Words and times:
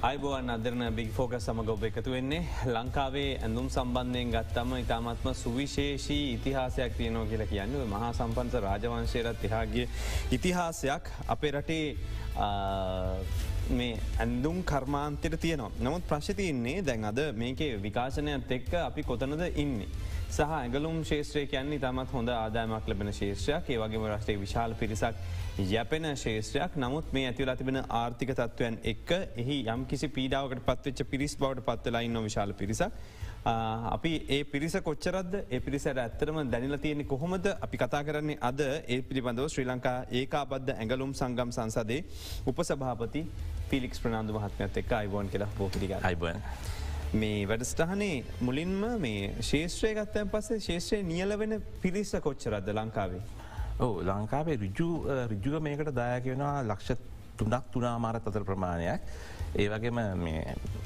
අයිබෝවන් 0.00 0.48
අදරන 0.48 0.82
බිග 0.96 1.10
ෆෝක 1.12 1.34
සමඟ 1.36 1.68
ඔබ 1.68 1.82
එකතු 1.84 2.12
වෙන්නේ. 2.12 2.44
ලංකාවේ 2.66 3.36
ඇඳුම් 3.38 3.66
සම්බන්ධයෙන් 3.68 4.30
ගත්තම 4.32 4.70
ඉතාමත්ම 4.76 5.28
සුවිශේෂී 5.34 6.22
ඉතිහාසයක් 6.30 6.96
තියනෝ 6.96 7.26
කියල 7.26 7.44
කියන්න. 7.44 7.74
මහා 7.86 8.08
සම්පන්ත 8.14 8.54
රාජවංශයරත් 8.58 9.44
එහාගේ 9.44 9.86
ඉතිහාසයක්. 10.32 11.10
අපේ 11.28 11.50
රටේ 11.50 11.84
මේ 13.72 13.98
ඇන්දුම් 14.18 14.62
කර්මාන්තයට 14.64 15.36
තියනවා. 15.38 15.70
නමුත් 15.78 16.08
ප්‍රශ්තියන්නේ 16.08 16.78
දැන් 16.82 17.04
අද 17.04 17.20
මේකේ 17.34 17.76
විකාශනයත් 17.78 18.50
එක්ක 18.50 18.72
අපි 18.80 19.04
කොතනද 19.04 19.44
ඉන්නේ. 19.56 19.90
සහ 20.30 20.40
ඇගලුම් 20.54 20.98
ශේත්‍රය 21.04 21.40
කියන්නේ 21.46 21.78
තමත් 21.78 22.12
හොඳ 22.12 22.28
ආදායමක් 22.30 22.88
ලබෙන 22.88 23.12
ශේෂත්‍රයක් 23.12 23.70
ඒවගේ 23.70 24.10
රටේ 24.10 24.36
විශාල 24.38 24.74
පිරිසක් 24.74 25.16
යැපෙන 25.66 26.04
ශේෂත්‍රයක් 26.16 26.76
නමුත් 26.76 27.12
මේ 27.12 27.26
ඇතිවලා 27.26 27.56
තිබෙන 27.56 27.78
ආර්ථික 27.90 28.30
තත්ත්වයන් 28.32 28.76
එක් 28.84 29.10
එහි 29.36 29.56
යම් 29.66 29.86
කිසි 29.86 30.08
පීඩාවකට 30.10 30.62
පත්වෙච්ච 30.64 31.02
පිරිස් 31.06 31.34
බවට 31.36 31.64
පත්වලයින්න 31.66 32.20
විශාල 32.20 32.52
පිරිසක්. 32.54 32.92
අපි 33.90 34.12
ඒ 34.28 34.44
පිරිස 34.44 34.76
කොච්චරද 34.80 35.34
ඒ 35.40 35.60
පිරිසට 35.60 35.96
ඇත්තරම 35.96 36.38
දැනිල 36.46 36.76
තියෙන්නේ 36.78 37.06
කොහොමද 37.06 37.46
අපි 37.58 37.76
කතා 37.78 38.02
කරන්නේ 38.02 38.38
අද 38.42 38.60
ඒ 38.60 39.00
පිළිබඳව 39.02 39.48
ශ්‍රී 39.48 39.66
ලංකා 39.66 39.96
ඒකාබද්ධ 40.12 40.74
ඇඟලුම් 40.74 41.14
සංගම් 41.14 41.52
සංසදේ 41.52 42.04
උපසභාපති 42.46 43.24
පිලික්ස් 43.70 44.00
ප්‍රනාාන්දු 44.00 44.38
මහත්මයත් 44.38 44.76
එක් 44.76 44.92
අයිබෝන් 44.92 45.28
කියලා 45.28 45.50
පෝපිරිග 45.56 45.96
අයිබන්. 46.00 46.40
මේ 47.14 47.42
වැඩස්ටහනේ 47.46 48.24
මුලින්ම 48.40 48.80
මේ 48.98 49.34
ශේෂත්‍රය 49.42 49.94
ගත්තයන් 49.94 50.30
පස්සේ 50.30 50.60
ශේෂත්‍රය 50.60 51.02
නියල 51.04 51.38
වෙන 51.38 51.62
පිරිස්ස 51.82 52.16
කොච්චරද 52.20 52.74
ලංකාවේ. 52.74 53.39
ඕ 53.80 54.02
ලංකාවේ 54.02 54.56
රිජු 54.58 54.88
රිජුග 55.30 55.62
මේකට 55.62 55.90
දායක 55.94 56.24
වෙනවා 56.26 56.62
ලක්ෂ 56.62 56.98
තුනක් 57.38 57.68
තුනාමාරත් 57.72 58.26
අතර 58.26 58.44
ප්‍රමාණයක්. 58.44 59.00
ඒ 59.52 59.68
වගේම 59.68 59.98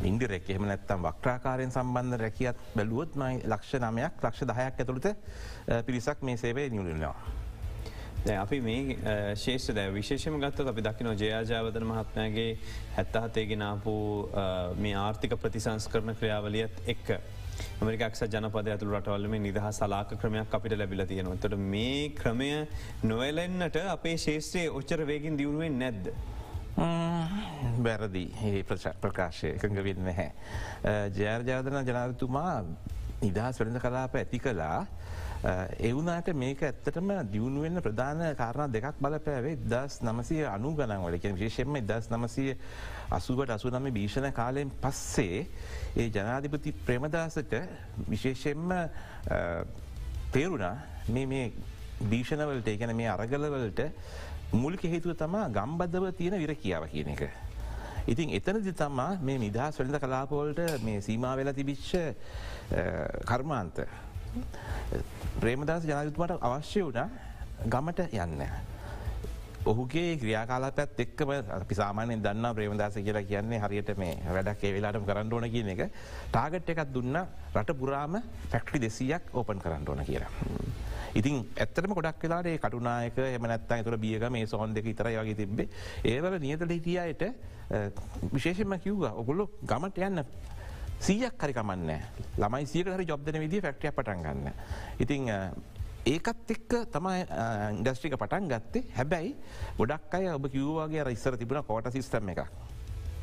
ඉන්දිරෙක් 0.03 0.49
එහම 0.49 0.65
නැත්තම් 0.65 1.03
වක්්‍රාකාරයෙන් 1.03 1.73
සම්බන්ධ 1.73 2.21
රැකියත් 2.21 2.61
බැලුවොත් 2.77 3.17
මයි 3.17 3.41
ලක්ෂ 3.45 3.81
නමයක් 3.81 4.23
ලක්ෂ 4.23 4.47
දහයක් 4.47 4.79
ඇතුළට 4.79 5.09
පිරිසක් 5.87 6.23
මේ 6.23 6.37
සේවේ 6.37 6.69
නියුලනවා. 6.71 7.17
අපි 8.37 8.61
මේ 8.61 9.35
ශේෂ 9.37 9.69
දැ 9.75 9.91
විශේෂම 9.93 10.39
ගත්ත 10.41 10.69
අපි 10.69 10.83
දකින 10.83 11.11
ජයාජාවතන 11.15 11.85
මහත්මයාගේ 11.85 12.51
හැත්තහතේගෙනාපු 12.97 13.97
මේ 14.79 14.95
ආර්ථික 14.97 15.35
ප්‍රතිසංස් 15.37 15.89
කරන 15.89 16.15
ක්‍රියාවලියත් 16.15 16.81
එක්ක. 16.87 17.19
මරිකක්ෂ 17.81 18.27
ජනපද 18.35 18.71
ඇතුළ 18.75 18.95
රටවල්ම 18.99 19.35
නිදහ 19.47 19.67
සලාක 19.79 20.15
ක්‍රමයක් 20.21 20.55
අපිට 20.59 20.77
ලැබිල 20.79 21.07
තියෙනවා. 21.07 21.41
තොට 21.43 21.57
මේ 21.59 22.09
ක්‍රමය 22.21 22.53
නොවලෙන්න්නට 23.11 23.77
අපේ 23.97 24.17
ශේෂත්‍රයේ 24.27 24.71
ඔච්චර 24.79 25.05
වේගින් 25.11 25.37
දියුණුවෙන් 25.41 25.79
නැද්ද. 25.83 26.15
බැරදි 27.85 28.25
ඒ 28.51 28.63
ප්‍රකාශය 29.03 29.55
එකඟ 29.55 29.83
වෙන්න 29.87 30.11
හැ. 30.19 30.31
ජයර්ජාදන 31.19 31.79
ජනාධතුමා 31.91 32.57
නිදහස් 33.23 33.61
වෙළඳ 33.61 33.81
කලාප 33.85 34.17
ඇති 34.21 34.41
කලා 34.47 34.81
එවුනාට 35.45 36.29
මේක 36.35 36.63
ඇත්තටම 36.63 37.11
දියුණුවෙන්න්න 37.29 37.83
ප්‍රධාන 37.83 38.21
කාරණ 38.35 38.73
දෙකක් 38.73 38.97
බලපෑවේ 38.99 39.57
දස් 39.63 39.99
නමසය 40.03 40.39
අනු 40.47 40.73
ගනන්වල 40.73 41.19
කිය 41.19 41.35
විශේෂෙන්ම 41.35 41.77
දස් 41.83 42.09
නමසය 42.11 42.45
අසුවට 43.11 43.51
අසු 43.51 43.69
නම 43.71 43.91
භීෂණ 43.91 44.33
කාලයෙන් 44.33 44.71
පස්සේ 44.81 45.45
ඒ 45.95 46.09
ජනාධිපති 46.09 46.73
ප්‍රේමදාසට 46.81 47.53
විශේෂෙන්ම 48.09 48.73
තේරුණා 50.33 50.77
මේ 51.09 51.27
මේ 51.27 51.53
භීෂණවලට 52.05 52.69
ඒගැන 52.69 52.97
මේ 52.97 53.11
අරගලවලට 53.11 53.83
මුල්ක 54.55 54.87
හේතුව 54.87 55.17
තමා 55.17 55.51
ගම්බද්ධව 55.51 56.15
තියෙන 56.15 56.39
විර 56.39 56.55
කියාව 56.57 56.89
කියන 56.89 57.11
එක. 57.11 57.29
ඉතින් 58.07 58.33
එතනදි 58.33 58.73
තමා 58.75 59.21
මේ 59.21 59.39
නිදහස් 59.39 59.77
වෙළඳ 59.77 60.01
කලාපෝල්ට 60.01 60.65
මේ 60.81 61.01
සීමා 61.03 61.37
වෙලා 61.37 61.53
තිබිච්ච 61.53 61.93
කර්මාන්ත 63.25 63.85
ප්‍රේමදාස 65.41 65.85
ජනයුතුමට 65.85 66.39
අවශ්‍ය 66.41 66.83
වුණ 66.83 67.11
ගමට 67.67 68.07
යන්න. 68.13 68.43
ඔහුගේ 69.65 70.17
ක්‍රියාකාලපත් 70.21 71.01
එක්කම 71.05 71.31
පිසාමානය 71.69 72.17
දන්න 72.21 72.55
ප්‍රේමදාස 72.55 72.97
කියලා 72.97 73.25
කියන්නේ 73.25 73.61
හරියට 73.61 73.93
මේ 73.97 74.17
වැඩක් 74.29 74.65
වෙලාටම 74.77 75.07
කරන්න 75.09 75.33
ඕන 75.33 75.49
කියන 75.51 75.71
එක 75.75 75.83
ටාගට් 76.31 76.69
එකත් 76.69 76.93
දුන්න 76.95 77.17
රට 77.55 77.79
පුරාම 77.79 78.21
ෆැක්ටි 78.53 78.81
දෙසියක් 78.81 79.33
ඕපන් 79.33 79.63
කරන්න 79.65 79.89
ඕන 79.89 80.05
කියලා. 80.05 80.31
ඉතින් 81.15 81.41
ඇත්තම 81.57 81.95
ගොඩක් 81.97 82.23
වෙලාට 82.23 82.51
කටුනායක 82.61 83.19
එමනත් 83.19 83.75
තුර 83.85 83.97
බියග 83.97 84.29
මේ 84.31 84.47
සොහන් 84.47 84.75
දෙක 84.75 84.91
තර 84.93 85.11
වගේ 85.17 85.35
තිබේ 85.35 85.69
ඒවල 86.05 86.39
නියතල 86.39 86.75
හිටියයට 86.77 87.23
විශේෂම 88.33 88.77
කිව්වා 88.79 89.15
ඔගොල්ලො 89.15 89.49
ගමට 89.65 90.05
යන්න 90.09 90.25
සීයක් 91.01 91.39
හරිකමන්න 91.39 91.91
ළමයි 92.39 92.67
සියක 92.67 92.89
හරි 92.95 93.07
ජොබ්දන 93.07 93.41
විදි 93.41 93.61
ෆක්ටිය 93.61 93.91
පටන්ගන්න. 93.91 94.53
ඉතිං 94.99 95.29
ඒකත් 96.05 96.51
එක්ක 96.57 96.73
තමයි 96.93 97.27
ඉන්ඩස්ට්‍රික 97.79 98.17
පටන් 98.21 98.49
ගත්තේ 98.49 98.85
හැබැයි 98.97 99.35
ගොඩක් 99.79 100.15
අය 100.15 100.29
ඔබ 100.35 100.49
කිව්වාගේ 100.53 101.13
ඉස්සර 101.13 101.37
තිබුණ 101.37 101.65
කෝට 101.65 101.93
සිිස්ටම් 101.93 102.29
එක 102.35 102.45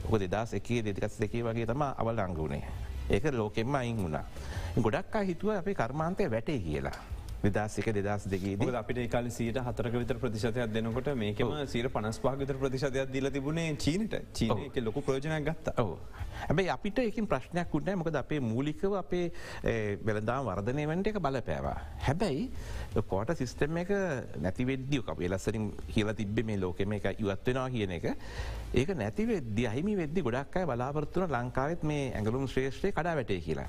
ඔක 0.05 0.17
දෙදස් 0.19 0.53
එකේ 0.57 0.81
දෙදකස් 0.81 1.19
දෙකේ 1.21 1.43
වගේ 1.45 1.65
තම 1.65 1.81
අවල් 1.81 2.19
අංගුණේ 2.19 2.63
ඒක 3.09 3.25
ලෝකෙන්ම 3.33 3.75
අයින් 3.75 3.97
වුණා. 3.97 4.25
ගොඩක් 4.77 5.15
හිතුව 5.27 5.57
අපේ 5.57 5.75
කර්මාන්තය 5.75 6.29
වැටේ 6.31 6.59
කියලා. 6.59 6.95
විදසික 7.43 7.87
දෙදස් 7.97 8.25
දෙගේ 8.33 8.73
අපිට 8.81 8.99
කාල 9.11 9.29
සීට 9.37 9.57
හතරක 9.67 9.95
විතර 10.01 10.17
ප්‍රතිශතයක් 10.23 10.73
දෙනකොට 10.73 11.07
මේකම 11.21 11.53
සීර 11.73 11.89
පනස් 11.89 12.19
පාගතර 12.25 12.57
ප්‍රතිශතයක් 12.63 13.11
දිල 13.11 13.29
තිබුණේ 13.35 13.75
චීනට 13.85 14.15
චීනක 14.39 14.75
ලොකු 14.87 15.01
ප්‍රෝජනයක් 15.01 15.45
ගත්ත 15.47 15.73
ඔව. 15.83 15.97
ඇබයි 16.49 16.69
අපිට 16.75 16.99
එකින් 17.05 17.27
ප්‍රශ්නයක් 17.31 17.69
කුටනෑ 17.73 17.97
මොකද 18.01 18.15
අපේ 18.21 18.39
මූලිකව 18.39 18.93
අපේ 19.01 19.31
වෙළදා 20.05 20.39
වර්ධනය 20.47 20.85
වන්ට 20.91 21.13
එක 21.13 21.19
බලපෑවා. 21.25 21.77
හැබැයි 22.07 22.43
කෝට 23.09 23.33
සිිස්ටම් 23.41 23.81
එක 23.83 23.91
නැතිවෙද්දිය 24.45 25.01
අප 25.13 25.25
ලස්සරින් 25.31 25.71
කියලා 25.93 26.17
තිබ්බ 26.21 26.43
මේ 26.45 26.61
ලෝකෙම 26.61 26.93
එක 26.99 27.09
ඉවත්වෙනවා 27.17 27.69
කියන 27.77 27.97
එක 27.97 28.05
ඒක 28.73 28.95
නැතිවෙද්දි 29.01 29.67
අහිමි 29.71 29.97
වෙද්දි 30.03 30.25
ගොඩක් 30.29 30.61
අයි 30.61 30.69
බලාපොරත්තුන 30.71 31.27
ලංකාවත් 31.29 31.83
මේ 31.83 32.07
ඇඟලුම් 32.13 32.47
ශ්‍රේෂ්‍රය 32.47 32.93
කඩා 32.93 33.17
වැටේ 33.19 33.41
කියලා. 33.49 33.67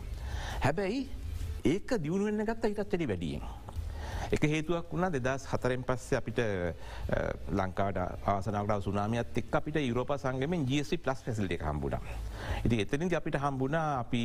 හැබැයි 0.66 1.02
ඒක 1.64 1.98
දියුණුවෙන්න 2.04 2.46
ගත්ත 2.46 2.72
හිටත් 2.72 2.80
වැඩි 2.84 3.08
වැඩියෙන්. 3.12 3.61
එක 4.32 4.44
හේතුවක් 4.48 4.92
වුණා 4.92 5.12
දෙදස් 5.12 5.44
හතරෙන් 5.50 5.82
පස්සේ 5.84 6.16
අපිට 6.18 6.38
ලංකාට 7.52 7.98
ආසනාවට 8.32 8.86
සුනාමියත් 8.86 9.38
එක් 9.40 9.56
අපිට 9.60 9.76
යුරෝප 9.82 10.14
සංගමෙන් 10.16 10.64
ජසි 10.70 10.96
ප්ලස් 10.98 11.20
පැසිල්ට 11.26 11.66
හම්බුණ. 11.68 11.98
ඉති 12.64 12.80
එතනින් 12.84 13.12
අපිට 13.20 13.36
හම්බුණා 13.42 13.98
අපි 13.98 14.22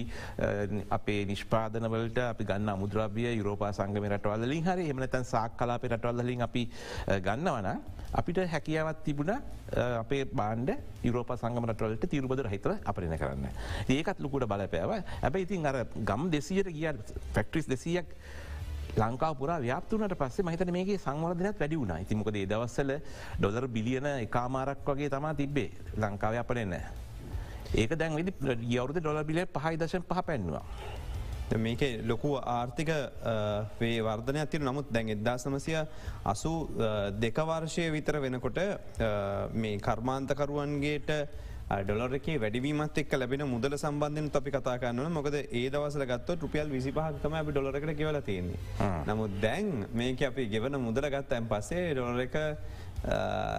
අපේ 0.89 1.19
නිෂ්පාදනවලට 1.25 2.23
අපි 2.23 2.47
ගන්න 2.51 2.79
මුද්‍රව්‍ය 2.79 3.27
යුරෝපා 3.33 3.73
සංගම 3.73 4.07
රටවල්ලින් 4.11 4.63
හරි 4.63 4.87
එමනතන් 4.95 5.27
සාක් 5.33 5.59
කලාප 5.59 5.83
රටවල්ලින් 5.91 6.47
අපි 6.47 6.63
ගන්නවන 7.27 7.69
අපිට 8.13 8.41
හැකියාවත් 8.47 9.03
තිබුණ 9.03 9.35
අපේ 9.75 10.23
බාන්ඩ 10.33 10.71
යුරෝප 11.03 11.35
සංගමටවලට 11.35 12.09
තිරුබද 12.09 12.47
හිතර 12.47 12.77
අපරණ 12.85 13.19
කරන්න. 13.19 13.47
ඒකත් 13.89 14.19
ලොකුට 14.19 14.47
බලපෑව 14.47 14.97
ඇබැ 14.97 15.41
ඉතින් 15.43 15.65
අර 15.65 15.83
ගම් 15.93 16.29
දෙසියට 16.31 16.71
ගිය 16.71 16.93
ෆෙක්ට්‍රිස් 17.35 17.67
දෙසියක් 17.67 18.15
ලංකා 18.97 19.33
පුර 19.33 19.49
ව්‍යාපතුනට 19.59 20.15
පස්සේ 20.15 20.45
මහිතන 20.45 20.71
මේගේ 20.71 20.97
සංවර්ධනයක් 20.97 21.59
වැඩි 21.59 21.77
වුණ 21.77 21.95
ඉතිමකද 21.97 22.37
දවස්සල 22.45 22.93
ඩොලර් 23.39 23.67
බිලියන 23.69 24.07
එකමාරක් 24.07 24.85
වගේ 24.85 25.09
තමා 25.09 25.33
තිබ්බේ 25.33 25.71
ලංකාව 25.95 26.35
අපනෙන්න. 26.35 26.77
ඒක 27.73 27.91
දැන් 27.95 28.15
විදි 28.15 28.31
යවරුද 28.71 28.99
ඩොල 28.99 29.23
බිලිය 29.23 29.45
පහයි 29.47 29.75
දශන 29.77 30.03
පහ 30.03 30.23
පැන්වා. 30.23 30.65
මේක 31.57 31.81
ලොකු 32.03 32.35
ආර්ථික 32.37 32.89
වේ 33.79 34.01
වර්ධන 34.01 34.37
ඇතිර 34.37 34.61
නමුත් 34.61 34.91
දැන් 34.91 35.09
එදදා 35.09 35.37
සමසය 35.37 35.77
අසු 36.25 36.53
දෙකවර්ශය 37.15 37.91
විතර 37.91 38.19
වෙනකොට 38.19 38.59
මේ 39.53 39.77
කර්මාන්තකරුවන්ගේට 39.79 41.11
ඩොලරක 41.67 42.27
වැඩිවීමත් 42.41 42.97
එක් 43.01 43.13
ලැබෙන 43.19 43.43
මුදල 43.53 43.73
සම්බන්ධන 43.77 44.29
අපි 44.39 44.51
කතාකන්න 44.55 45.11
මොකද 45.11 45.35
ඒ 45.35 45.63
දවසල 45.69 46.03
ගත්ත 46.11 46.37
රුපියල් 46.43 46.69
විසිපහක්තම 46.71 47.33
අපි 47.39 47.51
ඩොලරකට 47.51 47.91
කියවල 47.99 48.19
තියෙන්නේ. 48.21 48.59
නමුත් 49.07 49.33
දැන් 49.41 49.85
මේක 49.93 50.21
අපි 50.29 50.45
ගෙවන 50.53 50.79
මුදල 50.79 51.07
ගත්තඇන් 51.15 51.49
පස්සේ 51.51 51.91
ඩොලර 51.91 52.21
එක 52.23 52.37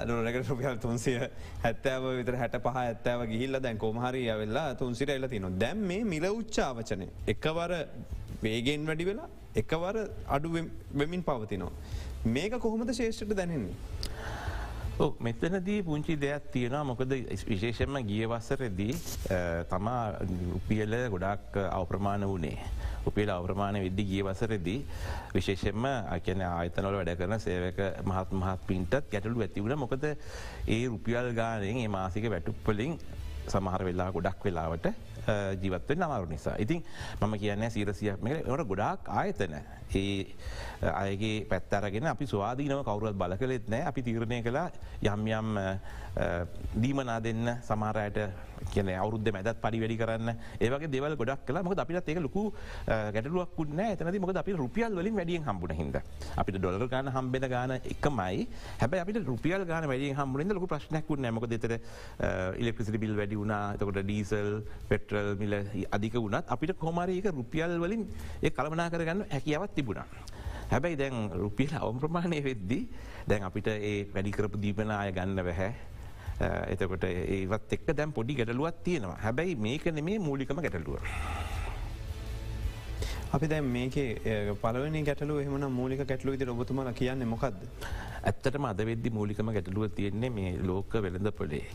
ඩොලරකට 0.09 0.49
රුපියල් 0.53 0.81
තුන්සිය 0.87 1.19
හැත්තෑව 1.65 2.09
විතර 2.21 2.39
හැට 2.43 2.57
පහ 2.67 2.81
ඇත්තෑව 2.85 3.27
ගිහිල්ල 3.33 3.61
දැන් 3.61 3.83
කොමහරි 3.85 4.25
ඇවෙල්ලා 4.31 4.75
තුන්සිර 4.75 5.13
එල 5.17 5.29
තින 5.29 5.51
දැම් 5.59 5.85
මේ 5.93 6.09
මිල 6.15 6.31
උච්චාවචනය 6.31 7.11
එකවර 7.35 7.77
වේගෙන් 8.43 8.89
වැඩි 8.89 9.11
වෙලා 9.11 9.29
එකවර 9.55 9.97
අඩු 10.37 10.57
වෙමින් 10.95 11.23
පවතිනවා. 11.29 11.73
මේක 12.25 12.57
කොහොමද 12.65 12.91
ශේෂ්ට 13.01 13.37
දැනෙන්නේ. 13.37 13.77
මෙතනදී 14.99 15.83
පුංචි 15.83 16.17
දෙයක් 16.17 16.51
තියෙනවා 16.53 16.83
මොකද 16.85 17.13
විශේෂෙන්ම 17.45 17.99
ගියවස්සරදී 18.03 18.95
තමා 19.71 20.03
උපියල 20.57 20.95
ගොඩක් 21.13 21.59
අවප්‍රමාණ 21.71 22.27
වනේ. 22.27 22.59
උපේල 23.07 23.31
අවප්‍රමාණ 23.31 23.79
විද්දි 23.79 24.05
ගිය 24.05 24.23
වසරදී 24.23 24.81
විශේෂෙන්ම 25.35 25.87
අකන 25.87 26.43
ආයතනොල 26.45 26.99
වැඩ 26.99 27.15
කරන 27.15 27.39
සේවක 27.39 27.79
මහත් 28.05 28.33
මහත් 28.33 28.67
පින්ටත් 28.67 29.11
ගැටලු 29.13 29.45
ඇතිවුණ 29.47 29.79
මොකද 29.79 30.05
ඒ 30.69 30.83
රුපියල් 30.87 31.31
ගානයෙන් 31.33 31.79
ඒ 31.85 31.89
මාසික 31.89 32.27
වැටුප්පලින් 32.29 32.99
සමහර 33.49 33.85
වෙලා 33.85 34.11
ගොඩක් 34.11 34.45
වෙලාවට 34.45 34.91
ජීවත්වෙන් 35.63 36.03
අමාරු 36.03 36.27
නිසා. 36.27 36.57
ඉතින් 36.59 36.83
මම 37.21 37.35
කියන්න 37.39 37.71
සීරසියක් 37.71 38.23
මේ 38.23 38.43
ට 38.43 38.69
ගොඩාක් 38.69 39.09
ආයතන 39.09 39.55
ඒ 39.95 40.27
අයගේ 40.95 41.47
පැත්තරගෙන 41.51 42.07
අපි 42.07 42.27
ස්වාධීනව 42.27 42.83
කවරුවත් 42.85 43.19
බල 43.19 43.37
කළෙත් 43.37 43.69
නෑ 43.69 43.89
අපි 43.91 44.03
තීරණය 44.03 44.43
කලා 44.43 44.69
යම් 45.03 45.27
යම් 45.29 45.49
දීමනා 46.83 47.21
දෙන්න 47.23 47.57
සමාරයට 47.63 48.48
කියන 48.73 48.91
අවුද්ධ 49.05 49.31
මැදත් 49.37 49.61
පරි 49.65 49.81
වැඩි 49.83 49.99
කරන්න 50.03 50.31
ඒවගේ 50.61 50.93
දෙවල් 50.95 51.17
ගොඩක් 51.21 51.47
කලා 51.49 51.63
මොක 51.63 51.79
අපිට 51.85 52.09
ඒක 52.09 52.21
ලොකු 52.27 52.43
ගැටලුවක් 52.87 53.59
න්න 53.69 53.81
ඇතනති 53.87 54.23
මොක 54.25 54.35
අපි 54.43 54.53
රුපියල් 54.63 54.93
වලින් 55.01 55.15
වැඩියෙන් 55.21 55.45
හම්බුණ 55.49 55.77
හිද 55.81 55.99
අපිට 56.37 56.59
ඩොලර් 56.61 56.87
ගාන 56.95 57.09
හම්බෙන 57.17 57.45
ගාන 57.55 57.73
එකමයි. 57.93 58.47
හැබ 58.81 58.95
අපි 59.03 59.13
රුපියල් 59.31 59.65
ගාන 59.71 59.85
වැඩි 59.91 60.13
හම්බුරෙන් 60.19 60.55
ලොක 60.59 60.67
ප්‍රශ්නයක් 60.73 61.11
නමක 61.19 61.45
දෙතර 61.53 61.73
ඉලෙක්ට්‍රසිටි 62.61 62.99
බිල් 63.05 63.15
වැඩි 63.21 63.37
වුණා. 63.41 63.77
තකොට 63.81 64.01
ඩීසල් 64.05 64.51
පෙට්‍රල් 64.89 65.37
මිල 65.43 65.55
අධික 65.97 66.17
වුණත් 66.25 66.47
අපිට 66.55 66.73
කොමාරයක 66.79 67.29
රුපියල් 67.39 67.79
වලින් 67.85 68.03
ඒ 68.43 68.51
කළමනා 68.51 68.89
කරගන්න 68.93 69.27
හැකියාවත් 69.35 69.75
තිබුණා. 69.77 70.07
හැබැයි 70.71 70.97
දැන් 71.01 71.31
රුපියල් 71.43 71.73
අවම් 71.81 71.99
ප්‍රමාණය 72.03 72.41
වෙද්දි 72.49 72.81
දැන් 73.29 73.43
අපිට 73.49 73.69
ඒ 73.69 74.09
වැඩිකරපු 74.15 74.61
දීපන 74.65 74.91
අය 74.91 75.13
ගන්න 75.17 75.41
වැහැ 75.49 75.71
එතකොට 76.41 77.05
ඒවත් 77.05 77.73
එක් 77.77 77.87
දැම් 78.01 78.13
පොඩි 78.19 78.35
ගැටලුවත් 78.41 78.83
තියෙනවා 78.85 79.19
හැබැයි 79.27 79.55
මේකන 79.67 80.05
මේ 80.09 80.19
මූලිකම 80.19 80.61
ගැටලුව. 80.65 80.99
අපි 83.37 83.47
දැන් 83.53 83.65
මේකේ 83.77 84.55
පලවනි 84.63 85.03
ගැටලු 85.09 85.39
එහමන 85.45 85.67
මූලික 85.79 86.05
ගැටලු 86.11 86.33
ඉති 86.37 86.47
ඔබතුමල 86.49 86.93
කියන්න 87.01 87.27
මොකක්ද. 87.33 87.59
ඇත්තටම 88.29 88.65
අද 88.71 88.81
වෙද්දි 88.91 89.11
මූලිකම 89.19 89.51
ගැටලුව 89.57 89.91
තියෙන්නේ 89.99 90.31
මේ 90.31 90.53
ලෝක 90.71 90.95
වෙළඳ 91.07 91.31
පොලේ. 91.41 91.67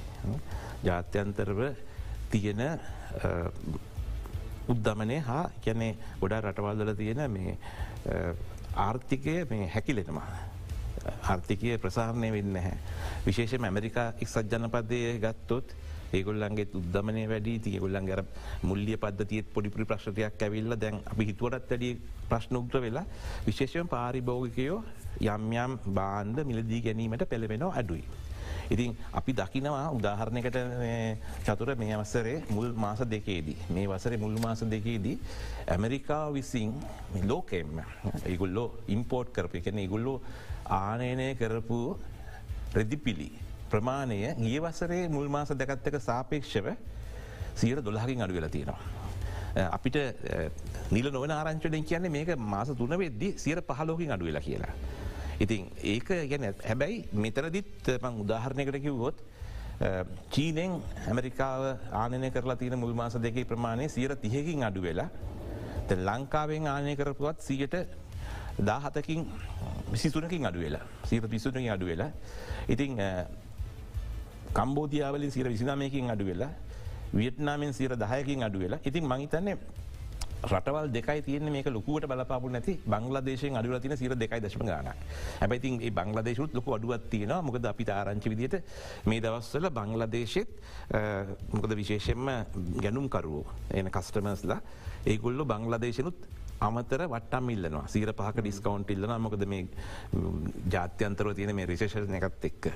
ජාත්‍යන්තරව 0.83 1.59
තියෙන 2.31 2.63
උද්ධමනය 4.71 5.19
හා 5.27 5.43
ගැනේ 5.65 5.91
ගොඩා 6.21 6.41
රටවල්දල 6.41 6.95
තියෙන 7.01 7.21
මේ 7.35 7.57
ආර්ථිකය 8.87 9.35
මේ 9.51 9.69
හැකිලෙනවා. 9.75 10.31
ආර්ථිකය 11.05 11.77
ප්‍රසාරණය 11.77 12.31
වෙන්න 12.31 12.55
හැ. 12.57 12.75
විශේෂම 13.25 13.67
ඇමරිකා 13.69 14.07
එක්සත් 14.19 14.53
ජනපදය 14.53 15.01
ගත්තොත් 15.23 15.75
ඒගොල්ලන්ගේ 16.13 16.67
උද්දමනය 16.79 17.23
වැඩි 17.31 17.53
තියගොල්ලන් 17.67 18.09
ගර 18.09 18.21
මුල්ලිය 18.63 18.97
පද්ධතියත් 18.97 19.53
පොඩිපුරි 19.53 19.87
ප්‍රශ්ටයක් 19.91 20.43
ඇවිල්ල 20.47 20.77
දැන් 20.77 20.99
අපි 21.13 21.29
හිතුවරත් 21.31 21.71
වැඩි 21.71 21.93
ප්‍රශ්නෝක්්‍ර 22.29 22.83
වෙලා 22.85 23.05
විශේෂයෙන් 23.47 23.89
පාරිභෝගිකයෝ 23.95 24.83
යම් 25.21 25.49
යම් 25.63 25.79
බාන්්ඩ 25.97 26.45
මිලදී 26.51 26.83
ගැනීමට 26.87 27.25
පෙළවෙනවා 27.29 27.73
අඩුයි. 27.81 28.05
ඉතින් 28.69 28.95
අපි 29.11 29.33
දකිනවා 29.33 29.91
උදාහරණයකට 29.91 30.57
චතුර 31.43 31.75
මේ 31.75 31.93
අවසරේ 31.93 32.43
මුල් 32.49 32.71
මාස 32.75 32.99
දෙකේදී. 33.05 33.57
මේ 33.69 33.87
වසර 33.87 34.17
මුල් 34.17 34.37
මාස 34.39 34.63
දෙකේදී 34.65 35.17
ඇමරිකා 35.67 36.31
විසින් 36.31 36.73
ලෝකෙම් 37.23 37.81
ඉගුල්ලෝ 38.25 38.67
ඉම්පෝට් 38.87 39.31
කරපය 39.31 39.61
කැන 39.61 39.79
ඉගුල්ලෝ 39.79 40.21
ආනයනය 40.71 41.35
කරපු 41.35 41.97
රෙදිපිලි 42.73 43.31
ප්‍රමාණය 43.69 44.19
ඒ 44.23 44.59
වසරේ 44.59 45.07
මුල් 45.09 45.29
මාස 45.29 45.49
දෙකත්තක 45.53 45.99
සාපේක්ෂව 45.99 46.67
සියර 47.55 47.81
දොල්හකින් 47.81 48.21
අඩු 48.21 48.33
වෙලා 48.33 48.49
තියෙනවා. 48.49 48.81
අපිට 49.69 49.95
නිල 50.91 51.11
නොවන 51.11 51.31
ආරංචලෙන් 51.31 51.83
කියන්නේ 51.83 52.09
මේක 52.09 52.35
මාස 52.37 52.69
තුන 52.69 52.97
වෙද්දි 52.97 53.33
සියර 53.37 53.61
පහලෝකින් 53.61 54.11
අඩු 54.11 54.25
වෙලා 54.25 54.41
කියලා. 54.41 54.73
ඉතින් 55.39 55.69
ඒක 55.83 56.07
ගැන 56.29 56.53
හැබැයි 56.69 57.05
මෙතරදිත් 57.13 57.89
මං 58.01 58.21
උදාහරණයකට 58.23 58.81
කිව්වොත් 58.81 59.17
චීනෙන් 60.29 60.81
ඇමරිකාව 61.07 61.63
ආනය 61.91 62.31
කරලා 62.31 62.55
තියෙන 62.55 62.79
මුල් 62.79 62.93
මාස 62.93 63.17
දෙකේ 63.17 63.45
ප්‍රමාණය 63.45 63.89
සියර 63.89 64.15
තියකින් 64.15 64.63
අඩු 64.63 64.81
වෙලා 64.81 65.09
ලංකාවෙන් 65.89 66.67
ආනය 66.67 66.95
කරපුවත් 66.95 67.41
සියට 67.41 67.75
දාහතකින් 68.59 69.27
විසිතුනකින් 69.91 70.45
අඩු 70.45 70.59
වෙලා 70.59 70.85
සීර 71.05 71.27
පිසුනකින් 71.27 71.71
අඩු 71.71 71.85
වෙලා. 71.85 72.11
ඉතිං 72.69 72.97
කම්බෝධියාවලින් 74.53 75.31
සිර 75.31 75.49
විසිනාමයකින් 75.49 76.11
අඩු 76.11 76.25
වෙලා 76.25 76.49
වියට්නාමෙන් 77.13 77.73
සිර 77.73 77.95
දහයකින් 77.95 78.43
අඩු 78.43 78.59
වෙලා. 78.59 78.79
ඉතින් 78.85 79.03
මහිතන්නේ 79.03 79.57
රටවල් 80.43 80.87
දෙකයි 80.89 81.21
තියන 81.21 81.47
මේක 81.47 81.67
ලොකුවට 81.67 82.05
බලපාපු 82.05 82.49
නැති 82.49 82.73
බංලදේශයෙන් 82.85 83.55
අඩුව 83.55 83.79
තින 83.79 83.95
සිර 83.95 84.15
දෙකයි 84.15 84.39
දශම 84.39 84.63
ගන 84.63 84.89
හැබයිතින් 85.39 85.79
ඒ 85.79 85.91
බංලදේශුත් 85.91 86.53
ලොක 86.53 86.67
අඩුවත් 86.69 87.09
තියෙන 87.09 87.33
මොකද 87.41 87.65
අපි 87.65 87.85
ආරංචි 87.89 88.29
විදියට 88.29 88.55
මේ 89.05 89.21
දවස්වල 89.21 89.69
බංලදේශෙත් 89.71 90.49
මොකද 91.49 91.71
විශේෂෙන්ම 91.73 92.31
ගැනුම්කරුවෝ 92.77 93.45
එන 93.71 93.89
කස්ටමස්ලා 93.89 94.59
ඒගොල්ලු 95.05 95.45
බංලදේශනුත් 95.45 96.19
අමතර 96.67 97.01
වටම් 97.13 97.49
ඉල්ලනවා. 97.55 97.85
සීර 97.93 98.11
පහක 98.19 98.43
ඩිස්කවන්් 98.43 98.85
ඉල්ලන 98.95 99.13
මොකද 99.25 99.45
මේ 99.45 99.67
ජාත්‍යන්තරව 100.73 101.33
තියෙන 101.37 101.55
මේ 101.55 101.67
රිශේෂණ 101.71 102.17
එකත් 102.19 102.47
එක්ක. 102.49 102.71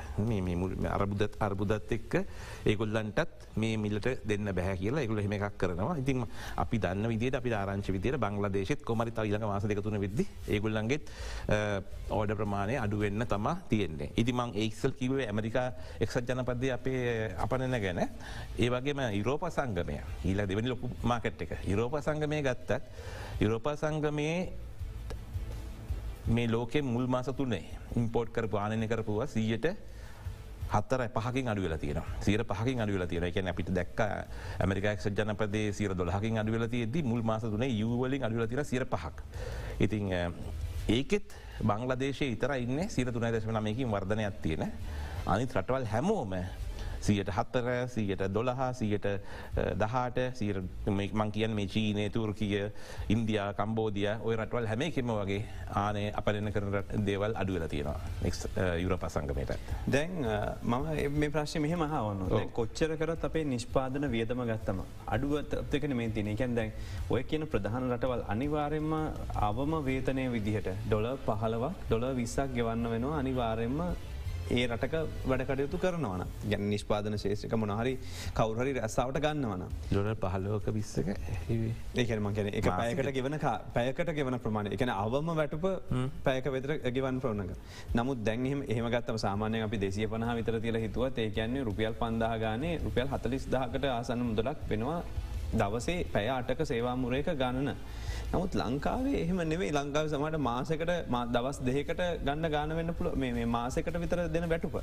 අරබුදත් 0.98 1.38
අර්බුදත් 1.48 1.94
එක්ක 1.98 2.18
ඒගොල්ලන්ටත් 2.66 3.48
මේ 3.56 3.78
මිල්ලට 3.78 4.10
දෙන්න 4.32 4.52
බැහ 4.58 4.76
කියලා 4.82 5.04
එකගුල 5.06 5.22
හෙම 5.26 5.36
එකක් 5.38 5.58
කරනවා. 5.58 5.98
ඉතින් 6.04 6.26
අපි 6.64 6.82
දන්න 6.86 7.10
විදිට 7.14 7.40
අපි 7.40 7.54
ආරංචි 7.54 7.96
විදියට 7.96 8.20
බංලදේශෙත් 8.20 8.84
කොමරි 8.84 9.12
ඊලක 9.26 9.46
මාස 9.52 9.64
දෙකතුන 9.64 10.00
විදදි 10.00 10.28
ඒගොල්ලන්ගෙත් 10.48 11.12
ඕඩ 12.10 12.36
ප්‍රමාණය 12.40 12.78
අඩුවෙන්න 12.78 13.26
තම 13.26 13.48
තියෙන්නේ. 13.70 14.12
ඉතිමං 14.16 14.56
ඒක්සල් 14.56 14.92
කිවේ 15.00 15.28
ඇමරිකා 15.28 15.68
එක්සත් 16.00 16.28
ජනපදය 16.28 16.72
අපේ 16.72 17.32
අපනන 17.38 17.80
ගැන. 17.82 18.04
ඒවගේම 18.58 19.02
යුරෝප 19.14 19.48
සංගමය. 19.50 20.02
ඊලා 20.26 20.48
දෙවනි 20.48 20.70
ලොකු 20.70 20.90
මාකට් 21.04 21.42
එක. 21.42 21.58
යුරෝප 21.68 22.00
සංගමය 22.02 22.42
ගත්තත් 22.44 22.82
යුරෝපා 23.40 23.76
සංගමයේ 23.76 24.38
මේ 26.28 26.48
ලෝකෙ 26.48 26.82
මුල් 26.84 27.08
මාස 27.08 27.30
තුනේ 27.38 27.64
ඉම්පෝට් 27.96 28.30
කර 28.32 28.48
පානය 28.48 28.88
කරපුවා 28.88 29.28
සීයට 29.28 29.68
හත්තර 30.68 31.02
පහකින් 31.10 31.48
අඩුවල 31.48 31.78
තියෙන 31.78 32.02
සීර 32.20 32.44
පහකින් 32.44 32.82
අඩුවල 32.82 33.06
තියෙන 33.08 33.24
එක 33.24 33.38
අපිට 33.46 33.72
දැක් 33.72 34.00
ඇමරිකක් 34.60 35.06
ජනපදේ 35.10 35.72
සීර 35.72 35.94
දොලහකින් 35.94 36.38
අඩුවල 36.38 36.68
තියද 36.68 36.98
මුල් 37.04 37.22
මාස 37.24 37.42
තුනේ 37.44 37.70
යුවලින් 37.72 38.24
අඩුවල 38.24 38.48
තින 38.48 38.66
සිර 38.66 38.86
පහක්. 38.86 39.24
ඉතිං 39.80 40.12
ඒකෙත් 40.90 41.32
බංලදේශ 41.62 42.22
ඉතර 42.24 42.52
ඉන්න. 42.58 42.90
සිර 42.90 43.12
තුනයි 43.12 43.32
දශම 43.32 43.54
නමයකින් 43.54 43.88
වර්ධනයක් 43.88 44.42
තියෙන. 44.42 44.72
අනිත් 45.26 45.54
රටවල් 45.54 45.86
හැමෝම 45.86 46.34
සියට 47.02 47.30
හත්තර 47.30 47.88
සියට 47.88 48.24
දොළහා 48.34 48.74
සියට 48.74 49.08
දහට 49.76 50.20
මං 51.14 51.32
කියන් 51.32 51.52
මේ 51.52 51.68
චීනය 51.68 52.10
තුර්කිය 52.10 52.72
ඉන්දයා 53.10 53.54
කම්බෝධිය 53.54 54.10
ඔය 54.24 54.36
රටවල් 54.36 54.68
හැම 54.68 54.82
එකෙම 54.82 55.14
වගේ 55.14 55.42
ආනය 55.76 56.04
අපලන 56.14 56.52
කරන 56.52 57.06
දේවල් 57.06 57.36
අඩුවල 57.36 57.68
තියෙනවා. 57.68 58.00
යුර 58.78 58.98
පසංගමයට. 58.98 59.52
දැන් 59.88 60.12
මම 60.64 60.86
මේ 61.14 61.30
ප්‍රශ්ය 61.30 61.60
මෙහෙම 61.60 61.84
හවන්න 61.84 62.52
කොච්චර 62.52 62.96
කරත් 62.98 63.24
අපේ 63.24 63.46
නිෂ්පාදන 63.46 64.10
වියදම 64.12 64.44
ගත්තම 64.44 64.82
අඩුවත්කන 65.08 65.96
මේ 65.96 66.10
තින 66.10 66.28
එකැන් 66.28 66.56
දැන් 66.56 66.72
ඔය 67.10 67.24
කියන 67.24 67.48
ප්‍රධාන 67.48 67.90
රටවල් 67.92 68.24
අනිවාරෙන්ම 68.28 68.94
අවම 69.42 69.74
වේතනය 69.86 70.28
විදිහට 70.32 70.70
ඩොල 70.86 71.08
පහලවක් 71.26 71.88
ඩොල 71.88 72.06
විස්සක් 72.16 72.54
ගෙවන්න 72.54 72.92
වෙනවා 72.94 73.20
අනිවාරෙන්ම 73.20 73.82
ඒ 74.50 74.66
රටක 74.68 74.96
වැඩකටයුතු 75.26 75.78
කරනවන 75.78 76.24
ගැන 76.46 76.64
නිෂ්පාදන 76.70 77.18
ශේෂක 77.18 77.56
මොනහරි 77.56 77.94
කවුරහරි 78.34 78.74
රැස්සාාවට 78.76 79.20
ගන්නවන 79.20 79.64
ලොඩ 79.92 80.12
පහලෝක 80.26 80.70
විස්සක 80.72 81.10
ඒකම 81.98 82.30
ගැන 82.32 82.52
එක 82.52 82.70
පැයකට 82.72 83.12
ගෙවන 83.14 83.38
පැයකට 83.74 84.14
ගෙවන 84.14 84.40
ප්‍රමාණ 84.40 84.72
එකන 84.72 84.94
අවම 84.96 85.34
වැටුප 85.34 85.68
පැයක 86.24 86.50
වෙතර 86.50 86.76
ගෙවන් 86.92 87.20
ප්‍රෝණක 87.20 87.54
නමුත් 87.94 88.24
දැන්හෙම 88.24 88.64
ඒමගත්තම 88.68 89.20
සාමානය 89.20 89.64
අපි 89.64 89.78
දෙසිය 89.80 90.08
පනහ 90.08 90.36
විතර 90.38 90.60
තිල 90.62 90.80
හිතුවත් 90.80 91.20
ඒ 91.20 91.30
කියන්නේ 91.32 91.64
රුපියල් 91.64 91.96
පන්දාහ 91.96 92.34
ගානේ 92.40 92.76
රුපියල් 92.80 93.08
හතලිස් 93.10 93.48
දහකට 93.48 93.86
ආසන්න 93.90 94.24
මුදලක් 94.24 94.70
වෙනවා. 94.70 95.02
දවසේ 95.54 96.06
පැය 96.06 96.28
අටක 96.30 96.62
සේවාමුරයක 96.66 97.30
ගණන. 97.34 97.76
නමුත් 98.32 98.56
ලංකාවේ 98.62 99.20
එහෙම 99.22 99.40
නෙවේ 99.52 99.70
ලංකාව 99.72 100.08
සමට 100.10 100.40
මාසකට 100.48 100.82
දවස් 101.36 101.60
දෙකට 101.68 102.02
ගන්න 102.26 102.48
ගාන 102.56 102.74
වෙන්න 102.80 102.94
පුළ 102.98 103.10
මේ 103.24 103.46
මාසකට 103.56 103.98
විතර 104.04 104.20
දෙන 104.36 104.50
වැටුප. 104.54 104.76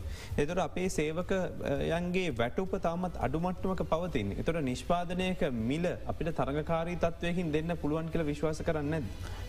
එතුර 0.42 0.58
අපේ 0.66 0.88
සේවකයන්ගේ 0.96 2.34
වැටුප 2.40 2.74
තාමත් 2.86 3.20
අඩුමට්ටමක 3.26 3.84
පවතින්. 3.92 4.32
එතුර 4.42 4.56
නිෂ්පාදනයක 4.70 5.42
මිල 5.70 5.86
අපිට 6.12 6.32
තරගකාරී 6.40 7.00
තත්වයකින් 7.04 7.52
දෙන්න 7.56 7.76
පුළුවන් 7.82 8.08
කියල 8.12 8.24
විශ්වාස 8.24 8.62
කරන්න. 8.68 9.04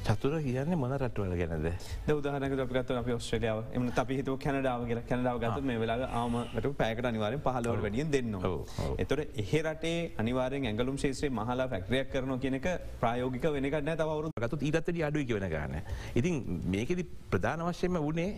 චතුර 0.07 0.33
කියන්නේ 0.47 0.77
මොන 0.77 0.91
රටවල 0.97 1.33
ගැනද 1.39 1.69
දවදාහනක 2.07 2.59
අපිගත් 2.65 2.91
අප 2.97 3.07
ඔස්ට්‍රලියාව 3.15 3.63
එම 3.77 3.87
අපි 4.03 4.19
හිතු 4.19 4.35
කැනඩාව 4.37 4.85
කියල 4.89 5.01
කැනඩාව 5.09 5.39
ගත 5.45 5.63
මේ 5.69 5.79
වෙලා 5.83 6.09
ආමට 6.19 6.67
පැකට 6.81 7.09
අනිවාරෙන් 7.11 7.41
පහලවට 7.47 7.81
වැඩියෙන් 7.85 8.11
දෙන්න. 8.11 8.35
එතොට 8.97 9.41
එහ 9.43 9.51
රටේ 9.63 9.95
අනිවාරෙන් 10.21 10.69
ඇගලුම් 10.71 11.01
ශේත්‍රේ 11.05 11.33
මහලා 11.39 11.71
ෆැක්ටරයක් 11.73 12.13
කරන 12.13 12.37
කියනක 12.45 12.69
ප්‍රයෝගික 13.01 13.49
වෙනක 13.57 13.81
නෑ 13.85 13.97
තවරු 14.01 14.31
ගතු 14.43 14.57
ඊටත්තට 14.61 15.01
අඩුයි 15.09 15.33
වෙන 15.37 15.49
ගන්න. 15.49 15.75
ඉතින් 16.15 16.35
මේකෙද 16.73 17.01
ප්‍රධාන 17.31 17.65
වශයෙන්ම 17.67 17.99
වනේ 18.07 18.31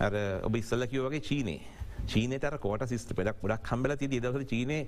අර 0.00 0.14
ඔබ 0.46 0.56
ඉස්සල්ල 0.56 0.86
කිව් 0.86 1.08
වගේ 1.08 1.24
චීනේ 1.28 1.60
චීනතර 2.12 2.58
කෝට 2.64 2.86
සිස්ට 2.88 3.14
පෙඩක් 3.18 3.40
ගොඩක් 3.42 3.70
හම්බල 3.72 3.96
ති 3.96 4.08
දවස 4.14 4.46
චීනය 4.52 4.78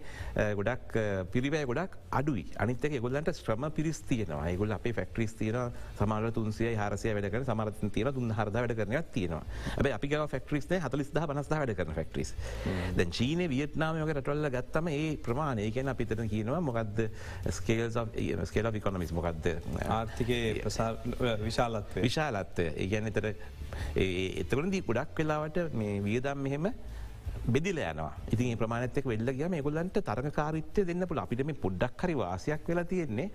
ගොඩක් 0.61 0.97
පිරිවෑ 1.33 1.69
ගොඩක් 1.71 1.97
අඩුයි. 2.11 2.47
අනිතක 2.59 2.99
ගොල්ලන්ට 3.01 3.33
ශ්‍රම 3.35 3.69
පිරිස් 3.77 4.01
තියනවා. 4.11 4.53
ගොල් 4.57 4.73
අපේ 4.73 4.93
ෆෙක්ට්‍රිස් 4.93 5.35
තියන 5.35 5.59
සමාල 5.99 6.31
තුන්සිය 6.33 6.75
හරසය 6.75 7.15
වැඩ 7.17 7.41
සමරත 7.45 7.83
තියන 7.95 8.13
තුන් 8.15 8.35
හරද 8.39 8.57
වැඩ 8.57 8.77
කරන 8.79 8.97
තියෙනවා. 9.13 9.43
ඇබ 9.79 9.93
අපි 9.99 10.13
ෆෙක්ට්‍රිස් 10.35 10.71
හතලිස් 10.87 11.13
පනස් 11.13 11.51
වැඩ 11.53 11.75
කරන 11.79 11.95
ෆෙක්ට්‍රිස් 11.95 12.35
දැ 12.97 13.07
චීන 13.19 13.45
වියට්නාමක 13.51 14.13
රටවල්ල 14.17 14.51
ගත්තම 14.57 14.89
ඒ 14.93 15.17
ප්‍රමාණය 15.27 15.71
ගැන 15.71 15.93
අපිතන 15.93 16.29
කියනවා 16.29 16.61
මොකක්ද 16.61 17.05
ස්කේල් 17.51 17.91
ස්කේල 18.45 18.71
විකොනමිස් 18.73 19.13
මොකක්ද 19.13 19.51
ආර්ථිකය 19.89 20.41
විශාලත්ව 21.47 22.03
විශාලත්වය. 22.03 22.67
ඒ 22.77 22.87
ගැන 22.93 23.09
එතර 23.13 23.31
එතකරදී 23.97 24.83
ගොඩක් 24.89 25.19
වෙලාවට 25.19 25.59
මේ 25.75 26.03
වියදම් 26.03 26.45
මෙහෙම 26.47 26.71
බෙදිල 27.47 27.79
යනවා. 27.79 28.13
ඉතින් 28.33 28.59
ප්‍රමාණතක 28.59 29.07
වෙල්ල 29.07 29.31
ගම 29.33 29.55
ගොල්ලන්ට 29.63 29.99
තරකාරිත්‍ය 30.01 30.85
දෙන්න 30.85 31.07
පුළ 31.07 31.19
අපිට 31.19 31.45
මේ 31.47 31.59
පොඩ්ඩක් 31.65 32.03
හරි 32.03 32.15
වාසයක් 32.15 32.69
වෙලා 32.69 32.85
තියෙන්නේ. 32.85 33.31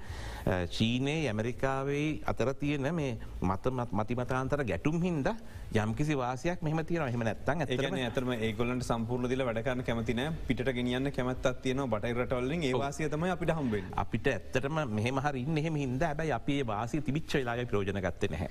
චීනය 0.67 1.15
ඇමරිකාවේ 1.27 2.21
අතර 2.25 2.53
තියෙන 2.55 2.87
මේ 2.93 3.17
මතමත් 3.41 3.91
මතිමතාන්තර 3.91 4.63
ගැටුම් 4.63 4.99
හින්ද 5.01 5.29
යම්කිසි 5.73 6.17
වාසයක් 6.17 6.61
මෙහම 6.61 6.83
තියන 6.83 7.07
හෙම 7.07 7.23
නැත්තන් 7.23 7.63
ඇතන 7.63 7.97
ඇතරම 7.99 8.33
ඒගොලන්ට 8.39 8.83
සම්පූර්ණ 8.83 9.29
දිල 9.29 9.45
වැඩකන්න 9.45 9.83
කැමතින 9.83 10.21
පිට 10.47 10.65
ගෙනියන්න 10.71 11.11
කැමත්තත් 11.11 11.61
තියන 11.63 11.83
බටයිරටවල්ලින් 11.87 12.67
ඒ 12.69 12.75
වාසය 12.75 13.09
තම 13.09 13.25
අපිට 13.31 13.55
හම්බෙන් 13.55 13.89
අපිට 13.95 14.27
ඇත්තටම 14.27 14.83
මෙහම 14.91 15.23
හරින්න 15.27 15.63
එහෙම 15.63 15.81
හින්ද 15.83 16.03
ඇබයි 16.03 16.35
අපේ 16.39 16.61
වාසය 16.67 17.01
තිබිච්ච 17.01 17.39
ලාගේ 17.43 17.65
ප්‍රෝජන 17.65 18.03
ගත්ත 18.03 18.31
නැහැ. 18.31 18.49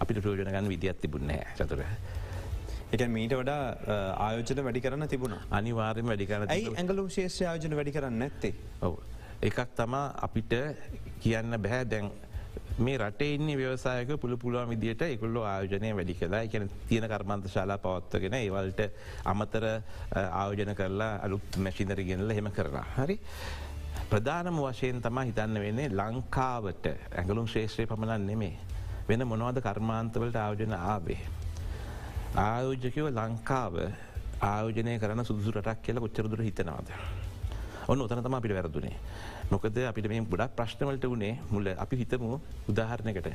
අපිට 0.00 0.22
ප්‍රෝජනගන්න 0.22 0.68
විදිත් 0.68 1.00
තිබුණේ 1.00 1.44
චතුර. 1.56 1.84
එක 2.92 3.02
මීට 3.08 3.32
වඩා 3.32 3.62
ආයෝජන 4.18 4.64
වැඩි 4.64 4.80
කරන්න 4.80 5.08
තිබුණ. 5.08 5.38
අනිවාර්යම 5.50 6.06
වැඩි 6.06 6.26
කරන 6.26 6.42
ඇයි 6.48 6.72
ඇඟලුම් 6.72 7.08
ශේෂ්‍ය 7.10 7.46
ආයෝජන 7.46 7.76
වැඩි 7.76 7.92
කරන්න 7.92 8.18
නැත්තේ? 8.18 8.54
ඔව. 8.82 8.98
එකක් 9.42 9.60
තමා 9.76 10.04
අපිට 10.22 10.52
කියන්න 11.20 11.56
බැහැ 11.58 11.86
දැන් 11.86 12.10
මේ 12.78 12.98
රටේ 12.98 13.34
ඉන්න 13.34 13.48
ව්‍යවසායක 13.54 14.12
පුළ 14.20 14.36
පුළුවන් 14.36 14.68
විදිට 14.68 15.02
එකුල්ල 15.02 15.40
ආයෝජනය 15.44 15.94
වැඩි 15.94 16.14
කලා 16.16 16.42
එකන 16.42 16.68
තියෙන 16.88 17.08
කර්මන්ත 17.08 17.48
ශලා 17.48 17.78
පවත්වගෙන 17.78 18.34
ඒවල්ට 18.34 18.82
අමතර 19.26 19.66
ආයෝජන 20.12 20.74
කරලා 20.76 21.12
අලුත් 21.24 21.58
මැශිනර 21.58 22.02
ගෙනල 22.04 22.30
හෙම 22.30 22.50
කරලා 22.52 22.86
හරි. 22.96 23.20
ප්‍රධානම 24.10 24.58
වශයෙන් 24.60 25.00
තමා 25.02 25.24
හිතන්න 25.24 25.60
වෙන්නේ 25.60 25.88
ලංකාවට 25.90 26.90
ඇඟලුම් 26.92 27.48
ශේෂත්‍රය 27.48 27.86
පමණන් 27.86 28.26
නෙමේ 28.26 28.56
වෙන 29.08 29.26
මොනවද 29.26 29.62
කර්මාන්තවලට 29.62 30.36
ආයෝජන 30.38 30.76
ආවේ. 30.76 31.22
ආයෝජකව 32.34 33.06
ලංකාව 33.10 33.74
ආයෝජනය 34.42 34.98
කරන 34.98 35.20
සුදුසු 35.22 35.52
රටක් 35.52 35.82
කියලා 35.84 36.00
කොච්චරදුර 36.00 36.40
හිතනවාද. 36.40 36.88
ඔන්න 37.88 38.00
උතන 38.00 38.22
තම 38.24 38.34
අපිට 38.34 38.54
වැරදුනේ. 38.54 38.96
මොකද 39.50 39.76
අපිට 39.82 40.08
මේ 40.08 40.24
ගොඩක් 40.24 40.56
ප්‍රශ්නවලට 40.56 41.04
වනේ 41.06 41.34
මුල 41.50 41.68
අපි 41.76 41.96
හිතමු 41.96 42.40
උදාහරණකට. 42.68 43.28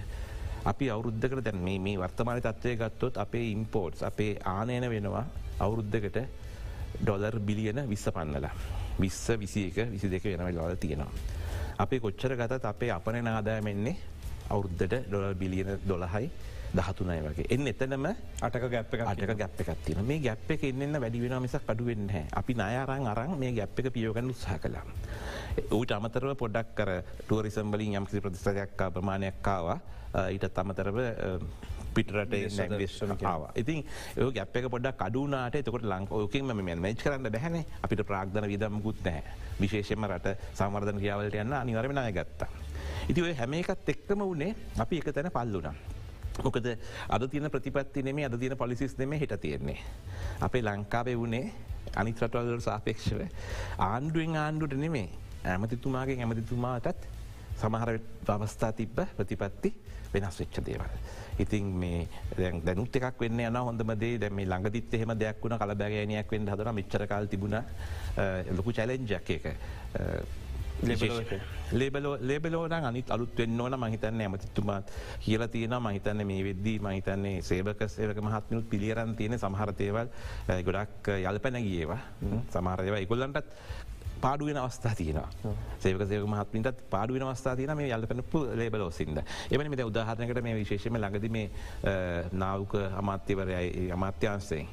අපි 0.65 0.89
අවුරුද්ධකට 0.89 1.43
දැන් 1.45 1.59
මේ 1.59 1.77
මේ 1.79 1.97
වර්තමාන 1.97 2.41
තත්වය 2.41 2.75
ගත්තොත් 2.75 3.17
අපේ 3.17 3.45
ඉම්පෝට්ස් 3.51 4.01
අපේ 4.03 4.33
ආනයන 4.45 4.89
වෙනවා 4.89 5.25
අවුරුද්ධකට 5.59 6.17
ඩොලර් 6.97 7.39
බිලියන 7.39 7.85
විස්ස 7.87 8.09
පන්නලා. 8.09 8.53
විස්ස 8.99 9.29
විසියක 9.37 9.77
විසි 9.91 10.09
දෙක 10.09 10.23
වෙනවල් 10.25 10.57
වල 10.59 10.75
තියෙනවා. 10.75 11.11
අපේ 11.77 11.99
කොච්චර 11.99 12.33
ගතත් 12.35 12.65
අපේ 12.65 12.91
අපන 12.91 13.23
නාදායමෙන්නේ 13.23 13.97
අවුරුද්ධට 14.49 14.93
ඩොලර් 15.05 15.35
බිලියන 15.35 15.69
දොළහයි 15.87 16.29
දහතුනයි 16.73 17.21
වගේ. 17.23 17.47
එන්න 17.49 17.67
එතනම 17.67 18.07
අටක 18.41 18.65
ගැප් 18.67 18.95
අටක 19.05 19.33
ගැප් 19.37 19.61
එකත්තින 19.63 20.03
මේ 20.03 20.19
ගැප් 20.19 20.51
එක 20.51 20.63
එන්න 20.63 20.99
වැඩිවෙන 20.99 21.41
මිසක් 21.41 21.69
අඩුවෙන්න 21.69 22.09
හැ 22.09 22.25
අපි 22.33 22.53
නයාරං 22.55 23.07
අරං 23.07 23.37
මේ 23.39 23.53
ගැප් 23.53 23.79
එක 23.79 23.93
පියෝගන්න 23.93 24.29
උත්සාහ 24.29 24.59
කලා. 24.59 24.83
ඌට 25.71 25.91
අමතරව 25.91 26.35
පොඩක් 26.35 26.75
කර 26.75 26.91
ටුවරිසම්බලින් 27.23 27.97
යම්කිසි 28.01 28.21
ප්‍රතිස්ථයක්කා 28.21 28.91
ප්‍රමාණයක්කාවා 28.91 29.79
ඊට 30.27 30.57
අමතරව 30.57 30.99
පිටරට 31.95 32.33
ාව 33.23 33.43
ඉතින් 33.55 33.81
ඒ 34.17 34.29
ගැප් 34.31 34.55
එක 34.55 34.69
පොඩක් 34.69 35.01
අඩුනාට 35.01 35.55
එතකොට 35.55 35.85
ලංක 35.85 36.11
ඕකින් 36.11 36.45
ම 36.45 36.61
මච් 36.75 36.99
කරන්න 36.99 37.31
බැහැන. 37.31 37.65
අපිට 37.81 38.05
ප්‍රාග්ධන 38.05 38.47
විදමකුත් 38.47 39.03
නෑ 39.03 39.23
විශේෂම 39.59 40.05
රට 40.05 40.37
සමර්ධන 40.53 40.99
කියාවලට 40.99 41.35
යන්න 41.35 41.53
අනිවරමනාය 41.55 42.13
ගත්තා. 42.13 42.49
ඉති 43.09 43.21
ඔය 43.21 43.33
හැම 43.33 43.53
එකත් 43.53 43.89
එක්කම 43.89 44.21
වනේ 44.23 44.55
අපි 44.77 44.99
එක 44.99 45.13
තැන 45.13 45.31
පල්ලුනම්. 45.31 45.96
මොකද 46.43 46.67
අද 47.09 47.27
තියන 47.31 47.49
ප්‍රතිපත්ති 47.49 48.03
නෙමේ 48.03 48.25
අද 48.29 48.37
තියන 48.39 48.57
පොලිසිස් 48.57 48.97
නෙම 48.97 49.11
හිට 49.11 49.33
තියෙන්නේ. 49.41 49.79
අපේ 50.41 50.61
ලංකාවේ 50.61 51.17
වනේ 51.17 51.51
අනිත්‍රටවල්ලට 51.95 52.63
සාපේක්ෂව 52.69 53.21
ආණ්ඩුවෙන් 53.79 54.35
ආණ්ඩුට 54.45 54.77
නෙමේ 54.77 55.09
ඇමතිතුමාගේ 55.45 56.19
ඇමතිතුමාටත් 56.21 57.07
සමහර 57.61 57.99
අවස්ථා 58.27 58.71
තිබ්බ 58.79 58.99
ප්‍රතිපත්ති 59.17 59.73
වෙනස් 60.13 60.39
වෙච්ච 60.39 60.59
දේවල්. 60.65 60.91
ඉතින් 61.39 61.65
මේ 61.81 62.07
දැනුත් 62.65 62.95
එකක් 62.99 63.21
වෙන්න 63.21 63.39
යන 63.39 63.57
හොඳමදේ 63.69 64.17
දැම 64.21 64.39
ළඟදිත් 64.43 64.93
එහෙම 64.97 65.13
දෙයක් 65.19 65.41
වුණ 65.43 65.57
කලබැගෑනයක් 65.61 66.31
වෙන් 66.31 66.49
හදන 66.53 66.75
මිච්චරකාල් 66.79 67.27
තිබුණ 67.27 67.57
ලොකු 68.57 68.73
චැලෙන්ජක් 68.77 69.31
එක. 69.37 69.45
ලේබලෝන 72.21 72.73
අනිත් 72.73 73.09
අලුත් 73.09 73.37
වෙන්න 73.37 73.61
ඕන. 73.61 73.79
මහිතන්න 73.79 74.21
ඇමතිතුමාත් 74.21 74.91
කියල 75.19 75.47
තියෙන 75.47 75.75
මහිතන්න 75.79 76.25
මේ 76.25 76.43
වෙද්දී 76.43 76.79
මහිතන්නේ 76.79 77.41
සේවක 77.41 77.81
සේවක 77.87 78.17
මහත්මනුත් 78.19 78.69
පිළියරන් 78.69 79.15
තියෙන 79.15 79.39
සමහරතේවල් 79.39 80.07
ගොඩක් 80.63 81.11
යල්පැනගියවා 81.23 81.99
සමහරයව 82.49 82.97
ඉගොල්ලන්ටත් 82.97 83.53
පාඩුවෙන 84.21 84.57
අවස්ථා 84.57 84.95
තියන 84.95 85.21
සේවක 85.79 86.01
සේක 86.03 86.25
මහත්මින්ට 86.25 86.83
පාඩුවෙන 86.89 87.23
අවස්ථා 87.23 87.55
තියන 87.55 87.75
මේ 87.77 87.89
යල්පනපු 87.89 88.43
ලේබලෝසින්ද 88.55 89.21
එමනි 89.51 89.69
මෙ 89.69 89.83
උදාහරනකට 89.83 90.41
මේ 90.41 90.55
විශේෂම 90.55 90.97
ලඟද 90.97 91.29
මේ 91.29 91.49
නාවක 92.33 92.75
අමාත්‍යවරයයි 92.93 93.91
අමාත්‍යන්සයෙන් 93.91 94.67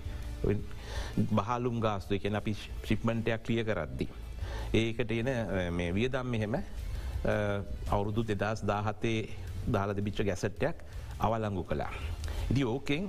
බහලුම් 1.30 1.80
ගාස්තු 1.80 2.14
එකන 2.14 2.36
අපි 2.36 2.54
ශිප්මන්ටයක් 2.54 3.42
ක්‍රිය 3.42 3.64
කරද්දී. 3.64 4.23
ඒකට 4.74 5.10
එන 5.12 5.30
මේ 5.76 5.94
වියදම් 5.94 6.26
මෙහෙම 6.26 6.56
අවුරුදු 7.90 8.26
දෙදස් 8.26 8.66
දාහතේ 8.66 9.28
දාලද 9.74 10.00
බිච්ච 10.02 10.26
ගැසට්ටයක් 10.28 10.76
අවලංගු 11.20 11.64
කලා. 11.64 11.92
ඉදි 12.50 12.64
ඕකෙන් 12.64 13.08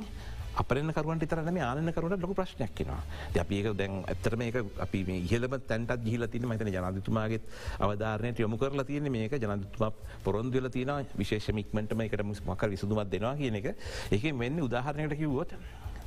අපරනකරුවට 0.55 1.25
තරන 1.27 1.57
ආනකරුට 1.59 2.21
ලොක 2.21 2.33
ප්‍රශ්නයක් 2.35 2.71
කෙනවා 2.75 3.01
අපඒක 3.41 3.67
දැන් 3.79 4.03
ඇතරම 4.11 4.41
එක 4.41 4.57
අපි 4.85 4.99
ඉහලම 5.17 5.55
තැන්ටත් 5.67 6.03
ගිහිල 6.05 6.27
තින 6.27 6.47
මතන 6.47 6.71
ජනදතුමාගේ 6.75 7.41
අවධාරනයට 7.79 8.39
යොමු 8.39 8.57
කරලා 8.57 8.85
තියෙන 8.85 9.11
මේක 9.11 9.35
ජනදතුමා 9.35 9.91
පොරොන්දුවල 10.23 10.69
තියෙන 10.69 11.09
විශේෂමික්මටම 11.17 12.05
එකට 12.05 12.23
මකර 12.23 12.69
විසඳුමත් 12.69 13.11
දෙනවා 13.11 13.35
කියන 13.35 13.59
එක 13.61 13.67
එක 14.11 14.23
මෙන්න 14.33 14.61
උදාහරණයට 14.61 15.17
කිව්වොත් 15.17 15.57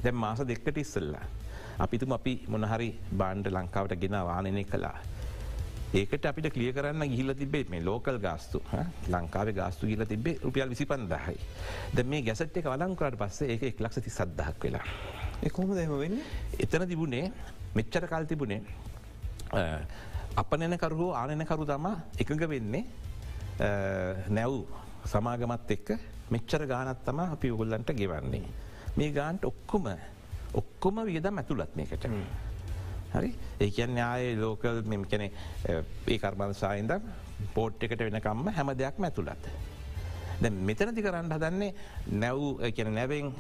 දැම් 0.02 0.16
මාස 0.16 0.40
දෙක්කට 0.40 0.78
ඉස්සල්ලා. 0.78 1.26
අපිතුම 1.78 2.12
අපි 2.12 2.32
මොනහරි 2.48 2.90
බාණ්ඩ 3.12 3.52
ලංකාවට 3.52 4.00
ගෙන 4.00 4.16
වානනය 4.24 4.64
කලා. 4.64 5.17
ඒකට 5.94 6.26
අපිට 6.28 6.52
කලිය 6.52 6.72
කරන්න 6.72 7.02
ගිහිල 7.08 7.32
තිබේ 7.34 7.64
මේ 7.70 7.80
ලෝකල් 7.80 8.18
ගාස්තු 8.20 8.60
ලංකාව 9.08 9.52
ගාස්තු 9.56 9.86
ගිල 9.86 10.04
තිබේ 10.06 10.36
රුපියල් 10.42 10.68
විසි 10.68 10.84
පන්දහයි. 10.84 11.36
ද 11.94 12.04
මේ 12.04 12.22
ගැසට් 12.22 12.56
එක 12.60 12.68
වලංකරට 12.68 13.16
පස්සේ 13.16 13.54
ඒ 13.54 13.70
එක් 13.70 13.80
ලක්ෂති 13.80 14.10
සද්දහක් 14.10 14.64
වෙලා. 14.64 14.84
එකොම 15.42 15.72
දෙම 15.74 15.94
වෙන්න 15.98 16.20
එතන 16.58 16.84
තිබුණේ 16.88 17.32
මෙච්චර 17.74 18.04
කල් 18.06 18.26
තිබුණේ 18.26 18.60
අපනැනකරු 20.36 21.08
ආනනකරු 21.14 21.64
තමා 21.64 21.96
එකඟ 22.20 22.44
වෙන්නේ 22.52 22.84
නැව් 24.28 24.52
සමාගමත් 25.12 25.70
එක්ක 25.76 25.88
මෙච්චර 26.30 26.66
ගානත් 26.66 27.00
තම 27.06 27.20
අපි 27.20 27.50
උගොල්ලන්ට 27.50 27.96
ගෙවන්නේ. 27.96 28.44
මේ 28.96 29.10
ගාන්ට 29.12 29.44
ඔක්කොම 29.44 29.88
ඔක්කොම 30.52 31.00
වියදම් 31.08 31.40
ඇතුළත් 31.40 31.72
මේකට. 31.76 32.04
හරි 33.14 33.30
ඒකන් 33.60 33.96
යාය 33.96 34.36
ලෝකල් 34.36 34.82
මෙම 34.84 35.04
කැනෙ 35.04 35.30
ඒ 35.68 36.18
කර්මන්සායින්ද 36.18 36.92
පෝට් 37.54 37.82
එකට 37.82 38.00
වෙනකම්ම 38.00 38.48
හැම 38.50 38.72
දෙයක්ම 38.78 39.04
ඇතුළත්. 39.04 39.48
දැ 40.40 40.50
මෙතනති 40.50 41.02
කරන්න 41.02 41.32
හදන්නේ 41.32 41.74
නැව් 42.12 42.60
කියන 42.74 42.94
නැවෙන් 42.94 43.32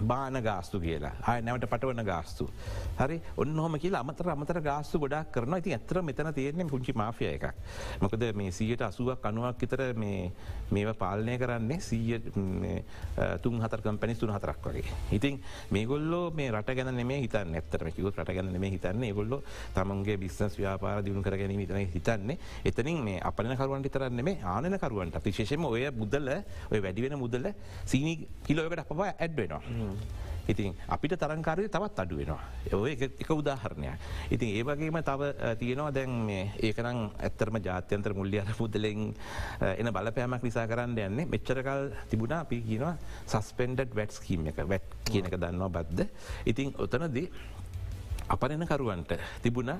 බාන 0.00 0.34
ගාස්තු 0.42 0.80
කියලා. 0.80 1.12
අය 1.26 1.42
නැවට 1.42 1.66
පටවන 1.70 2.04
ගාස්තු. 2.04 2.48
හරි? 2.98 3.20
ඔන්න 3.36 3.58
හොම 3.58 3.78
කියලා 3.78 4.00
අමතර 4.00 4.30
අමතර 4.30 4.60
ගාස්තු 4.60 4.98
ගොඩක් 4.98 5.32
කරන 5.32 5.56
ඉති 5.58 5.72
ඇතර 5.72 6.02
මෙතන 6.02 6.32
තියෙන්නේ 6.34 6.66
පුංචි 6.66 6.92
මාෆිය 6.92 7.28
එකක්. 7.34 7.54
මොකද 8.00 8.26
මේ 8.34 8.50
සීයට 8.50 8.82
අසුවක් 8.82 9.24
අනුවක් 9.24 9.60
විතර 9.60 9.80
මේවා 9.94 10.94
පාලනය 10.94 11.38
කරන්නේ 11.38 11.80
සීය 11.80 12.20
තුන් 13.42 13.62
හතර 13.62 13.80
කම්පැනිස් 13.80 14.18
තුන් 14.18 14.34
හතරක් 14.34 14.60
වගේ. 14.64 14.84
ඉතින් 15.12 15.40
මේගොල්ලෝ 15.70 16.30
මේ 16.30 16.50
රට 16.50 16.76
ගැන 16.76 17.06
මේ 17.06 17.20
හිත 17.22 17.38
නැතරම 17.46 17.92
කිකුත් 17.92 18.18
රට 18.18 18.34
ගැන 18.34 18.60
මේ 18.60 18.70
හිතන්නේ. 18.70 19.12
ගොල්ලො 19.12 19.42
තමන්ගේ 19.74 20.18
බිස්නස් 20.18 20.58
ව්‍යාපාර 20.58 21.02
දියුණු 21.04 21.22
කර 21.22 21.38
ගැනීම 21.38 21.66
තන 21.66 21.88
හිතන්නේ. 21.94 22.38
එතනින් 22.64 23.02
මේ 23.02 23.20
අපන 23.22 23.56
කරුවන්ට 23.56 23.92
තරන්න 23.92 24.24
මේ 24.24 24.42
ආනකරුවන්ට 24.42 25.22
විශේෂම 25.24 25.64
ඔය 25.64 25.86
බුදල් 25.90 26.16
මුදල 26.16 26.28
ඔය 26.72 26.80
වැඩිවෙන 26.82 27.18
මුදල 27.18 27.46
සීනි 27.96 28.28
කිලෝකට 28.44 28.84
අපවා 28.84 29.12
ඇඩ්වෙනවා. 29.16 29.62
ඉතින් 30.46 30.78
අපිට 30.94 31.18
තරංකාරය 31.18 31.66
තවත් 31.66 31.98
අඩු 32.02 32.16
වෙනවා. 32.20 32.42
ඔය 32.78 32.92
එක 32.94 33.30
උදාහරණයක්. 33.30 33.98
ඉතින් 34.30 34.48
ඒ 34.58 34.62
වගේම 34.68 34.98
තව 35.08 35.20
තියෙනවා 35.60 35.90
දැන් 35.96 36.12
ඒකනම් 36.30 36.98
ඇත්තරම 37.18 37.56
ජාත්‍යන්ත්‍ර 37.66 38.12
මුල්ලියර 38.14 38.46
පුදලෙන් 38.58 39.00
එන 39.80 39.88
බලපෑමක් 39.96 40.42
නිසා 40.46 40.66
කරන්න 40.70 40.94
යන්නේ 41.08 41.26
මෙච්චරකල් 41.32 41.82
තිබුණා 42.10 42.40
අපි 42.46 42.62
කියනවා 42.68 42.94
සස්පෙන්ඩඩ් 43.26 43.90
වැට් 43.98 44.20
කීම 44.26 44.46
එක 44.52 44.60
වැට් 44.72 44.86
කියනක 45.10 45.34
දන්නවා 45.34 45.70
බද්ද. 45.76 46.06
ඉතින් 46.46 46.70
ඔතනදී 46.84 47.26
අපරෙනකරුවන්ට 48.34 49.18
තිබුණ 49.42 49.72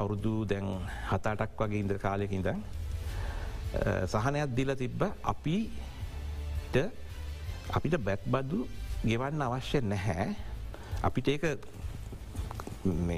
අවුරුදු 0.00 0.34
දැන් 0.50 0.66
හතාටක් 1.12 1.56
වගේ 1.62 1.80
ඉන්ද 1.84 1.94
කාලයකින්දන් 2.04 2.60
සහනයක් 4.12 4.52
දිල 4.58 4.76
තිබ්බ 4.82 5.08
අපිට 5.32 6.76
අපිට 7.76 7.96
බැත් 8.06 8.22
බදු 8.34 8.66
ගෙවන්න 9.04 9.42
අවශ්‍ය 9.46 9.80
නැහැ. 9.92 10.26
අපිට 11.06 11.28
ඒක 11.32 11.44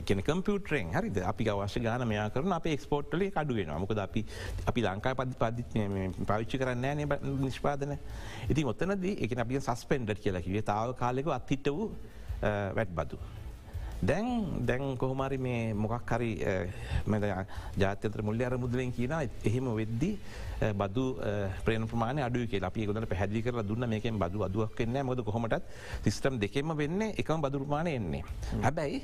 කෙන 0.09 0.21
කම්පියුටරෙන් 0.27 0.93
හරිද? 0.97 1.17
අපි 1.31 1.49
අවශ්‍ය 1.53 1.81
ගාන 1.87 2.05
මෙයා 2.09 2.29
කරන 2.35 2.53
අප 2.57 2.67
එක්ස්පෝට්ලේ 2.73 3.31
කඩුවෙන 3.37 3.73
මොකද 3.85 3.99
අපි 4.07 4.25
අපි 4.71 4.81
ලංකා 4.87 5.15
පදි 5.21 5.35
පදි 5.43 5.63
පාවිච්චි 6.31 6.61
කරන්න 6.61 6.87
න 6.97 7.41
නිෂ්පාදන. 7.45 7.97
ඉතින් 8.51 8.71
ඔත්තනද 8.73 9.05
එක 9.25 9.39
අපි 9.45 9.61
සස්පෙන්ඩර් 9.61 10.17
කියලකිවේ 10.25 10.65
තාව 10.73 10.95
කාලෙක 11.03 11.27
අත්හිට 11.39 11.69
වූ 11.69 11.91
වැට් 12.77 12.93
බදු. 12.99 13.19
දැන් 14.01 14.67
දැන් 14.67 14.97
කොහොමරි 14.97 15.39
මේ 15.39 15.73
මොකක් 15.75 16.11
හරි 16.11 16.31
ජාත්‍යන්ත්‍ර 17.77 18.23
මුල්ල 18.23 18.43
අර 18.43 18.57
මුදලින් 18.57 18.93
කියන 18.93 19.13
එහෙම 19.13 19.69
වෙද්දි 19.73 20.11
බදු 20.75 21.05
ප්‍රේන 21.65 21.87
ප්‍රමාණ 21.87 22.19
අඩු 22.21 22.47
කියලා 22.47 22.69
අපි 22.69 22.87
ගොදට 22.87 23.09
පැහදි 23.09 23.43
කර 23.43 23.63
දුන්න 23.63 23.89
මේකෙන් 23.89 24.19
බදු 24.19 24.45
අදුවක් 24.45 24.79
වෙන්න 24.79 24.99
මොද 25.03 25.25
කොමටත් 25.25 25.63
සිිස්ටම් 26.03 26.39
දෙකෙම 26.39 26.77
වෙන්න 26.77 27.03
එකම 27.03 27.41
බදුරමාණ 27.41 27.87
එන්නේ. 27.89 28.25
හැබැයි 28.61 29.01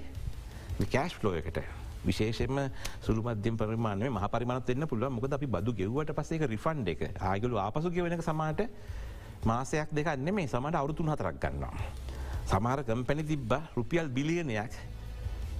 කෑශ් 0.87 1.14
ෆලෝයකට 1.14 1.58
විශේෂෙන්ම 2.04 2.70
සුළු 3.00 3.22
මධ්‍යම 3.25 3.56
පරිමාණය 3.56 4.08
මහ 4.08 4.28
පරිමාණත් 4.28 4.70
එන්න 4.70 4.87
පුළුව 4.87 5.11
මොකද 5.11 5.32
අපි 5.32 5.46
බදු 5.49 5.72
ගෙව්වට 5.72 6.12
පසේ 6.12 6.46
රිෆන්් 6.46 6.84
එක 6.87 7.02
ආගලු 7.22 7.56
ආපසු 7.58 7.90
ගෙවෙනක 7.90 8.22
සමාට 8.22 8.61
මාසයක් 9.44 9.88
දෙක 9.90 10.08
නෙමේ 10.18 10.46
සමට 10.46 10.76
අවුතුන් 10.76 11.08
හතරක් 11.08 11.37
ගන්නවා. 11.38 12.12
සමහර 12.46 12.82
කම්පැනි 12.84 13.25
තිබ්බ 13.25 13.52
රුපියල් 13.76 14.08
බිලියනයක් 14.08 14.72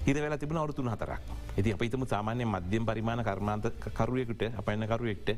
හිරවෙලා 0.06 0.38
තිබුණ 0.38 0.58
අවුතුන් 0.58 0.88
හතරක්. 0.90 1.22
ඇති 1.56 1.72
අප 1.72 1.82
හිතම 1.82 2.04
සාමාන්‍ය 2.06 2.44
මධ්‍යම 2.44 2.86
පරිමාණ 2.86 3.22
කර්මාන්ත 3.22 3.70
කරුවෙකුට 3.98 4.42
අපන්නකරුවෙක්ට 4.60 5.30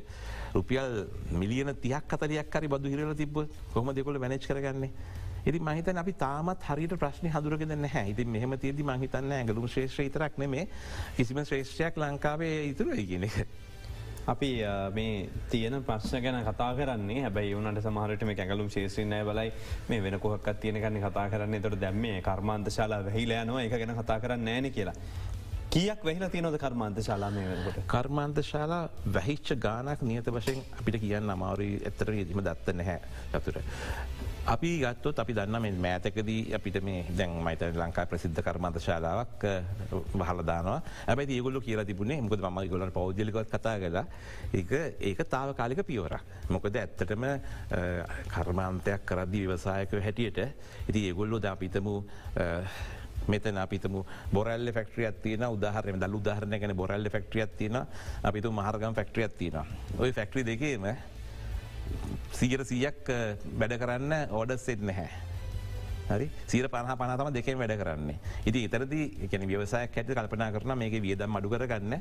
රුපියල් 0.55 1.07
මිලියන 1.33 1.75
තියක් 1.83 2.13
අතරයක් 2.15 2.49
කරි 2.51 2.69
බදු 2.69 2.89
හිරල 2.89 3.15
තිබ 3.15 3.37
කොම 3.73 3.93
දෙකොල 3.95 4.19
මැනච් 4.19 4.47
කරගන්නේ? 4.47 4.91
ඉති 5.45 5.59
මහිතන් 5.61 5.99
අපි 6.01 6.13
තාමත් 6.13 6.63
හරිට 6.69 6.97
ප්‍රශ්න 6.97 7.29
හදුරගෙන 7.29 7.77
නැහැ. 7.77 8.11
ඉති 8.13 8.25
මෙහම 8.25 8.57
තිේද 8.57 8.81
මහිතන්න 8.81 9.33
ඇගලුම් 9.33 9.69
ශ්‍රේෂ්‍ර 9.69 10.09
ඉතරක් 10.09 10.39
නෙමේ. 10.39 10.69
කිසිම 11.17 11.45
ශ්‍රේෂ්‍රයක් 11.45 11.97
ලංකාවේ 11.97 12.73
ඉතුර 12.73 12.89
කියන 12.97 13.29
එක. 13.29 13.37
අපි 14.27 14.51
මේ 14.95 15.29
තියන 15.51 15.75
ප්‍රශ්න 15.85 16.23
ගැන 16.23 16.39
කතා 16.45 16.71
කරන්නේ 16.75 17.23
හැබයි 17.23 17.55
වනට 17.55 17.83
සමහරට 17.83 18.25
මේ 18.25 18.37
ඇඟලුම් 18.37 18.71
ශේෂත්‍රනය 18.71 19.21
බලයි 19.29 19.51
මේ 19.89 20.03
වෙන 20.03 20.19
කොහක් 20.21 20.49
තියනකන්න 20.61 21.01
කතා 21.03 21.29
කරන්නේ 21.29 21.61
තොට 21.61 21.77
දැම්මේ 21.81 22.23
කර්මාන්ත 22.23 22.71
ශලා 22.71 23.01
වැහිලයනවා 23.05 23.63
එක 23.63 23.75
ගැන 23.75 23.97
කතා 24.01 24.19
කරන්න 24.21 24.49
ෑන 24.49 24.71
කියලා. 24.73 24.95
කියක් 25.71 26.05
වෙහිලා 26.05 26.31
තියනොද 26.31 26.57
කර්මාන්ත 26.59 27.03
ශලාමය 27.03 27.45
වෙනකොට. 27.51 27.83
කර්මාන්ත 27.87 28.41
ශාලා 28.43 28.89
වැහිච්ච 29.15 29.53
ගානක් 29.59 30.03
නියත 30.03 30.31
වශයෙන් 30.31 30.63
අපිට 30.79 31.01
කියන්න 31.01 31.31
අමාරුයි 31.31 31.83
ඇත්තර 31.83 32.15
යෙදීම 32.15 32.41
දත්ත 32.41 32.75
නැහැ 32.75 33.01
ඇතුර. 33.35 33.61
අපි 34.45 34.71
ගත්තොත් 34.77 35.19
අපි 35.19 35.33
දන්න 35.33 35.57
මේ 35.59 35.73
මෑතකදී 35.75 36.53
අපිට 36.53 36.77
මේ 36.83 37.05
දැන් 37.11 37.31
මයිත 37.41 37.63
ලංකා 37.75 38.05
ප්‍රසිද්ධ 38.05 38.41
කර්මාන්ත 38.41 38.77
ශාලාවක් 38.79 39.45
බහලදානවා 40.15 40.81
ඇබයි 41.07 41.37
ඒගොල්ල 41.37 41.61
කියලා 41.61 41.85
තිබුණේ 41.85 42.21
මොකද 42.21 42.43
ම 42.43 42.59
ගොලන් 42.69 42.93
පෞද්ලිකොත් 42.93 43.49
කතා 43.49 43.79
කලා 43.79 44.05
ඒක 44.53 44.73
ඒක 45.03 45.23
තාව 45.27 45.55
කාලික 45.55 45.81
පියවර. 45.83 46.19
මොකද 46.51 46.77
ඇත්තටම 46.77 47.25
කර්මාන්තයක් 48.29 49.07
කරදදි 49.07 49.41
විවසායක 49.41 49.97
හැටියට 49.99 50.39
ඉති 50.89 51.07
ඒගොල්ලෝ 51.09 51.41
ද 51.41 51.47
අපිතම 51.47 51.89
මෙතන 53.27 53.57
අපිතම 53.57 53.97
බොරල්ල 54.31 54.69
ෆක්ට්‍රියත් 54.71 55.23
තියන 55.23 55.49
උදාහරම 55.49 55.97
දල් 55.97 56.21
උදාහරණ 56.21 56.61
ගැන 56.61 56.77
බොරල්ල 56.77 57.09
ෆක්ට්‍රියත් 57.09 57.57
තියන 57.57 57.81
අපිතු 58.23 58.53
මහරගම් 58.53 58.93
ෆක්ට්‍රියත් 58.93 59.39
තියන 59.39 59.57
ඔය 59.99 60.13
ෆක්ට්‍රි 60.13 60.45
දෙකේම 60.45 61.14
සීගර 62.35 62.65
සීයක් 62.67 63.09
වැඩ 63.61 63.79
කරන්න 63.81 64.35
ඕඩ 64.35 64.57
සෙට් 64.59 64.83
නැහැ. 64.83 65.09
හරි? 66.09 66.29
සීර 66.51 66.69
පහ 66.69 66.97
පනතම 67.01 67.33
දෙකෙන් 67.33 67.59
වැඩ 67.59 67.77
කරන්නේ. 67.81 68.19
ඉති 68.45 68.65
ඉතරද 68.69 68.95
එකන 69.27 69.47
ව්‍යවසායක් 69.49 69.99
ඇට 70.01 70.15
කල්පනා 70.15 70.51
කරන 70.53 70.79
මේක 70.79 70.97
වියදම් 71.01 71.39
අඩු 71.41 71.53
කරගන්න. 71.53 72.01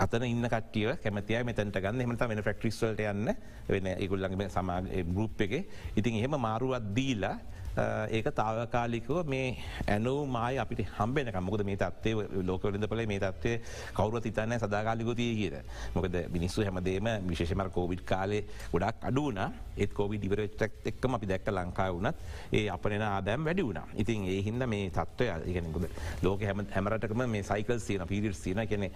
අතන 0.00 0.24
ඉන්න 0.24 0.48
කටිය 0.48 0.96
කැමතිය 1.02 1.42
මෙතැට 1.44 1.76
ගන්න. 1.76 2.00
එමත 2.06 2.26
වෙන 2.32 2.42
ෆක්ට්‍රිස්වලට 2.42 3.04
යන්න. 3.12 3.34
වෙන 3.68 3.86
ඉගුල්ලගේ 3.98 4.48
සමා 4.48 4.80
ගරුප් 5.14 5.40
එක. 5.46 5.54
ඉතින් 5.94 6.20
එහෙම 6.22 6.38
මාරුවත් 6.40 6.90
දීලා 6.96 7.36
ඒක 7.76 8.26
තාවකාලිකව 8.34 9.10
මේ 9.26 9.56
ඇනු 9.86 10.26
මයි 10.26 10.58
අපිට 10.58 10.82
හම්බෙන 10.98 11.30
මොකද 11.40 11.62
මේ 11.64 11.76
තත්වේ 11.76 12.42
ලෝකවලින්ද 12.42 12.88
පල 12.88 13.02
මේ 13.06 13.20
තත්වය 13.20 13.52
කවරුව 13.94 14.20
තිතන්න 14.20 14.58
සදාකාලිකොතිය 14.58 15.34
කියර 15.40 15.56
මොකද 15.94 16.16
මිනිස්සු 16.30 16.64
හැමදේම 16.64 17.08
විශේෂමර 17.28 17.70
කෝවිඩ් 17.70 18.02
කාලේ 18.04 18.42
ගොඩක් 18.72 19.06
අඩුවන 19.10 19.38
ඒත් 19.76 19.94
කෝවි 19.94 20.18
ඩිවරටක් 20.18 20.90
එක්කම 20.92 21.14
අපි 21.14 21.30
දැක්ක 21.32 21.48
ලංකාව 21.50 22.00
වනත් 22.00 22.16
ඒ 22.52 22.66
අපනන 22.68 23.02
ආදෑම් 23.02 23.44
වැඩි 23.44 23.62
වුණ. 23.62 23.80
ඉතින් 23.96 24.26
ඒ 24.26 24.40
හින්ද 24.42 24.66
මේ 24.66 24.90
තත්වය 24.90 25.30
ඉගෙනකුද 25.46 25.86
ලෝක 26.22 26.42
හැම 26.42 26.66
හැමරටකම 26.74 27.24
මේ 27.26 27.42
සයිකල් 27.42 27.78
සියන 27.78 28.06
පිරිර් 28.06 28.34
සින 28.34 28.66
කෙනෙ 28.66 28.90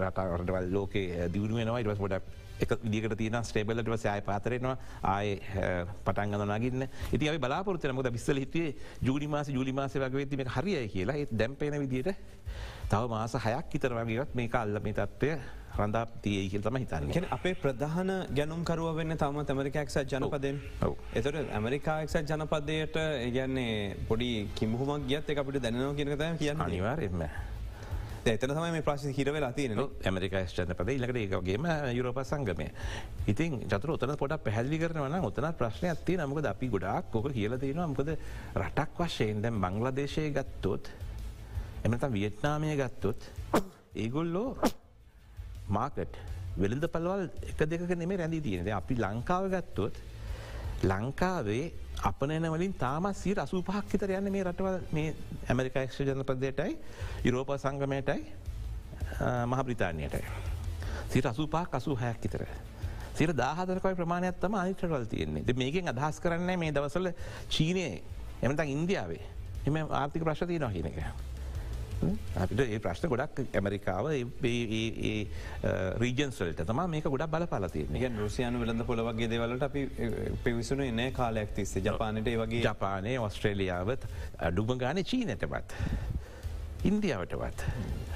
රටවල් 0.00 0.72
ලෝක 0.72 0.92
දියුණුවෙනවා 1.32 1.80
ඉටවස් 1.84 1.98
ගොඩක් 1.98 2.45
එක 2.60 2.70
දිකට 2.92 3.16
තියන 3.20 3.36
ස්ටේබලට 3.48 3.92
සෑය 4.04 4.22
පාතරෙනවා 4.28 4.76
ආය 5.02 5.36
පටන්ගන 6.06 6.46
නගන්න. 6.46 6.88
ඉති 7.12 7.28
අපි 7.28 7.38
බලාපොරත්ත 7.44 7.92
මොද 7.92 8.08
විස්සල 8.16 8.40
හිටියේ 8.44 8.74
ජූලි 9.02 9.28
මාස 9.28 9.48
ජූලි 9.58 9.72
මාස 9.72 9.94
වගේ 9.94 10.26
තිම 10.26 10.46
හරිය 10.56 10.88
කියලා. 10.88 11.16
ඒත් 11.16 11.30
දැම්පෙන 11.42 11.78
විදිට 11.84 12.14
තව 12.90 13.02
මාස 13.08 13.34
හයක් 13.46 13.78
ඉතර 13.78 13.94
වගේවත් 14.00 14.34
මේ 14.34 14.50
අල්ල 14.62 14.80
මේ 14.82 14.96
තත්වය 14.98 15.32
රඳා 15.76 16.06
තිය 16.24 16.48
කියල්තම 16.52 16.76
හිතන්න. 16.80 17.26
අපේ 17.36 17.54
ප්‍රධාන 17.64 18.12
ගැනුම්කරුව 18.38 18.96
වෙන්න 18.96 19.16
තම 19.22 19.42
ඇමරිකක්ෂ 19.42 19.98
ජනපදෙන් 20.12 20.62
එතට 21.20 21.36
ඇමරිකාක්ෂ 21.58 22.16
ජනපදයට 22.30 22.96
ඒගැන්නේ 23.02 23.74
පොඩි 24.08 24.30
කිමුහමක් 24.60 25.04
ගියත් 25.10 25.28
එක 25.34 25.42
අපිට 25.44 25.60
දැනව 25.66 25.92
කියනකත 26.00 26.24
කියන්න. 26.40 26.64
අනිවාරෙන්ම. 26.68 27.28
එතන 28.32 28.52
තමයි 28.52 28.70
මේ 28.74 28.84
ප්‍රශ් 28.86 29.06
හිරවෙලා 29.18 29.52
තියන 29.56 29.78
ඇමරිකා 29.78 30.42
ෂ්ටන 30.46 30.74
පද 30.78 30.96
ඉලකට 30.98 31.18
ඒකගේම 31.22 31.66
යුරෝප 31.98 32.20
සංගමය. 32.22 32.68
ඉතින් 33.32 33.60
චතුර 33.70 33.92
ඔතන 33.94 34.14
පොඩ 34.22 34.34
පැහදිලි 34.46 34.80
කරනවන 34.82 35.26
ඔතන 35.30 35.48
ප්‍රශ්නය 35.60 35.90
ඇති 35.92 36.16
නමකද 36.18 36.48
අපි 36.52 36.70
ගොඩක් 36.74 37.10
කොක 37.12 37.28
කියල 37.36 37.58
තියෙනවා. 37.58 37.86
මොකද 37.92 38.10
රටක් 38.62 39.04
වශයෙන් 39.04 39.42
දැම් 39.44 39.60
බංලදේශය 39.62 40.30
ගත්තොත් 40.38 40.90
එමත 41.84 42.08
වියට්නාමය 42.16 42.74
ගත්තොත් 42.82 43.30
ඒගොල්ලෝ 43.94 44.48
මාකට් 45.78 46.18
වෙළඳ 46.58 46.86
පලවල් 46.92 47.24
එක 47.52 47.64
දෙක 47.70 47.96
නෙමේ 48.02 48.20
රැඳී 48.22 48.42
තියෙනද 48.44 48.68
අපි 48.80 48.94
ලංකාව 49.04 49.50
ගත්තොත් 49.54 50.02
ලංකාවේ 50.84 51.72
අපනෑන 52.02 52.52
වලින් 52.52 52.74
තාම 52.74 53.08
සීර 53.14 53.40
අසූ 53.40 53.62
පහක් 53.62 53.92
හිතර 53.92 54.10
යන්න 54.10 54.32
මේ 54.32 54.44
රටවල් 54.44 54.80
මේ 54.92 55.14
ඇමරිකා 55.48 55.82
එක්ෂ 55.82 56.00
ජනපදයටයි 56.00 56.76
යුරෝප 57.24 57.56
සංගමයටයි 57.56 58.22
මහ 59.46 59.62
බ්‍රිතාානයටයි. 59.62 60.24
සිර 61.08 61.26
අසූ 61.26 61.46
පහක් 61.48 61.74
අසූ 61.74 61.96
හැයක් 61.96 62.24
හිතර. 62.24 62.44
සිර 63.14 63.32
දාහතරකයි 63.34 63.94
ප්‍රමාණයක්ත්තම 63.94 64.54
අනිටවල් 64.54 65.06
තියෙන්නේ 65.06 65.54
මේකෙන් 65.54 65.88
අදහස් 65.88 66.20
කරන්න 66.20 66.58
මේ 66.58 66.72
දවසල 66.72 67.08
චීනය 67.48 68.02
එමතක් 68.42 68.68
ඉන්දියාවේ 68.68 69.22
එම 69.66 69.76
ආර්ථික 69.76 70.22
ප්‍රශ්තිය 70.22 70.58
නොහිනක. 70.58 71.00
අපිට 72.36 72.60
ඒ 72.62 72.78
ප්‍රශ්න 72.78 73.08
ගොඩක් 73.08 73.40
ඇමරිකාව 73.54 74.08
රීජන්ස්වලට 76.02 76.62
තම 76.62 76.82
මේක 76.90 77.06
ගොඩක් 77.06 77.30
බල 77.32 77.46
පලතිය 77.46 78.10
රුසියන 78.18 78.60
වෙලඳ 78.60 78.84
පොළවගේ 78.84 79.28
දෙවලට 79.28 79.64
අපි 79.68 79.86
පිවිසුන 80.44 80.84
එන්න 80.84 81.02
කාලයක් 81.12 81.54
තිස්සේ 81.56 81.82
ජපානට 81.82 82.28
වගේ 82.34 82.62
ජපානය 82.62 83.16
ඔස්ට්‍රේලියාවත් 83.18 84.06
අඩුම 84.40 84.76
ගාන 84.76 85.02
චීනටවත්. 85.04 85.72
ඉන්දියාවටවත්. 86.84 87.62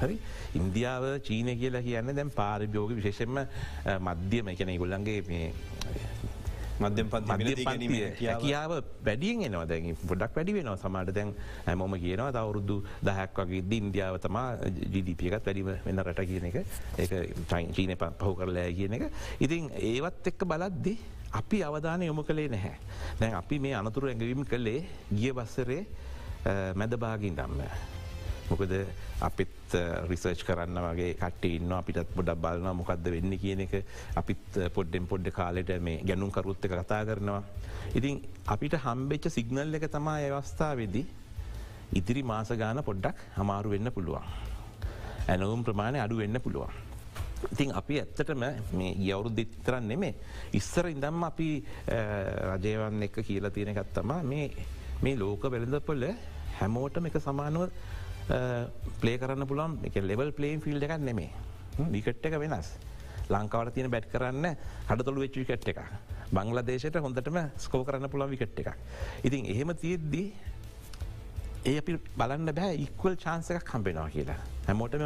හරි 0.01 0.17
ඉන්දියාව 0.55 1.05
චීනය 1.21 1.57
කියලා 1.57 1.83
කියන්න 1.83 2.15
දැම් 2.15 2.31
පාරිභෝග 2.33 2.93
විශේෂෙන්ම 2.93 3.41
මධ්‍යම 4.01 4.53
එකන 4.53 4.77
ගොල්ලන්ගේ 4.77 5.21
මේ 6.81 7.55
මධ්‍යම 7.55 7.95
කියාව 8.43 8.73
වැඩියෙන් 9.05 9.45
එනවා. 9.49 9.67
දැ 9.73 9.95
පොඩක් 10.09 10.35
වැඩි 10.37 10.57
වෙනවා. 10.59 10.77
සමාට 10.85 11.13
දැන් 11.19 11.35
හැමෝම 11.67 11.95
කියනවා 12.05 12.33
තවරුදු 12.39 12.77
දහක් 13.09 13.47
වගේ 13.47 13.63
ඉන්දියාව 13.81 14.19
තමා 14.27 14.49
ජීඩිපියකත් 14.95 15.47
වැඩිම 15.47 15.71
වෙන්න 15.87 16.05
රට 16.07 16.27
කියන 16.33 16.51
එක. 16.51 16.57
ඒ 16.99 17.23
චීන 17.77 17.97
පහු 18.25 18.35
කරලෑ 18.43 18.75
කියන 18.81 18.99
එක. 18.99 19.05
ඉතින් 19.41 19.71
ඒවත් 19.93 20.33
එක්ක 20.33 20.45
බලද්දි 20.53 20.97
අපි 21.41 21.63
අවධානය 21.69 22.11
යොමු 22.11 22.27
කළේ 22.27 22.49
නැහැ. 22.57 22.77
දැන් 23.21 23.35
අපි 23.43 23.59
මේ 23.67 23.75
අනතුරු 23.81 24.11
ඇඟවීම 24.11 24.45
කළේ 24.53 24.85
ගිය 25.15 25.33
බස්සරේ 25.33 25.83
මැදභාගින් 26.75 27.37
දම්ම. 27.37 28.00
මොකද 28.51 28.73
අපිත් 29.29 29.75
රිසර්ච් 30.11 30.43
කරන්න 30.49 30.81
වගේ 30.87 31.15
කට 31.21 31.51
ඉන්න 31.59 31.73
අපිටත් 31.79 32.13
පොඩක් 32.17 32.43
බලන්න 32.45 32.79
මොකක්ද 32.81 33.07
වෙන්න 33.15 33.39
කියන 33.45 33.65
එක 33.67 33.75
අපිත් 34.23 34.59
පොඩ්ඩෙන් 34.77 35.07
පොඩ්ඩ 35.13 35.33
කාලෙට 35.39 35.73
මේ 35.89 36.03
ගැනුම් 36.11 36.35
කරුත්ත 36.37 36.67
කතා 36.73 37.03
කරනවා. 37.09 37.43
ඉතින් 37.99 38.21
අපිට 38.55 38.77
හම්බෙච්ච 38.85 39.31
සිගනල් 39.37 39.75
එක 39.79 39.89
තමා 39.97 40.19
අවස්ථා 40.39 40.75
වෙදි 40.83 41.05
ඉතිරි 41.99 42.23
මාස 42.23 42.51
ගාන 42.63 42.83
පොඩ්ඩක් 42.89 43.27
හමාරු 43.39 43.75
වෙන්න 43.75 43.93
පුළුවන්. 43.97 44.27
ඇනවුම් 45.29 45.65
ප්‍රමාණය 45.67 45.99
අඩු 46.05 46.17
වෙන්න 46.23 46.41
පුළුවන්. 46.45 46.75
ඉතින් 47.53 47.71
අපි 47.81 47.95
ඇත්තටම 48.01 48.43
මේ 48.79 48.93
යවුරු 49.09 49.31
දිත්තරන්න 49.39 49.89
නෙමේ. 49.89 50.15
ඉස්සර 50.59 50.87
ඉඳම්ම 50.95 51.23
අපි 51.31 51.49
රජයවන් 52.51 53.03
එක 53.07 53.17
කියලා 53.29 53.55
තියෙනකත්තම 53.57 54.13
මේ 55.03 55.17
ලෝක 55.23 55.43
වෙළඳපොල 55.55 56.05
හැමෝටම 56.61 57.07
එක 57.09 57.17
සමානුව 57.27 57.71
ප්ලේ 59.01 59.19
කරන්න 59.19 59.47
පුළන් 59.47 59.79
එක 59.89 59.99
ලෙවල් 60.03 60.31
ප්ලේන් 60.33 60.63
ෆිල්් 60.63 60.83
එකක් 60.83 61.01
නෙමේ 61.01 61.31
විකට් 61.91 62.27
එක 62.27 62.39
වෙනස්. 62.39 62.71
ලංකාවට 63.31 63.75
තියෙන 63.75 63.91
බැට් 63.91 64.09
කරන්න 64.13 64.47
හඩතොළු 64.89 65.23
වෙච්ච 65.23 65.37
විකට් 65.41 65.69
එක 65.73 65.79
බංගල 66.35 66.63
දේශයට 66.67 66.97
හොඳටම 67.05 67.39
ස්කෝ 67.65 67.85
කරන්න 67.87 68.11
පුළන් 68.11 68.31
විකට් 68.33 68.59
එක 68.63 68.73
ඉතින් 69.25 69.47
එහෙම 69.47 69.71
තියෙද්දී 69.83 70.27
ඒ 71.69 71.77
අපි 71.79 71.95
බලන්න 72.17 72.53
බෑ 72.57 72.77
ඉක්වල් 72.85 73.17
චාන්සකක් 73.23 73.65
කම්පෙනවා 73.71 74.09
කියලා. 74.13 74.37
හැමෝටම 74.67 75.03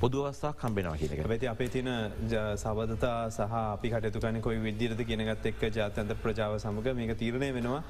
පොදුවස්ථාවක් 0.00 0.58
කම්බෙනවා 0.62 0.96
කියලක 1.00 1.22
ඇති 1.26 1.48
අපේ 1.52 1.68
තින 1.74 1.88
සබදතා 2.62 3.30
සහ 3.30 3.54
අපි 3.60 3.92
කටතුකන 3.94 4.40
කොයි 4.46 4.60
විදිරද 4.66 5.00
කියනගත් 5.10 5.46
එක් 5.50 5.64
ජාතන්ත 5.76 6.12
ප්‍රජාව 6.24 6.58
සමඟ 6.58 7.00
මේක 7.00 7.14
තීරණය 7.22 7.48
වෙනවා 7.56 7.80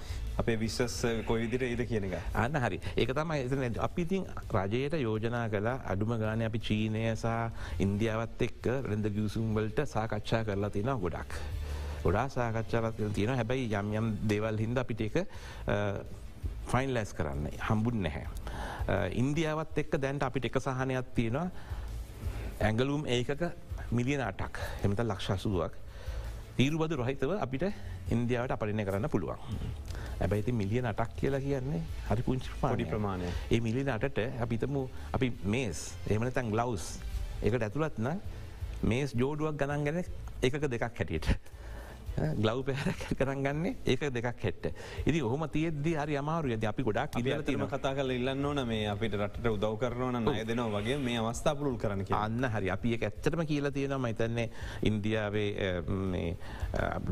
අපේ 0.42 0.57
විශ්වස් 0.62 0.96
කොයි 1.27 1.42
විදිර 1.44 1.66
ඒද 1.70 1.85
කියන 1.90 2.09
එක. 2.11 2.16
අන්න 2.44 2.61
හරි. 2.64 2.81
ඒක 2.96 3.14
තමයි 3.18 3.40
එතන 3.48 3.83
අපිතින් 3.88 4.31
රජයට 4.59 4.98
යෝජනා 5.00 5.44
කලා 5.48 5.77
අඩුම 5.94 6.16
ගාන 6.24 6.46
අපි 6.50 6.64
චීනය 6.68 7.05
සහ 7.14 7.83
ඉන්දියාවත් 7.87 8.48
එක්ක 8.48 8.72
රෙඳ 8.90 9.14
ගියසුම්වලට 9.18 9.87
සාකච්ඡා 9.94 10.44
කරලා 10.44 10.70
තියෙන 10.70 10.98
ගොඩක්. 11.07 11.40
ගොඩා 12.05 12.29
සාකච්ඡාලත් 12.29 13.00
තියෙන 13.14 13.40
හැබැයි 13.40 13.72
යම් 13.81 13.96
යම් 14.00 14.12
දේවල් 14.31 14.61
හින්ද 14.64 14.79
අපිට 14.83 15.09
එක 15.09 15.24
ෆයින් 16.70 16.94
ලැස් 16.94 17.12
කරන්න. 17.12 17.48
හම්බුන් 17.68 18.03
නැහැ. 18.03 18.27
ඉන්දියාවත් 19.22 19.79
එක්ක 19.79 19.96
දැන්ට 20.00 20.22
අපිට 20.22 20.44
එක 20.50 20.59
සහනයක් 20.61 21.14
තියෙනවා. 21.14 21.48
ඇඟලුම් 22.61 23.07
ඒකක 23.07 23.42
මිලියන 23.90 24.20
අටක්. 24.20 24.59
එමත 24.85 25.00
ලක්ෂසුවක් 25.00 25.72
තීරුබද 26.57 26.92
රොහිතව 27.00 27.33
අපිට 27.40 27.64
ඉන්දියාවට 28.11 28.55
අපරිණය 28.57 28.85
කරන්න 28.85 29.09
පුළුවන්. 29.11 29.38
ඇබැයිති 30.20 30.53
මිලියන 30.53 30.87
අටක් 30.87 31.16
කියලා 31.20 31.40
කියන්නේ 31.40 31.83
හරි 32.09 32.22
පුංචි 32.22 32.50
පාඩි 32.61 32.85
ප්‍රමාණය 32.85 33.33
ඒ 33.50 33.61
මිලියන 33.61 33.90
අටට 33.96 34.20
අපිතම 34.44 34.77
අපි 35.12 35.33
මේස් 35.44 35.81
එමන 36.09 36.31
තැන් 36.33 36.53
ගලවස්. 36.55 36.87
එකට 37.42 37.62
ඇතුළත්න 37.62 38.09
මේස් 38.83 39.14
ජෝඩුවක් 39.14 39.59
ගණන් 39.59 39.85
ගැන 39.85 39.98
එකක 40.42 40.70
දෙකක් 40.70 40.85
හැටියට. 40.85 41.29
ගලව් 42.16 42.64
පැහර 42.68 42.94
කරගන්නේ 43.18 43.74
ඒක 43.87 44.07
දෙකක් 44.11 44.42
හෙට 44.42 44.70
ඉදි 45.07 45.22
ඔහොම 45.22 45.46
තියද 45.48 45.90
හරි 45.94 46.16
අමාරු 46.16 46.55
ඇද 46.55 46.64
අපි 46.64 46.83
ගොඩක් 46.83 47.18
ඉදිරතීම 47.20 47.66
කතා 47.68 47.94
කල 47.94 48.11
ඉල්ලන්න 48.11 48.44
ඕන 48.44 48.64
මේ 48.68 48.87
අපිට 48.88 49.16
රට 49.18 49.46
උදව් 49.50 49.79
කරනවන 49.81 50.29
අය 50.29 50.44
දෙනවා 50.44 50.74
වගේ 50.77 50.98
මේ 50.98 51.18
අවස්ථා 51.20 51.55
පුරුල් 51.55 51.79
කරන 51.79 52.05
අන්න 52.14 52.44
හරි. 52.46 52.70
අපි 52.70 52.94
ඇත්තටම 52.96 53.44
කියලා 53.44 53.70
තියෙනවා. 53.70 53.98
මතන්නේ 54.05 54.50
ඉන්දියාවේ 54.83 55.50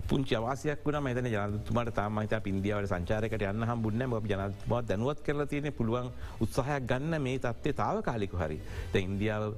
පුංචි 0.08 0.34
අවසයක් 0.36 0.84
වන 0.84 1.00
මත 1.02 1.26
ජනතුමට 1.26 1.92
තමයිත 1.94 2.34
ඉන්දියාවට 2.46 2.92
සංචාරකට 2.92 3.42
යන්න 3.42 3.66
හම් 3.68 3.82
බුන්න 3.82 4.06
ම 4.06 4.14
ජනතුමා 4.24 4.82
දැනුවත් 4.82 5.22
කරලා 5.22 5.46
තියෙන 5.46 5.72
පුළුවන් 5.72 6.10
උත්සාහයක් 6.40 6.86
ගන්න 6.86 7.22
මේ 7.22 7.38
තත්වේ 7.38 7.74
තාව 7.74 8.02
කාලිකු 8.02 8.36
හරි 8.36 8.60
ඉන්දියාව 8.94 9.54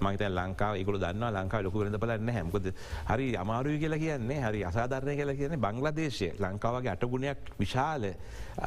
මත 0.00 0.30
ලංකාව 0.30 0.74
එකකු 0.76 0.98
දන්න 0.98 1.28
ලංකා 1.36 1.62
ලොකු 1.62 1.84
වෙනද 1.84 1.98
බලන්න 1.98 2.30
හැමකොද 2.30 2.72
හරි 3.08 3.36
අමාරුයි 3.36 3.78
කියලා 3.78 3.98
කියන්නේ. 3.98 4.40
හරි 4.40 4.64
අසාධරණය 4.70 5.14
කල 5.16 5.32
කියන 5.36 5.56
බංලදේශය 5.60 6.28
ලංකාවගේ 6.38 6.92
අටගුණයක් 6.96 7.54
විශාල 7.58 8.10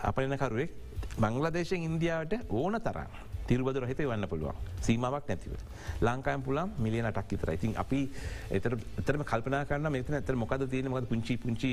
අපනකරුවෙක් 0.03 0.71
බංලදේශයෙන් 1.17 1.85
ඉන්දියාවට 1.89 2.51
ඕන 2.51 2.79
තරම් 2.79 3.13
තිරබද 3.47 3.77
රහිත 3.83 4.01
වන්න 4.01 4.27
පුළුවන්. 4.27 4.55
සීමාවක් 4.81 5.27
නැතිව. 5.27 5.53
ලංකායම් 6.01 6.41
පුළන් 6.41 6.73
මිලියන 6.79 7.07
ටක් 7.09 7.31
විතර 7.31 7.51
ඉතින් 7.53 7.75
අපි 7.77 8.01
එතරම 8.51 9.23
කල්පනා 9.23 9.63
කරන්න 9.65 9.91
මෙතන 9.91 10.15
ඇතර 10.15 10.35
මොකද 10.35 10.67
තියෙන 10.69 10.91
මොද 10.91 11.07
පුංචි 11.07 11.37
පුංචි 11.37 11.71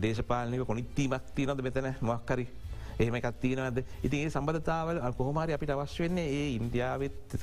දේශපාලනක 0.00 0.66
කොනිත්තීමක් 0.66 1.34
තියනද 1.34 1.62
මෙතන? 1.62 1.94
මොක්කරි 2.00 2.46
එහෙම 3.00 3.18
එකත් 3.20 3.40
තියෙනවද 3.42 3.82
ඉතින් 4.02 4.18
ඒ 4.20 4.30
සම්බධතාවල 4.30 5.00
කොහොමරි 5.20 5.56
අපිට 5.56 5.74
අවශ්‍ය 5.76 6.06
වෙන්නේ 6.06 6.28
ඒ 6.38 6.46
ඉන්දියාවත් 6.58 7.38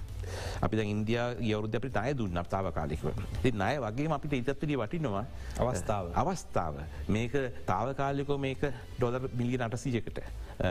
අපි 0.61 0.83
ඉන්දයා 0.85 1.27
යවරුද 1.41 1.75
අපි 1.79 1.91
නය 1.97 2.13
දුන්න 2.19 2.43
තාව 2.49 2.71
කාලිකව 2.77 3.07
ති 3.43 3.51
නය 3.53 3.73
වගේ 3.85 4.09
අපිට 4.17 4.33
ඉතත්වලිය 4.41 4.77
වටිනවා. 4.77 5.25
අවස්ථාව. 5.59 6.11
අවස්ථාව. 6.13 6.75
මේක 7.07 7.33
තාවකාලිකෝ 7.65 8.37
මේක 8.37 8.61
ඩොලර් 8.97 9.29
මිලිය 9.33 9.59
අටසීයකට 9.59 10.19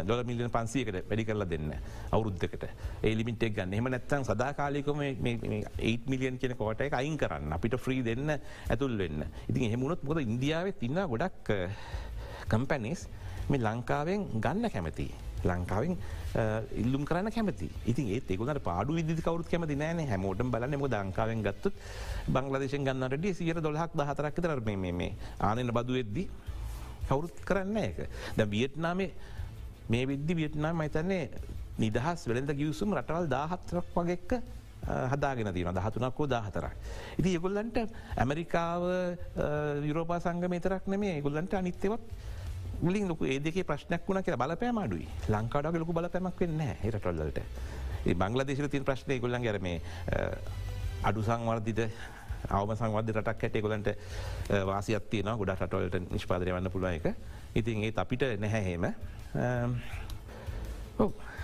ඩොල 0.05 0.25
මිලියන 0.25 0.51
පන්සියකට 0.51 0.96
වැඩි 1.11 1.25
කරලා 1.25 1.49
දෙන්න 1.49 1.75
අවුරුද්ධකට 2.12 2.64
ඒලිමිටෙක් 3.03 3.55
ගන්න. 3.57 3.72
එහම 3.72 3.88
නැත්තන් 3.88 4.25
සදාකාලිකම 4.25 5.03
8 5.03 6.11
මිලියන් 6.12 6.38
කියන 6.38 6.57
කෝට 6.57 6.81
එක 6.81 6.99
අයින් 7.01 7.18
කරන්න. 7.18 7.53
අපිට 7.53 7.79
ෆ්‍රී 7.79 8.03
දෙන්න 8.03 8.35
ඇතුල් 8.70 8.99
වෙන්න. 8.99 9.25
ඉතින් 9.49 9.68
එහෙමුණොත් 9.68 10.03
මොද 10.03 10.20
ඉන්දියාවත් 10.20 10.81
තින්න 10.81 11.01
ගොඩක් 11.07 11.53
කම්පැනිස් 12.49 13.09
මේ 13.49 13.61
ලංකාවෙන් 13.61 14.27
ගන්න 14.41 14.71
කැමති. 14.71 15.09
ලංකාවෙන් 15.45 15.97
ඉල්ලුම් 16.83 17.05
කරන්න 17.05 17.31
කැමති. 17.31 17.69
ඉති 17.87 18.03
ඒත් 18.15 18.31
එකුට 18.31 18.63
පාඩු 18.63 18.95
විදි 18.95 19.17
කවරුත් 19.21 19.49
කැමති 19.49 19.77
නෑන 19.77 20.03
හැමෝට 20.09 20.43
බලන්න 20.45 20.79
ම 20.79 20.87
දංකාවෙන් 20.89 21.43
ගත්තුත් 21.43 21.75
බංලදේශෙන් 22.29 22.85
ගන්නට 22.85 23.27
සියට 23.35 23.63
දොලහක් 23.63 23.93
දහතරක් 23.95 24.37
තරම 24.37 24.71
මේ 24.93 25.13
ආනන 25.41 25.73
බදු 25.73 25.93
වෙද්දි 25.93 26.29
කවුරුත් 27.09 27.37
කරන්න 27.45 27.77
එක 27.79 27.99
ද 28.37 28.51
වියට්නාමේ 28.51 29.11
මේ 29.89 30.05
විද්දි 30.07 30.33
වියට්නාම 30.35 30.83
මතන්නේ 30.83 31.31
නිදහස් 31.79 32.29
වෙළඳ 32.29 32.53
ගියවසුම් 32.53 32.95
රටවල් 32.99 33.29
දාහත්තරක් 33.29 33.91
වගෙක්ක 33.95 34.33
හදාගෙන 35.13 35.53
තින 35.55 35.69
දහතුනක්කෝ 35.69 36.27
දාහතරක්. 36.27 36.75
ඉති 37.19 37.35
ඒගොල්ලන්ට 37.35 37.79
ඇමරිකාව 38.17 38.83
යුරෝපා 39.83 40.21
සංගම 40.21 40.55
තරක් 40.61 40.87
නෙමේ 40.87 41.21
ගොල්ලන්ට 41.21 41.55
අනිත්තවත් 41.55 42.03
ගලින් 42.83 43.09
ලොක 43.09 43.23
ඒදක 43.23 43.62
ප්‍රශ්නයක් 43.67 44.03
වුණ 44.09 44.23
කිය 44.23 44.37
බලපෑම 44.37 44.79
අඩුයි. 44.79 45.09
ලංකාඩක් 45.29 45.81
ලොක 45.81 45.93
බලපැමක් 45.99 46.41
වෙන්න 46.41 46.61
හිරටොල්ලට 46.83 47.41
බංගලදේශර 48.15 48.69
තින් 48.69 48.85
ප්‍රශ්නය 48.85 49.19
ගොල්ලන් 49.21 49.43
ගැරම 49.43 49.67
අඩු 51.03 51.23
සංවර්ධිත 51.23 51.81
අවම 52.51 52.73
සංවධ 52.77 53.12
රටක් 53.19 53.45
ඇට 53.49 53.61
ගොලන්ට 53.62 53.89
වාසියත්තියන 54.71 55.31
ගොඩ 55.41 55.55
රටවලට 55.55 56.11
නිෂ්පාදරය 56.12 56.53
වන්න 56.55 56.71
පුළුව 56.71 56.93
එක. 56.93 57.15
ඉතින් 57.55 57.85
ඒ 57.85 57.93
අපිට 57.97 58.27
නැහැහෙම 58.41 58.93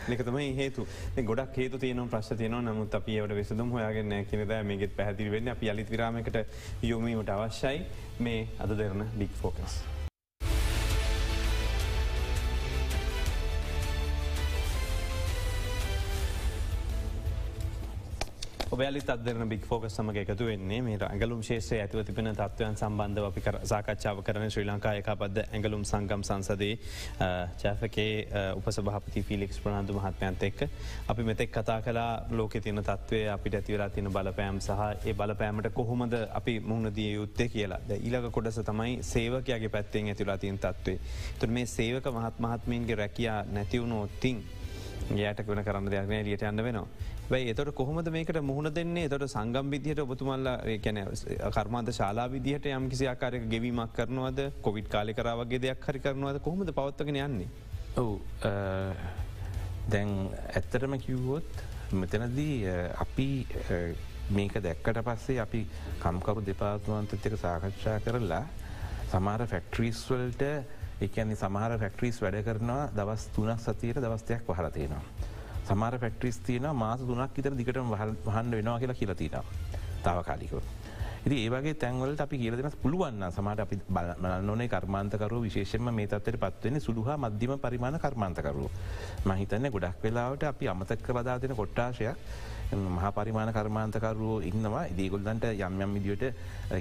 නිකතම 0.09 0.37
හේතු 0.59 0.87
ගොඩක් 1.25 1.57
හේතු 1.57 1.79
තියන 1.79 2.05
ප්‍රශ් 2.09 2.37
තියන 2.39 2.59
නමුත් 2.69 2.95
අපියට 2.95 3.35
විසදුම් 3.39 3.71
හොයාගෙන 3.71 4.15
කිනද 4.27 4.55
මේගෙත් 4.65 4.97
පැහදිරි 4.97 5.31
වෙන්න. 5.31 5.49
අපි 5.49 5.71
අලිත් 5.71 5.91
විරාමකට 5.91 6.39
යොමීමට 6.83 7.31
අවශ්‍යයි. 7.31 7.87
මේ 8.21 8.47
අද 8.59 8.79
දෙරන 8.79 9.09
බික් 9.19 9.35
ෆෝකස්. 9.43 9.83
ඔබයාලිත් 18.73 19.05
අදරන 19.07 19.49
බික් 19.49 19.65
ෆෝකස් 19.65 19.93
සමග 19.93 20.21
එකතු 20.21 20.47
වෙන්නේ 20.47 20.79
මේ 20.81 20.97
ඇගලුම් 20.99 21.41
ශේෂය 21.45 21.77
ඇතිව 21.77 22.01
තිබෙන 22.07 22.29
තත්වයන් 22.33 22.77
සම්බන්ධව 22.77 23.27
අපි 23.27 23.67
සාකච්ඡාව 23.71 24.23
කරන 24.25 24.47
ශ්‍රී 24.47 24.65
ලංකා 24.65 24.93
එකපද 25.01 25.41
ඇගලුම් 25.41 25.83
සංගම් 25.85 26.25
සංසදේ 26.25 26.71
චෑෆකේ 27.63 28.07
උපසභහපති 28.55 29.23
ෆිලික්ස් 29.23 29.61
ප්‍රනාන්දු 29.61 29.99
මහත්මයන්ත 29.99 30.47
එක්ක 30.49 30.65
අපි 31.07 31.23
මෙතෙක් 31.23 31.53
කතා 31.53 31.77
කලා 31.83 32.07
ලෝක 32.33 32.57
තියන 32.59 32.81
තත්වය 32.83 33.21
අපිට 33.29 33.59
ඇතිවලා 33.61 33.91
තින 33.91 34.09
බලපෑම් 34.11 34.63
සහ 34.63 34.89
ඒ 35.05 35.15
බලපෑමට 35.15 35.71
කොහොමද 35.73 36.17
අපි 36.33 36.57
මුහුණදිය 36.63 37.11
යුත්තේ 37.13 37.51
කියලා 37.51 38.01
ඊලක 38.01 38.33
කොඩස 38.33 38.63
තමයි 38.63 38.97
සේවකයාගේ 39.05 39.69
පැත්තෙන් 39.71 40.09
ඇතිවලා 40.09 40.39
තියන් 40.39 40.59
තත්වේ. 40.59 40.99
තුර 41.39 41.51
මේ 41.51 41.69
සේවක 41.69 42.11
මහත් 42.11 42.41
මහත්මීන්ගේ 42.41 42.97
රැකයා 42.97 43.39
නැතිවුණු 43.51 44.03
ඔත්තිං 44.03 44.45
යට 45.13 45.47
වන 45.47 45.65
කරන්න 45.65 45.91
දෙයක් 45.91 46.09
ලියට 46.23 46.43
යන්න 46.45 46.65
වෙනවා. 46.65 47.12
වැයි 47.33 47.51
එතොට 47.51 47.73
කොහොමද 47.73 48.09
මේකට 48.11 48.39
මුහුණ 48.43 48.69
දෙන්නේ 48.71 49.09
තොට 49.09 49.25
සංගම් 49.27 49.71
විදිහට 49.71 50.01
ඔබතුමල්ල 50.01 50.49
කැන 50.81 51.01
කර්මාන්ත 51.51 51.93
ශලා 51.93 52.29
විදිහට 52.29 52.67
යම් 52.69 52.89
කිසි 52.89 53.09
ආකාරක 53.09 53.47
ගෙවීමක් 53.49 53.93
කරනවද 53.95 54.41
කොවිඩ් 54.61 54.89
කාලි 54.89 55.15
කරාවගේ 55.15 55.61
දෙයක් 55.61 55.87
හරි 55.87 56.01
කරනවද 56.01 56.41
කොහොමද 56.41 56.73
පවත්වගෙන 56.73 57.21
යන්නේ. 57.23 57.49
ඔවු 57.97 58.15
දැන් 59.89 60.11
ඇත්තරම 60.53 60.99
කිව්වොත් 61.01 61.65
මෙතනදී 61.95 62.55
අපි 62.99 63.29
මේක 64.31 64.61
දැක්කට 64.61 65.03
පස්සේ 65.03 65.41
අපි 65.41 65.65
කම්කරු 66.01 66.45
දෙපාත්තුවන්තත් 66.45 67.19
එක 67.23 67.37
සාකච්ඡා 67.39 67.99
කරලා 68.01 68.45
සමාර 69.11 69.47
ෆැක්ට්‍රීස්වල්ට 69.47 70.49
එකන්නේ 71.03 71.37
සමහර 71.39 71.79
ෆැක්ට්‍රීස් 71.79 72.21
වැඩ 72.23 72.43
කරනවා 72.45 72.83
දවස් 72.93 73.29
තුනක් 73.31 73.61
සතියට 73.61 74.01
දවස්තයක් 74.01 74.49
වහල 74.49 74.69
තියෙනවා. 74.71 75.32
සමාර 75.69 75.99
ෆැක්ට්‍රිස් 75.99 76.39
තියන 76.47 76.69
මාස 76.75 77.01
තුනක් 77.01 77.39
ඉතර 77.39 77.57
දිකට 77.57 77.79
වහන්න 78.27 78.51
වෙනවා 78.53 78.79
කියලා 78.79 78.95
කියලතින 78.95 79.37
තාවකාලිකව. 80.05 80.63
ඉති 81.23 81.37
ඒවගේ 81.39 81.75
තැන්වලට 81.75 82.21
අපි 82.21 82.39
කියලදෙන 82.39 82.73
පුළුවන්න 82.83 83.25
සමට 83.29 83.61
අපි 83.61 83.77
බලන්නනේ 83.89 84.69
කර්මාන්තකරු 84.69 85.43
විශේෂම 85.43 85.91
මේ 85.91 86.07
තත්වට 86.07 86.41
පත්වවෙන 86.41 86.81
සුළුහ 86.81 87.09
මධ්‍යම 87.17 87.59
පරිමාණ 87.59 87.99
කර්මාන්තකරු. 87.99 88.71
මහිතන්න 89.25 89.71
ගොඩක් 89.71 90.03
වෙලාවට 90.03 90.43
අපි 90.45 90.69
අමතක්ක 90.69 91.13
බදාතින 91.13 91.55
කොට්ටාශයක් 91.55 92.17
මහා 92.75 93.13
පරිමාණ 93.13 93.53
කර්මාන්තකරුවෝ 93.53 94.41
ඉන්නවා 94.43 94.85
ඉදිගොල්දන්ට 94.87 95.45
යම් 95.47 95.81
යම් 95.81 95.95
විදිට 95.95 96.25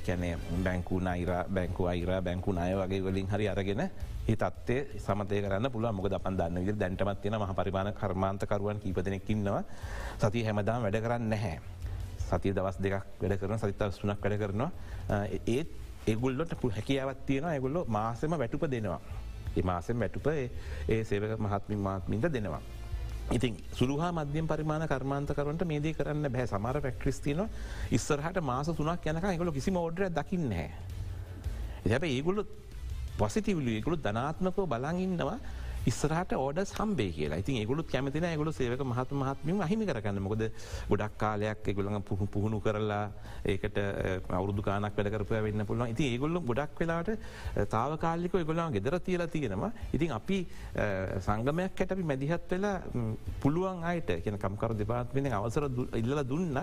කැනේ 0.06 0.38
බැංකු 0.63 1.00
නයිර 1.00 1.32
බැංකු 1.50 1.86
අයිර 1.86 2.12
බැංකු 2.22 2.56
අය 2.58 2.74
වගේ 2.76 3.02
වලින් 3.02 3.28
හරි 3.28 3.48
අරගෙන 3.48 3.84
ඒ 4.24 4.36
තත්ේ 4.36 5.00
සමතය 5.00 5.42
කරන්න 5.42 5.72
පුළ 5.72 5.88
මොක 5.92 6.08
අපන් 6.12 6.38
දන්න 6.38 6.60
විදි 6.60 6.78
දැන්ටමත්තින 6.78 7.36
මහ 7.36 7.54
පරිමාණ 7.54 7.94
කර්මාන්තකරුවන් 7.94 8.80
කීපදනෙක්කින්නවා 8.80 9.64
සති 10.20 10.44
හැමදාම් 10.44 10.84
වැඩ 10.84 11.00
කරන්න 11.00 11.30
නැහැ. 11.30 11.58
සතිය 12.30 12.54
දවස් 12.54 12.78
දෙකක් 12.78 12.96
වැඩ 13.22 13.40
කරන 13.40 13.58
සතිතා 13.58 13.92
සුනක් 13.92 14.20
වැඩ 14.20 14.38
කරනවා 14.40 14.70
ඒත් 15.48 15.70
ඒගුල්ලොට 16.08 16.54
පු 16.56 16.70
හැකියාවත් 16.70 17.26
තියෙන 17.26 17.46
ඇගුල්ලො 17.46 17.86
මාසම 17.88 18.32
වැටුප 18.34 18.68
දෙනවා. 18.68 19.02
ඒ 19.52 19.64
මාසෙන් 19.64 20.00
වැටුප 20.00 20.28
ඒ 20.28 21.04
සේවක 21.04 21.40
මහත්මින් 21.40 21.80
මාත්මින්ද 21.80 22.30
දෙනවා. 22.30 22.62
ඉතින් 23.32 23.58
සුළුහා 23.74 24.12
මධ්‍යම 24.14 24.48
පරිමාණ 24.48 24.88
කර්මාන්තකරට 24.88 25.66
මේදේ 25.66 25.94
කරන්න 25.94 26.30
බෑ 26.30 26.48
සමර 26.48 26.82
පැක්ට්‍රිස්තින 26.82 27.44
ඉස්සරහට 27.92 28.42
මාස 28.44 28.68
තුනක් 28.70 29.06
යනක 29.06 29.26
එකගොල 29.26 29.52
කිසි 29.52 29.72
මෝඩ්‍ර 29.72 30.10
දකින්න 30.12 30.52
හැ. 30.52 30.70
එහැබ 31.86 32.04
ඒගොලු 32.06 32.46
පොසිටිවලු 33.17 33.71
එකකුළු 33.80 33.97
ධනාත්මකෝ 34.06 34.65
බලඟඉන්නවා 34.74 35.39
ඉස්සරහට 35.89 36.34
ඕඩ 36.38 36.60
සම්බේ 36.62 37.12
කියලා. 37.15 37.39
ඉතින් 37.41 37.56
ඒගුලුත් 37.62 37.88
කැමතින 37.89 38.26
ගොලු 38.38 38.52
සේවක 38.54 38.82
මහත් 38.86 39.12
මහත්මිම 39.21 39.62
හිමි 39.71 39.86
කරන්න 39.89 40.21
මොකද 40.21 40.43
ගොඩක් 40.89 41.17
කාලයක් 41.17 41.69
එගුළඟ 41.71 42.04
පුහු 42.10 42.28
පුහුණු 42.34 42.60
කරලා 42.62 43.10
ඒකට 43.54 43.78
අවුදු 44.39 44.62
කානක් 44.62 44.93
වැඩ 44.97 45.12
කරපය 45.15 45.41
වෙන්න 45.47 45.65
පුළුවන්. 45.65 45.89
ඉති 45.93 46.04
ඒගොල්ලු 46.13 46.41
ගොඩක් 46.50 46.78
වෙලාට 46.82 47.10
තාවකාලික 47.74 48.38
ගොලාන් 48.50 48.74
ගෙදර 48.78 49.00
තියලා 49.00 49.28
තියෙනවා. 49.28 49.71
ඉතින් 49.93 50.12
අපි 50.19 50.39
සංගමයක් 51.28 51.80
හැට 51.80 51.95
අපි 51.97 52.04
මැදිහත් 52.04 52.52
වෙලා 52.52 52.76
පුළුවන් 53.41 53.84
අයට 53.84 54.12
කියන 54.24 54.38
කම්කර 54.38 54.78
දෙපාත්වෙන 54.84 55.34
අවසර 55.34 55.65
ඉල්ල 56.02 56.24
දුන්න. 56.34 56.58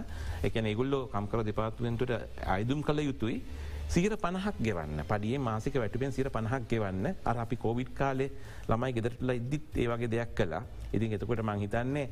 එකන 0.49 0.71
ඒගොල්ලෝ 0.73 1.09
කම්කර 1.15 1.43
දෙපාත්වෙන්ට 1.51 2.11
අයිදුම් 2.47 2.83
කළ 2.87 3.03
යුතුයි. 3.11 3.43
සීර 3.89 4.17
පණහක් 4.17 4.57
ගෙවන්න. 4.67 5.01
පඩිය 5.11 5.39
මාසික 5.39 5.75
වැටුවෙන් 5.81 6.13
සිර 6.13 6.29
පණහක් 6.31 6.69
ගෙවන්න. 6.69 7.15
අර 7.25 7.37
අපි 7.45 7.57
කෝවිඩ් 7.57 7.95
කාලේ 7.97 8.31
ළමයි 8.69 8.93
ගෙදරටල 8.97 9.31
ඉදිත් 9.35 9.79
ඒවගේ 9.85 10.11
දෙයක් 10.15 10.35
කලා 10.39 10.63
ඉතින් 10.93 11.13
එතකොට 11.17 11.41
මංහිතන්නේ 11.45 12.07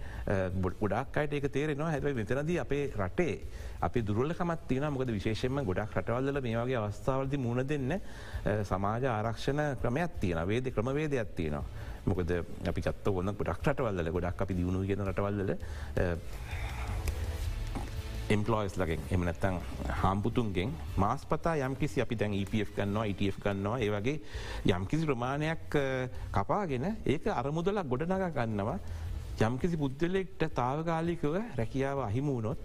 බොඩ් 0.63 0.77
ගොඩක්කට 0.81 1.33
එක 1.39 1.49
තේරෙනවා. 1.53 1.91
හැබයි 1.93 2.15
මෙතනද 2.17 2.53
අපේ 2.65 2.93
රටේ 2.97 3.35
අපි 3.87 4.03
දුරලකමත් 4.03 4.69
තින 4.69 4.85
මොකද 4.93 5.13
විශේෂෙන්ම 5.17 5.61
ගොඩක් 5.65 5.97
රටවල්ල 6.01 6.41
මේ 6.47 6.57
වගේ 6.61 6.79
අවස්ථාවලදි 6.81 7.37
මුණ 7.45 7.67
දෙන්න 7.73 8.01
සමාජ 8.71 9.05
ආරක්ෂණ 9.13 9.77
ක්‍රමයක් 9.83 10.21
තියෙන 10.21 10.49
වේද 10.49 10.73
ක්‍රමවේදයක් 10.73 11.37
තියෙනවා. 11.37 11.65
මොකද 12.07 12.31
අපි 12.71 12.81
චත්ත 12.87 13.09
ඔන්න 13.11 13.35
ගොඩක් 13.37 13.69
රටවල්ල 13.69 14.11
ගොඩක් 14.17 14.43
අපි 14.45 14.55
දියුණු 14.55 14.85
ගෙන 14.89 15.05
රටවල්ල 15.09 15.55
එම්පලෝයිස් 18.29 18.75
ලගෙන් 18.75 19.03
එමනැත්තං 19.11 19.59
හාම්පුතුන්ගෙන් 19.97 20.71
මාස් 20.97 21.25
පතා 21.25 21.55
යම්කිසි 21.59 22.01
අපි 22.01 22.17
දැන් 22.17 22.33
EPF 22.35 22.71
කන්නවා 22.75 23.05
ITF 23.07 23.37
කන්නවා 23.39 23.79
ඒවගේ 23.79 24.17
යම්කිසි 24.69 25.07
ප්‍රමාණයක් 25.07 25.77
කපාගෙන 26.33 26.87
ඒක 27.07 27.29
අරමුදලක් 27.33 27.87
ගොඩනග 27.87 28.25
ගන්නවා. 28.35 28.79
යම්කිසි 29.41 29.77
පුද්ගලෙක්ට 29.77 30.43
තාවගාලිකව 30.55 31.37
රැකියාව 31.55 32.01
අහිමුණොත් 32.01 32.59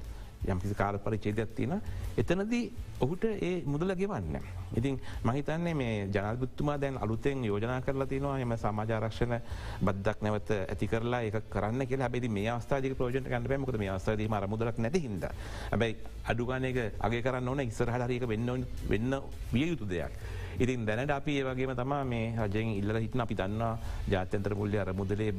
යම්කිසි 0.48 0.76
කාල 0.76 0.98
පරිචේදයක් 1.00 1.54
තියෙන 1.56 1.82
එතනදී 2.18 2.72
ඔහුට 3.00 3.24
ඒ 3.26 3.64
මුදල 3.66 3.94
ගෙවන්න. 3.96 4.38
ඉතින් 4.78 5.00
මහිතන්නේ 5.24 5.74
මේ 5.74 6.08
ජනල්බුත්තුමා 6.08 6.78
දැන් 6.78 6.98
අලුතෙන් 6.98 7.46
යෝජනා 7.46 7.82
කරලා 7.82 8.08
තිනවා 8.08 8.40
එම 8.40 8.54
සමාජාරක්ෂණ 8.56 9.36
බද්දක් 9.82 10.22
නැවත 10.22 10.52
ඇති 10.58 10.88
කරලා 10.88 11.22
එක 11.22 11.50
කරන්න 11.50 11.88
කියලා 11.88 12.10
බෙදි 12.10 12.30
මේ 12.30 12.50
අවස්ථාජක 12.50 12.98
ප්‍රෝජට 12.98 13.26
කන්න 13.26 13.48
පැමකද 13.48 13.78
මේ 13.78 13.90
අවස්ථාදීම 13.90 14.34
අරමුදලක් 14.34 14.78
නැති 14.78 15.00
හිද. 15.00 15.26
හැබැයි 15.72 15.98
අඩුගානක 16.26 16.78
අගේ 17.00 17.22
කරන්න 17.22 17.48
ඕන 17.48 17.60
ඉස්සරහරික 17.62 18.28
වෙන්න 18.28 18.66
වෙන්න 18.90 19.20
විය 19.54 19.68
යුතු 19.70 19.86
දෙයක්. 19.86 20.14
ඉතින් 20.60 20.86
දැනට 20.86 21.12
අපි 21.12 21.38
ඒවගේම 21.40 21.76
තමා 21.76 22.04
මේ 22.04 22.34
රජයෙන් 22.38 22.74
ඉල්ල 22.74 22.94
හිටන 22.98 23.22
අපි 23.22 23.36
දන්නවා 23.36 23.74
ජාත්‍යන්තර 24.10 24.56
මුල්ලි 24.56 24.78
අර 24.78 24.94
මුදලේ 24.94 25.32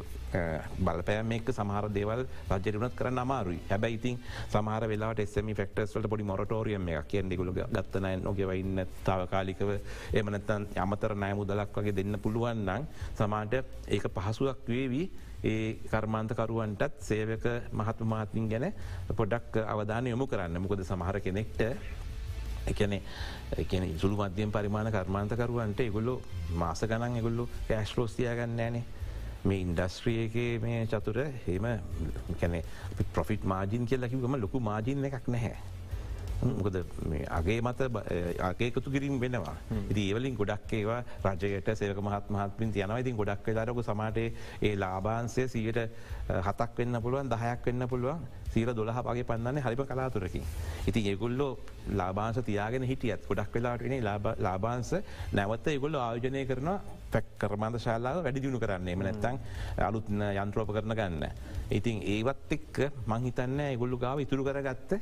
බලපෑම 0.79 1.33
එක් 1.33 1.51
සමහර 1.51 1.88
දේවල් 1.90 2.25
රජරුණත් 2.51 2.94
කරන්න 2.94 3.18
අමාරුයි. 3.18 3.61
හැබැයි 3.70 3.94
ඉතින් 3.94 4.18
සමහර 4.48 4.88
වෙලා 4.88 5.12
එසම 5.18 5.51
ෆෙක්ටස්වලට 5.55 6.09
පොඩි 6.09 6.25
මොරටෝරියම් 6.25 6.88
එක 6.88 7.09
කියන්නෙකුළු 7.09 7.53
ගත්තනය 7.53 8.14
නොගෙවයින්න 8.18 8.87
තාවකාලිකව. 9.05 9.70
එමනත්තන් 10.12 10.68
යමතර 10.77 11.14
නෑ 11.14 11.35
මුදලක් 11.35 11.77
වගේ 11.77 11.94
දෙන්න 11.94 12.18
පුළුවන්නම් 12.18 12.88
සමාට 13.14 13.55
ඒක 13.88 14.09
පහසුවක් 14.11 14.66
වේවී. 14.68 15.07
ඒ 15.44 15.75
කර්මාන්තකරුවන්ටත් 15.85 17.01
සේවක 17.01 17.44
මහත්ම 17.72 18.07
මහත්මින් 18.07 18.46
ගැන 18.48 18.66
පොඩක් 19.12 19.57
අවධාන 19.64 20.07
යොමු 20.07 20.27
කරන්න. 20.27 20.59
මොකද 20.59 20.85
සමහර 20.85 21.18
කෙනෙක්ට 21.20 21.61
එකන 22.66 22.94
එකන 23.59 23.85
සුළු 23.98 24.16
මධ්‍යයෙන් 24.18 24.53
පරිමාණ 24.53 24.90
කර්මාන්තකරුවන්ට 24.90 25.81
එගොල්ලු 25.81 26.14
මාස 26.55 26.85
ගණන් 26.85 27.16
එගොල්ලු 27.16 27.48
කෑශ්ලෝස්තියගන්න 27.68 28.61
ෑනේ 28.61 28.85
මේ 29.44 29.61
ඉන්ඩස්ට්‍රියගේ 29.61 30.59
මේ 30.59 30.87
චතුර 30.87 31.18
හෙම 31.46 31.66
කැනෙ 32.40 32.62
පොෆිට් 33.14 33.44
මාජින් 33.44 33.87
කියලකිවම 33.87 34.37
ලොකු 34.37 34.61
මාජින්න 34.61 35.05
එකක් 35.05 35.29
නැහැ. 35.29 35.71
මොකද 36.42 36.76
අගේ 37.31 37.61
මත 37.61 37.81
ආකේකතු 38.40 38.90
කිරින් 38.90 39.20
වෙනවා. 39.20 39.57
ඒවලින් 39.94 40.35
ගොඩක් 40.35 40.72
ඒවා 40.72 41.02
රජයට 41.24 41.68
සේක 41.81 42.00
මහත් 42.07 42.31
මහත්මින් 42.31 42.72
තියනව 42.72 42.98
ඉතින් 42.98 43.16
ගොඩක් 43.16 43.46
වෙලාරක 43.46 43.83
සමාටේ 43.88 44.28
ඒ 44.62 44.74
ලාබාන්සය 44.76 45.48
සීට 45.48 45.78
හතක් 46.46 46.70
වෙන්න 46.78 47.02
පුළුවන් 47.02 47.31
දහයක් 47.35 47.66
වෙන්න 47.66 47.88
පුළුවන්. 47.88 48.24
සීර 48.55 48.74
දොළහ 48.74 48.98
වගේ 49.05 49.24
පන්නන්නේ 49.24 49.62
හරිම 49.62 49.85
කලාතුරකින්. 49.90 50.44
ඉති 50.88 51.00
ඒගුල්ලෝ 51.11 51.52
ලාබාන්ස 52.00 52.42
තියාගෙන 52.48 52.88
හිටියත් 52.90 53.28
ගොඩක් 53.28 53.55
වෙලාටනේ 53.55 54.00
ලාබාන්ස 54.46 54.92
නැවත්ත 55.33 55.72
ඒගොල්ල 55.74 55.96
ආයෝජනය 55.96 56.44
කරන 56.50 56.70
පැක් 57.12 57.26
කරමන්ද 57.40 57.78
ශාලාව 57.78 58.22
වැඩි 58.24 58.42
දියුණු 58.42 58.61
කරන්නේ. 58.61 58.92
එම 58.92 59.02
නැත්තං 59.07 59.37
අලුත් 59.88 60.07
යන්ත්‍රෝප 60.42 60.70
කරන 60.76 60.94
ගන්න. 61.00 61.24
ඉතින් 61.78 62.02
ඒවත් 62.14 62.52
එක්ක 62.59 62.76
මංහිතන්න 63.07 63.61
ඒගොල්ලු 63.70 63.96
ගාව 64.05 64.20
ඉතුරු 64.24 64.44
කරගත්ත 64.44 64.92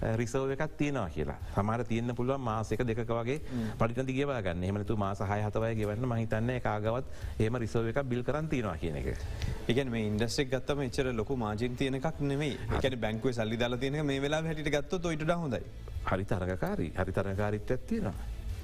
රිසෝව 0.00 0.50
එකක් 0.54 0.76
තියෙනවා 0.78 1.08
කියලා. 1.08 1.36
සමට 1.54 1.88
තියන්න 1.88 2.14
පුළුවන් 2.14 2.40
මාසක 2.40 2.82
දෙක 2.90 3.02
වගේ 3.10 3.38
පටිට 3.78 4.06
දිගව 4.06 4.32
ගන්න. 4.46 4.64
එමතු 4.64 4.96
මාස 4.96 5.20
හය 5.20 5.40
හතවය 5.46 5.74
ගෙවන්න 5.80 6.08
මහිතන්න 6.12 6.50
කාගවත් 6.60 7.04
ඒම 7.40 7.60
රිසෝව 7.64 7.90
එකක් 7.92 8.02
බිල් 8.04 8.22
කරන් 8.22 8.48
තියෙනවා 8.48 8.76
කියන 8.76 8.96
එක. 8.96 9.08
එකන 9.68 9.90
මේ 9.90 10.08
ඉන්ඩස්ටෙක් 10.08 10.50
ගත්තම 10.50 10.82
එච්චර 10.88 11.12
ලොකු 11.12 11.36
මාජින් 11.36 11.76
තියන 11.76 12.00
එකක් 12.00 12.20
නෙමේ 12.32 12.56
එකන 12.78 12.98
බැංකුව 12.98 13.32
සල්ලි 13.32 13.56
දල 13.56 13.76
තියෙන 13.76 14.06
මේ 14.06 14.20
වෙලා 14.20 14.42
හැට 14.42 14.64
ගත්ත 14.66 15.04
ොයිට 15.04 15.28
හොඳයි. 15.30 15.62
හරි 16.10 16.24
තරකාරී 16.24 16.92
හරි 16.96 17.12
තරකාරිත්ත 17.12 17.70
ඇත්තියෙනවා 17.70 18.14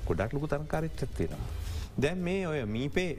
ගොඩක් 0.06 0.32
ලොකු 0.32 0.46
තරකාරිච්ච 0.48 1.08
තියෙනවා. 1.16 1.75
දැන් 1.96 2.18
මේ 2.20 2.40
ඔය 2.46 2.58
මීපේ 2.68 3.10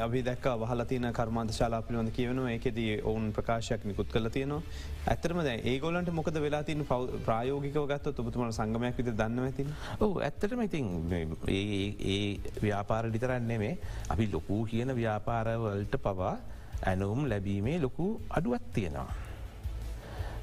අපි 0.00 0.20
දැක් 0.28 0.46
වහල 0.60 0.82
තින 0.90 1.06
කර්මාන්ත 1.18 1.50
ශලා 1.56 1.80
පිළිබඳ 1.86 2.12
කියවන 2.18 2.38
ඒකෙද 2.52 2.78
ඔවුන් 3.10 3.26
ප්‍රකාශයක් 3.36 3.84
නිකුත් 3.84 4.08
කල 4.14 4.28
තියනවා. 4.36 4.62
ඇතරම 5.12 5.40
දැ 5.44 5.58
ඒගොලන්ට 5.72 6.08
මොකද 6.18 6.38
වෙලා 6.44 6.62
තින 6.64 6.86
ප්‍රයෝගික 7.26 7.76
ගත්ත 7.92 8.14
ඔබතුමල 8.24 8.54
සංගමයක් 8.58 8.96
විද 9.00 9.12
දන්න 9.20 9.44
ඇති 9.48 9.66
ඕ 10.00 10.10
ඇත්තටම 10.28 10.64
ඉතින් 10.68 10.88
ඒ 11.58 12.40
ව්‍යාපාර 12.64 13.12
ලිතරන්නේ 13.12 13.58
මේ 13.64 13.74
අපි 14.08 14.30
ලොකූ 14.32 14.62
කියන 14.72 14.96
ව්‍යාපාරවලට 15.02 16.00
පවා 16.08 16.34
ඇනුම් 16.86 17.28
ලැබීමේ 17.28 17.78
ලොකු 17.84 18.08
අඩුවත් 18.30 18.72
තියෙනවා. 18.72 19.25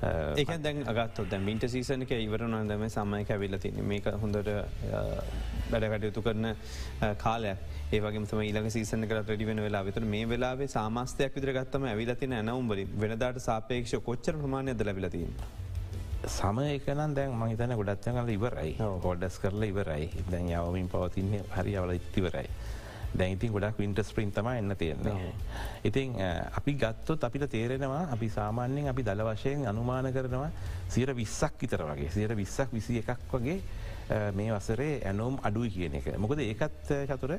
ඒක 0.04 0.52
දැන් 0.62 0.82
අගත් 0.86 1.22
ද 1.30 1.40
මින්ට 1.40 1.66
සීසනක 1.68 2.12
ඉවරන 2.18 2.56
දම 2.68 2.84
සමය 2.90 3.22
ඇවිල්ල 3.26 3.58
තින 3.60 3.80
මේක 3.86 4.10
හොඳට 4.18 4.50
වැඩකටයුතු 5.72 6.22
කරන 6.22 6.50
කාලයක් 7.18 7.58
ඒවගේ 7.92 8.26
තම 8.26 8.42
ඊලක 8.42 8.70
සීසන 8.72 9.08
කර 9.08 9.22
ටඩි 9.22 9.46
වෙන 9.46 9.62
වෙලා 9.62 9.84
විතර 9.84 10.06
මේ 10.06 10.28
වෙලාේ 10.28 10.68
සාමස්තයක් 10.70 11.36
විදිර 11.36 11.54
ගත්තම 11.54 11.86
ඇවිලතින 11.86 12.34
ඇනවුම්බලින් 12.34 12.96
වෙනදාට 13.00 13.42
සාපේක්ෂ 13.42 14.00
කොච්චර 14.02 14.36
ප්‍රමාණයද 14.36 14.82
ලැබිලතින්. 14.82 15.36
සම 16.28 16.60
එකනම් 16.60 17.16
දැන් 17.16 17.36
මහිතන 17.36 17.76
ගොඩත්යගල 17.76 18.30
ඉවරයි 18.30 18.72
හෝඩස් 18.80 19.40
කරලා 19.40 19.68
ඉවරයි 19.68 20.26
දැන් 20.32 20.50
යවමින් 20.52 20.88
පවතින්නේ 20.90 21.44
හරි 21.52 21.76
අවල 21.78 21.94
ඉතිවරයි. 21.94 22.50
දැයිතින් 23.14 23.52
ගොඩක් 23.52 23.80
වින්ටස් 23.80 24.14
ප්‍රින් 24.14 24.32
තම 24.32 24.48
එන්න 24.48 24.76
තියෙන්නේ. 24.76 25.34
ඉතින් 25.84 26.16
අපි 26.52 26.74
ගත්තොත් 26.76 27.24
අපිට 27.24 27.50
තේරෙනවා 27.50 28.08
අපි 28.12 28.30
සාමාන්‍යයෙන් 28.30 28.90
අපි 28.90 29.04
දළ 29.04 29.26
වශයෙන් 29.30 29.68
අනුමාන 29.68 30.12
කරනවා 30.14 30.50
සියර 30.90 31.14
විස්සක් 31.16 31.64
ඉතර 31.64 31.86
වගේ 31.90 32.10
සියර 32.10 32.36
විස්සක් 32.36 32.74
විසි 32.74 32.98
එකක් 33.04 33.30
වගේ 33.32 33.60
මේ 34.34 34.50
වසරේ 34.52 35.02
ඇනෝම් 35.06 35.40
අඩුයි 35.44 35.70
කියන 35.72 35.96
එක. 35.96 36.10
මොකද 36.18 36.40
ඒකත් 36.40 36.92
චතුර 37.10 37.38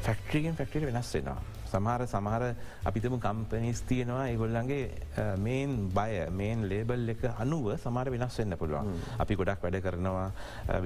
ෆැක්ට්‍රීගෙන් 0.00 0.56
ෆැක්ටට 0.56 0.88
වෙනස් 0.88 1.14
වෙනවා. 1.14 1.55
සමහර 1.72 2.06
සමහර 2.06 2.44
අපිතම 2.90 3.18
කම්පනිස් 3.26 3.82
තියෙනවා. 3.90 4.26
ඒගොල්ලන්ගේ 4.32 5.36
මේන් 5.46 5.76
බය 5.98 6.12
මේන් 6.40 6.66
ලේබල් 6.72 7.14
එක 7.14 7.24
අනුව 7.44 7.70
සමාර 7.84 8.10
වෙනස් 8.14 8.38
වෙන්න 8.42 8.58
පුළුවන්. 8.62 8.92
අපි 9.22 9.38
ගොඩක් 9.42 9.62
වැඩ 9.66 9.80
කරනවා. 9.86 10.28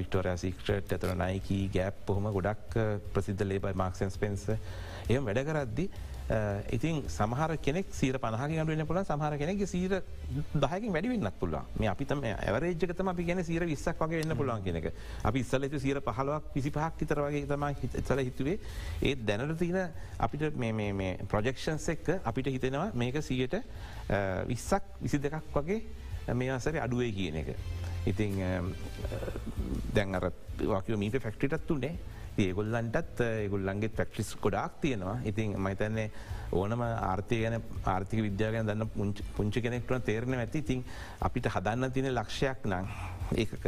වික්ටෝරයා 0.01 0.37
සික්ට්‍රට් 0.45 0.93
ඇතර 0.97 1.17
නයිකී 1.25 1.65
ගැප් 1.77 2.05
පොහොම 2.07 2.31
ගොඩක් 2.39 2.79
ප්‍රසිද්ධ 3.15 3.45
ලේබයි 3.53 3.77
මාක්සන්ස් 3.83 4.17
පෙන්ස 4.23 4.47
එම 5.09 5.25
වැඩ 5.27 5.43
කරද්දි 5.49 5.87
ඉතින් 6.71 7.03
සමහර 7.09 7.57
කෙනෙක් 7.59 7.87
සීර 7.91 8.15
පහක 8.15 8.51
ගඩුවන්න 8.51 8.87
පුල 8.87 8.99
සහර 9.01 9.37
කෙනෙක් 9.39 9.63
සීර 9.67 10.03
දහකින් 10.55 10.93
වැඩිවෙන්නත් 10.93 11.39
පුළුවන්. 11.41 11.65
මේ 11.77 11.89
අපිතම 11.89 12.23
ඇවරේජකතම 12.25 13.09
අපි 13.09 13.25
ගැන 13.25 13.43
සීර 13.45 13.65
විස්සක් 13.65 13.99
වගේ 13.99 14.21
එන්න 14.23 14.37
පුළුවන් 14.37 14.63
කෙනෙක 14.63 14.93
අපි 15.25 15.41
ඉස්සල 15.41 15.67
සීර 15.77 16.01
පහලවක් 16.01 16.53
පිසි 16.55 16.71
පහක් 16.71 16.93
විතර 17.01 17.21
වගේ 17.21 17.47
තම 17.47 17.65
හිතල 17.75 18.21
හිතුවේ. 18.21 18.59
ඒත් 19.03 19.27
දැනට 19.27 19.59
තියන 19.59 19.79
අපිට 20.19 20.57
මේ 20.57 21.17
ප්‍රජෙක්ෂන්ස් 21.27 21.89
එක්ක 21.89 22.21
අපිට 22.25 22.47
හිතෙනවා 22.49 22.91
මේක 22.95 23.23
සියට 23.23 23.59
විස්සක් 24.47 24.85
විසි 25.01 25.19
දෙකක් 25.19 25.51
වගේ 25.53 26.35
මේ 26.35 26.51
අසර 26.51 26.79
අඩුවේ 26.79 27.11
කියන 27.13 27.43
එක. 27.43 27.57
ඉතිං 28.07 28.39
දැන් 29.95 30.15
අර 30.15 30.31
වාකෝ 30.65 30.97
මීට 30.97 31.19
ෆෙක්ටිටත් 31.19 31.67
තුන්නේ 31.67 31.99
ඒගොල්ලන්ටත් 32.39 33.21
ඒගොල්ලන්ගේ 33.21 33.89
පැක්ටිස් 33.89 34.37
ගොඩක් 34.43 34.81
තියෙනවා. 34.81 35.21
ඉතින් 35.25 35.57
මහිතන්නේ 35.59 36.11
ඕනම 36.53 36.83
ආර්ථය 36.83 37.43
ගැන 37.43 37.63
ආර්ථික 37.85 38.23
විද්‍යා 38.23 38.53
ගැන 38.53 38.67
දන්න 38.67 39.23
පුංචි 39.37 39.63
කෙනෙක්ටන 39.63 40.03
තේරණ 40.03 40.39
ඇති. 40.39 40.59
ඉතින් 40.59 40.85
අපිට 41.21 41.47
හදන්න 41.47 41.93
තියෙන 41.93 42.15
ලක්ෂයක් 42.15 42.67
නං 42.67 42.87
ඒකක 43.37 43.67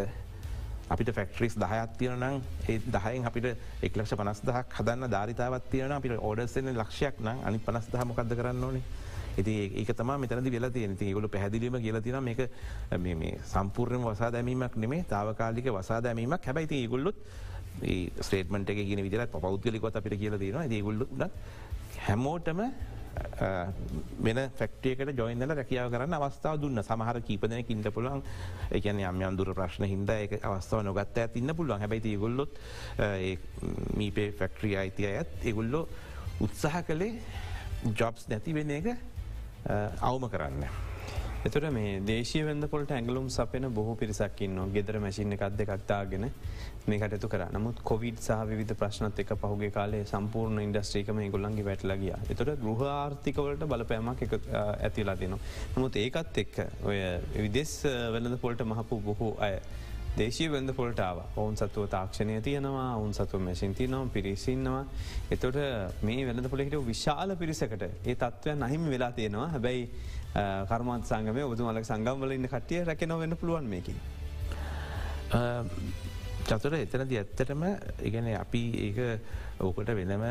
අපිට 0.88 1.14
ෆෙක්ටරිස් 1.14 1.54
දහයක් 1.56 1.94
තියනනම් 1.98 2.42
ඒ 2.68 2.80
දහයෙන් 2.96 3.24
අපිට 3.26 3.46
එක්ලක්ෂ 3.82 4.16
පනස් 4.16 4.42
දහක් 4.44 4.80
හදන්න 4.80 5.10
ධාරිතාවත් 5.10 5.70
තියන 5.70 5.92
අපිට 5.92 6.18
ඕඩර්සන 6.18 6.74
ලක්ෂයක් 6.74 7.20
නම් 7.20 7.46
අනි 7.46 7.58
පනස් 7.58 7.88
දහමකක්ද 7.92 8.36
කරන්න 8.40 8.64
ඕනේ? 8.64 8.82
ඉති 9.36 9.52
ඒක 9.80 9.94
තම 9.96 10.10
මෙතනද 10.20 10.50
වෙලා 10.52 10.70
තියෙන 10.70 10.96
ගොල 11.14 11.28
පැදිලීම 11.28 11.78
කියලතින 11.80 12.18
මේක 12.22 12.50
සම්පූර්ණ 13.52 14.04
වසා 14.04 14.32
දැමීමක් 14.32 14.76
නෙමේ 14.76 15.04
තාවකාලික 15.08 15.72
වසා 15.72 16.02
දැමීමක්. 16.02 16.44
හැබයිති 16.44 16.86
ගොල්ලොත් 16.88 17.16
ස්ටේටමට 17.80 18.70
එක 18.70 18.80
ගෙන 18.88 19.04
විදිර 19.06 19.26
පෞද්ගලිකොත් 19.26 19.96
අපිට 19.96 20.18
කියල 20.18 20.38
තියෙනවා. 20.38 20.66
ඒගුල්ල 20.68 21.06
හැමෝටම 22.06 22.60
වෙන 24.24 24.38
ෆෙක්ටියකට 24.58 25.12
ජොයින්නල 25.18 25.54
රැකියාව 25.58 25.90
කරන්න 25.92 26.16
අවස්ථාව 26.18 26.60
දුන්න. 26.62 26.82
සමහර 26.82 27.20
කීපදන 27.28 27.58
ඉන්න 27.60 27.84
පුළුවන්. 27.92 28.22
එකන 28.70 29.00
යම් 29.00 29.22
අන්දුර 29.28 29.52
ප්‍රශ්න 29.54 29.84
හිද 29.90 30.10
එක 30.14 30.38
අවස්ථාව 30.40 30.84
නොගත්ත 30.88 31.18
ඇතින්න 31.24 31.54
පුළුවන්. 31.56 31.80
හැබයිති 31.84 32.16
ගොල්ලොත් 32.16 32.56
මීපේ 33.96 34.32
ෆෙක්ට්‍රිය 34.38 34.76
අයිතිය 34.84 35.10
ඇත් 35.16 35.44
ඒගුල්ලෝ 35.44 35.84
උත්සාහ 36.40 36.82
කළේ 36.88 37.20
ජොබ්ස් 37.98 38.28
නැති 38.30 38.54
වෙන 38.54 38.70
එක 38.78 38.94
අවම 40.00 40.28
කරන්න. 40.32 40.91
එතුට 41.42 41.64
මේ 41.72 41.94
දේශය 42.00 42.40
වද 42.46 42.66
පොට 42.68 42.90
ඇගලුම් 42.92 43.24
සපෙන 43.28 43.64
බොහෝ 43.74 43.94
පිරිසක්කින්න 43.96 44.60
ගෙදර 44.74 44.98
මැසින්න 44.98 45.34
එකක්ද 45.36 45.62
එකක්තාගෙන 45.64 46.26
මේ 46.86 46.98
කටතු 47.00 47.28
කර. 47.28 47.42
නමුත් 47.50 47.80
කොවිඩ් 47.82 48.20
සහ 48.20 48.52
විධ 48.52 48.74
ප්‍රශ්නත් 48.74 49.18
එක 49.18 49.32
පහුගේ 49.36 49.70
කාලේ 49.70 50.04
සම්පූර්ණ 50.04 50.62
ඉන්ඩස්ට්‍රීකම 50.62 51.18
ගොල්ලන්ගේ 51.32 51.66
වැටලගිය 51.66 52.14
එතුට 52.30 52.52
ගෘහ 52.62 52.84
ආර්ථිකවලට 52.88 53.66
බලපෑමක් 53.66 54.22
එක 54.22 54.36
ඇතිලා 54.54 55.16
දෙනවා. 55.16 55.40
නමුත් 55.76 55.98
ඒකත් 55.98 56.42
එක්ක 56.44 56.62
ඔය 56.84 57.00
විදෙස් 57.38 57.74
වෙනද 58.14 58.38
පොල්ට 58.38 58.62
මහපු 58.64 59.00
බොහෝ 59.02 59.34
අය 59.40 59.58
දේශී 60.12 60.48
වෙද 60.48 60.70
පොල්ටාව 60.72 61.18
ඔවුන් 61.34 61.54
සතුව 61.56 61.86
තාක්ෂණය 61.88 62.40
තියෙනවා 62.42 62.88
ඔවුන් 62.96 63.14
සතුව 63.14 63.40
මැසින් 63.40 63.74
තියනවා 63.74 64.08
පිරිසින්නවා 64.08 64.84
එතොට 65.30 65.56
මේ 66.02 66.26
වෙනද 66.26 66.48
පොලෙහිට 66.48 66.76
විශාල 66.84 67.32
පිරිසකට 67.36 67.82
ඒ 67.82 68.14
තත්ත්වයන් 68.14 68.62
අහිම 68.62 68.84
වෙලා 68.86 69.12
තියෙනවා 69.12 69.48
හැබැයි 69.48 69.88
කර්මත් 70.66 71.04
සංගම 71.04 71.38
ඔබතුමලක් 71.42 71.84
සංගම්වල 71.84 72.32
ඉන්න 72.32 72.48
කටිය 72.48 72.84
රැක 72.84 73.04
නොවෙන්න 73.04 73.36
පුළුවන් 73.36 73.66
මේකින්. 73.66 73.96
චතුර 76.44 76.74
එතනද 76.74 77.12
ඇත්තටම 77.12 77.64
ඉගැන 78.02 78.28
අපි 78.34 78.62
ඒක 78.82 79.00
ඕකට 79.60 79.94
වෙනම 79.94 80.28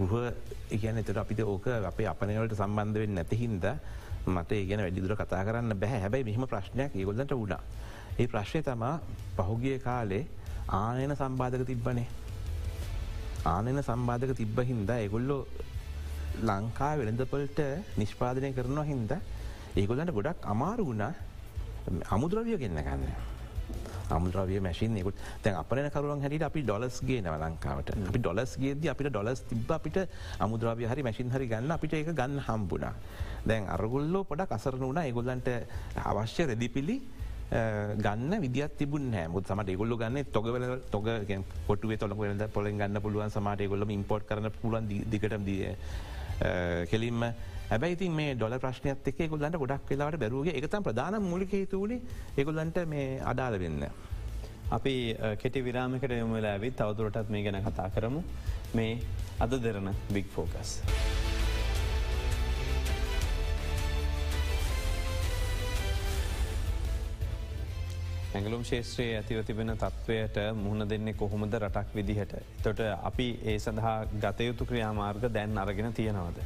ගෘහ 0.00 0.32
ඉගැන 0.70 0.98
එතට 0.98 1.16
අපිට 1.18 1.44
ඕක 1.44 1.68
අපේ 1.84 2.08
අපනවලට 2.08 2.56
සම්බන්ධවෙන් 2.56 3.14
නැතිහින්ද 3.14 3.68
මට 4.26 4.52
ඒගෙන 4.54 4.80
වැඩිදුර 4.80 5.16
කතා 5.16 5.44
කරන්න 5.44 5.76
බැහැ 5.76 6.00
හැබැයි 6.00 6.24
මෙහම 6.24 6.46
ප්‍රශ්නයක් 6.46 6.94
ඒගොල්ලට 6.94 7.34
වුණා. 7.34 7.60
ඒ 8.20 8.26
ප්‍රශ්නය 8.26 8.60
තමා 8.62 8.94
පහුගිය 9.36 9.76
කාලේ 9.86 10.24
ආනයන 10.68 11.14
සම්බාධක 11.20 11.64
තිබ්බනේ. 11.70 12.08
ආනයන 13.46 13.82
සම්බාධක 13.82 14.32
තිබ්බ 14.40 14.58
හින්දා 14.70 15.00
එගොල්ලෝ 15.06 15.42
ලංකා 16.48 16.92
වෙළඳපොල්ට 16.98 17.60
නිෂ්පාදනය 18.00 18.52
කරනවා 18.58 18.86
හින්ද 18.90 19.12
ඒගොල්ලන්ට 19.76 20.14
ගොඩක් 20.16 20.48
අමාරු 20.52 20.84
වුණා 20.88 21.12
අමුද්‍රවිය 22.14 22.56
ගෙන්න්න 22.62 22.82
ගන්න. 22.86 23.04
අමුද්‍රවිය 24.16 24.60
මැසින් 24.60 24.96
ෙකුත් 25.00 25.16
තැන් 25.42 25.56
අපන 25.62 25.88
කරුවන් 25.94 26.20
හැට 26.24 26.44
අපි 26.48 26.60
ඩොලස්ගේ 26.66 27.20
නව 27.24 27.34
ලංකාවට 27.42 27.90
අපි 28.10 28.18
ඩොලස් 28.20 28.52
ගේද 28.62 28.84
අපිට 28.92 29.08
ඩොලස් 29.08 29.40
තිබ 29.48 29.70
අපිට 29.78 29.96
අමුද්‍රවිය 30.44 30.86
හරි 30.90 31.02
මැසින් 31.08 31.32
හරි 31.34 31.48
ගන්න 31.52 31.72
අපිට 31.76 31.94
එක 31.94 32.12
ගන්න 32.12 32.38
හම්බුණා. 32.46 32.94
දැන් 33.48 33.64
අරගොල්ලෝ 33.76 34.22
පොඩ 34.28 34.44
අසරන 34.58 34.84
වුණ 34.84 35.02
ඒගොල්ලන්ට 35.02 35.48
අවශ්‍ය 36.12 36.46
රෙදිපිලි 36.52 36.96
ගන්න 37.52 38.40
විදිත් 38.40 38.76
තිබුණ 38.78 39.12
මුත් 39.32 39.46
සමට 39.46 39.76
ගොල්ල 39.76 39.96
ගන්න 40.00 40.32
තොගවල 40.32 40.66
තොග 40.90 41.08
පොටුවේ 41.66 42.00
තොල 42.02 42.14
ද 42.40 42.48
පොල 42.54 42.68
ගන්න 42.70 43.00
පුළුවන් 43.06 43.30
සමට 43.30 43.68
ගොල්ල 43.68 43.90
ඉම්පෝට් 43.90 44.26
කරන 44.28 44.50
පුළුවන් 44.60 44.88
දිකට 44.88 45.36
දිය 45.48 45.74
කෙලින්ම 46.92 47.24
හැබැයි 47.70 48.08
මේ 48.10 48.34
ඩොල 48.34 48.56
ප්‍රශ්නයත් 48.62 49.08
එක් 49.10 49.20
ගොල්ලන්ට 49.32 49.58
ගොඩක් 49.62 49.90
වෙලාට 49.90 50.18
බැරුවගේ 50.22 50.56
එකතම් 50.60 50.86
ප්‍රධාන 50.88 51.18
මුලික 51.24 51.52
හේතුවලි 51.56 52.00
එගොල්ලන්ට 52.36 52.78
මේ 52.86 53.20
අඩාල 53.32 53.58
වෙන්න. 53.64 53.84
අපි 54.76 54.94
කෙටි 55.42 55.64
විරාමිකට 55.64 56.16
යොමලා 56.18 56.54
ඇවිත් 56.54 56.76
තවදුරටත් 56.76 57.34
මේ 57.34 57.44
ගැන 57.46 57.60
කතා 57.66 57.90
කරමු 57.96 58.22
මේ 58.74 58.96
අද 59.40 59.58
දෙරන 59.64 59.92
බික් 60.12 60.32
ෆෝකස්. 60.36 60.80
ඇගලුම් 68.34 68.62
ශේත්‍රයේ 68.64 69.16
ඇතිව 69.16 69.44
තිබෙන 69.44 69.70
තත්ත්වයට 69.76 70.36
මුහුණ 70.56 70.88
දෙන්නේ 70.88 71.12
කොහොමද 71.14 71.54
රටක් 71.54 71.94
විදිහට. 71.94 72.34
තොට 72.62 72.78
අපි 73.02 73.26
ඒ 73.44 73.58
සඳහා 73.58 73.96
ගතයුතු 74.22 74.64
ක්‍රියාමාර්ග 74.64 75.26
දැන් 75.34 75.58
අරගෙන 75.58 75.92
තියෙනවද. 75.92 76.38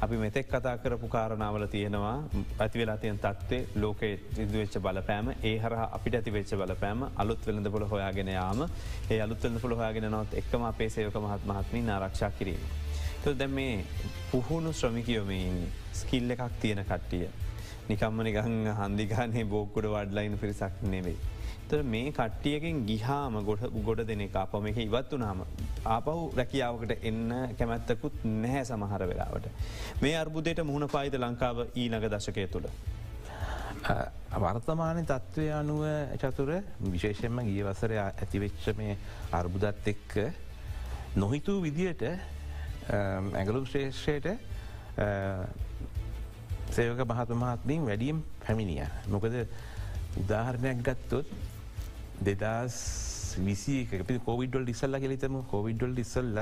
අපි 0.00 0.16
මෙතෙක් 0.16 0.48
කතා 0.48 0.76
කරපු 0.78 1.08
කාරණාවල 1.08 1.64
තියෙනවා 1.66 2.16
ඇතිවෙලා 2.58 2.96
තියන් 2.96 3.18
තත්වේ 3.18 3.66
ලෝකයේ 3.76 4.18
ඉදවෙච්ච 4.44 4.76
බලපෑම 4.78 5.30
ඒ 5.42 5.54
හර 5.58 5.74
අපිට 5.80 6.14
ඇතිවෙච්ච 6.14 6.52
බලපෑම 6.54 7.04
අලුත් 7.16 7.46
වෙළඳ 7.46 7.70
පොළ 7.70 7.86
හොයාගෙන 7.92 8.28
යාම 8.28 8.60
ඒ 9.10 9.20
අලුත්වල 9.20 9.58
පොළ 9.62 9.74
හොයාගෙන 9.74 10.10
නොත් 10.10 10.34
එක්ම 10.34 10.64
අපේ 10.64 10.90
සේවක 10.90 11.16
මහත් 11.16 11.46
මහත්මින් 11.46 11.88
ආරක්ෂා 11.90 12.30
කිරීම. 12.30 12.60
තු 13.24 13.34
දැ 13.34 13.48
මේ 13.48 13.84
පුහුණු 14.32 14.72
ශ්‍රමිකයෝමයින් 14.72 15.56
ස්කිල්ල 15.92 16.36
එකක් 16.36 16.60
තියෙන 16.60 16.84
කට්ටිය. 16.84 17.28
නිකම්ම 17.92 18.22
නිගං 18.22 18.58
හන්දිගානය 18.74 19.44
බෝකුඩ 19.46 19.88
වඩ්ලයින් 19.88 20.38
පිරිසක් 20.38 20.82
නෙවෙයි. 20.86 21.16
ත 21.68 21.82
මේ 21.84 22.12
කට්ටියකින් 22.12 22.80
ගිහාම 22.86 23.36
ගොඩ 23.42 23.62
ගොඩ 23.82 24.00
දෙනෙ 24.04 24.28
අපම 24.36 24.66
එක 24.66 24.78
ඉවත් 24.78 25.12
වනාම 25.12 25.44
ආපහු 25.86 26.24
රැකියාවකට 26.36 26.92
එන්න 27.02 27.30
කැමැත්තකුත් 27.58 28.24
නැහැ 28.24 28.64
සමහර 28.64 29.04
වෙලාවට. 29.06 29.46
මේ 30.02 30.16
අර්බුදයට 30.16 30.60
මුහුණ 30.62 30.88
පායිද 30.88 31.16
ලංකාව 31.16 31.62
ඊනග 31.74 31.96
දශකය 32.08 32.46
තුළ. 32.48 32.68
වර්තමානය 34.36 35.02
තත්ත්වය 35.04 35.48
අනුව 35.52 35.82
චතුර 36.18 36.52
විශේෂෙන්ම 36.86 37.42
ගිය 37.42 37.64
වසර 37.64 37.96
ඇතිවෙච්ච 37.98 38.68
මේ 38.76 38.96
අර්බුදත් 39.32 39.88
එක්ක 39.88 40.12
නොහිතූ 41.16 41.58
විදියට 41.60 42.04
ඇගලු 43.34 43.64
ශ්‍රේෂයට 43.66 44.28
සේවක 46.72 47.00
මහත 47.04 47.30
මහත්මින් 47.36 47.82
වැඩියම් 47.86 48.18
පැමිණිය. 48.42 48.84
මොකද 49.08 49.34
උදාහරණයක් 50.20 50.78
ගත්තොත් 50.86 51.26
දෙදස් 52.20 52.76
විසි 53.38 53.76
කෝවිඩල් 54.26 54.68
ඉස්සල්ල 54.68 54.96
කෙලිතම 54.98 55.36
කෝවිඩ්ඩල් 55.50 55.98
ඉස්සල්ල 55.98 56.38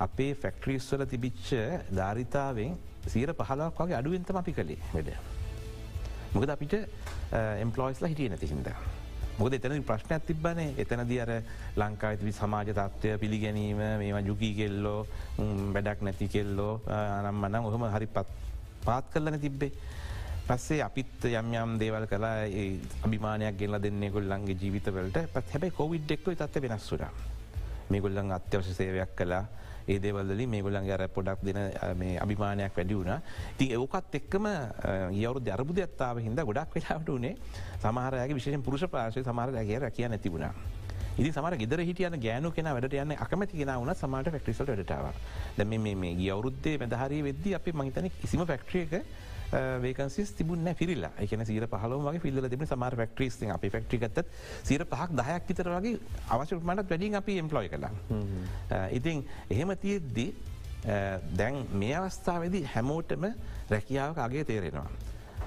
අපේ 0.00 0.32
ෆෙක්ට්‍රීස්වල 0.34 1.06
තිබිච්ච 1.06 1.52
ධාරිතාවෙන් 1.98 2.74
සීර 3.06 3.34
පහලක් 3.34 3.78
වගේ 3.78 3.98
අඩුවෙන්තම 4.00 4.36
අපි 4.36 4.52
කළේ 4.52 4.80
වැඩ. 4.94 5.14
මොකද 6.34 6.50
අපිට 6.50 6.74
එම්පලෝයිස්ලා 7.64 8.12
හිටිය 8.12 8.28
නැති 8.28 8.46
හිද. 8.46 8.68
මොද 9.38 9.54
එතන 9.56 9.82
ප්‍රශ්නයක් 9.82 10.24
තිබ්බනේ 10.26 10.74
එතන 10.76 11.06
දියර 11.08 11.30
ලංකා 11.76 12.10
ඇතිවි 12.12 12.32
සමාජ 12.34 12.68
තත්ත්වය 12.70 13.18
පිළිගැනීම 13.18 13.80
මේවා 14.02 14.26
යුකී 14.26 14.54
කෙල්ලෝ 14.54 15.00
වැඩක් 15.74 16.02
නැති 16.02 16.28
කෙල්ලෝ 16.34 16.72
අනම් 16.96 17.38
මනම් 17.40 17.68
ඔහම 17.70 17.86
හරි 17.94 18.08
පත් 18.16 18.51
පාත් 18.84 19.10
කරලන 19.12 19.40
තිබ්බේ. 19.40 19.72
පස්සේ 20.46 20.82
අපිත් 20.82 21.24
යම් 21.24 21.54
යම් 21.54 21.78
දේවල් 21.78 22.06
කලා 22.10 22.34
අභිමානයක් 23.06 23.56
ගෙල්ල 23.58 23.78
දෙන්නේ 23.82 24.10
ගොල්ලන්ගේ 24.10 24.58
ජීවිතවලට. 24.60 25.18
පත් 25.34 25.46
හැබයි 25.54 25.70
කොවිඩ් 25.80 26.10
එක්ව 26.10 26.34
තත්ත 26.34 26.62
වෙනස් 26.64 26.86
සුර 26.90 27.04
මේ 27.90 28.00
ගොල්ලන් 28.00 28.32
අත්‍යවශ 28.38 28.72
සේවයක් 28.78 29.14
කලා 29.16 29.44
ඒ 29.86 29.98
දේවල්ලි 30.02 30.46
මේ 30.46 30.62
ගොලන්ගේ 30.66 30.94
අර 30.98 31.08
පොඩක් 31.08 31.40
දෙන 31.46 31.58
මේ 31.96 32.18
අභිමානයක් 32.18 32.76
වැඩි 32.76 32.98
වුණ. 32.98 33.14
ති 33.58 33.70
ඒකත් 33.78 34.14
එක්කම 34.20 34.46
යවරු 35.22 35.40
දරබුද 35.40 35.78
ඇත්තාව 35.86 36.22
හිද 36.26 36.44
ගොඩක් 36.50 36.74
වෙලාට 36.76 37.08
වනේ 37.08 37.34
සමහරයගේ 37.82 38.34
විශෂෙන් 38.38 38.62
පුරුෂ 38.62 38.86
පාශය 38.90 39.22
සමහරයගේ 39.22 39.78
රැකිය 39.86 40.08
නැතිබුණා. 40.08 40.54
ඉදි 41.18 41.32
සමර 41.32 41.56
ගෙදර 41.56 41.80
හිටියන 41.80 42.16
ගෑනු 42.20 42.52
කෙන 42.52 42.68
වැඩට 42.68 42.96
යන්න 42.96 43.16
අකමැති 43.16 43.58
කෙන 43.58 43.74
වුණ 43.74 43.94
සමට 43.94 44.32
ෆෙක්ටිසල් 44.36 44.72
ටාව 44.72 45.10
දැම 45.58 45.74
මේ 45.96 46.14
ගිය 46.20 46.30
අවුරුද්දේ 46.30 46.78
වැදහරි 46.82 47.20
වෙද්ද 47.28 47.50
අපි 47.58 47.74
මහිතන 47.74 48.08
කිසිම 48.20 48.46
ෆෙක්ට්‍රියක 48.46 48.94
වේකන්සිස් 49.82 50.32
තිබුන්න 50.32 50.70
පිරිල්ලා 50.74 51.12
එකන 51.24 51.44
සීර 51.44 51.66
පහලෝමගේ 51.68 52.22
පිල්ල 52.22 52.48
තිබන 52.48 52.66
සමර 52.66 52.96
ෆෙක්ට්‍රීස් 52.96 53.36
අපි 53.56 53.70
ෆෙක්ට්‍රි 53.70 53.98
ගත් 53.98 54.24
සීර 54.62 54.86
පහක් 54.86 55.10
දහයක් 55.20 55.50
විතර 55.50 55.68
වගේ 55.74 55.98
අවශ්‍යමට 56.28 56.64
වැඩින් 56.64 57.20
අපි 57.20 57.38
එම්පලොයි 57.44 57.68
කලා 57.68 57.92
ඉතින් 58.90 59.24
එහෙම 59.50 59.76
තියෙද්දී 59.76 60.30
දැන් 61.36 61.66
මේ 61.74 61.94
අවස්ථාවදී 61.96 62.64
හැමෝටම 62.74 63.24
රැකියාවක් 63.70 64.18
අගේ 64.18 64.44
තේරෙනවා. 64.44 64.90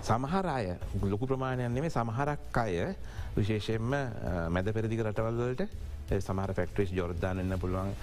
සමහර 0.02 0.46
අය 0.48 0.78
ලොකු 1.04 1.28
ප්‍රමාණයන් 1.28 1.74
නෙමේ 1.74 1.90
සමහරක් 1.90 2.58
අය 2.58 2.96
විශේෂයෙන්ම 3.36 3.92
මැද 4.50 4.72
පෙරදික 4.74 5.04
රටවල්වලට 5.04 5.68
සමහර 6.20 6.54
ෆෙක්ට්‍රිස් 6.54 6.92
ජෝර්ධාන 6.92 7.40
එන්න 7.40 7.58
පුළුවන් 7.60 7.94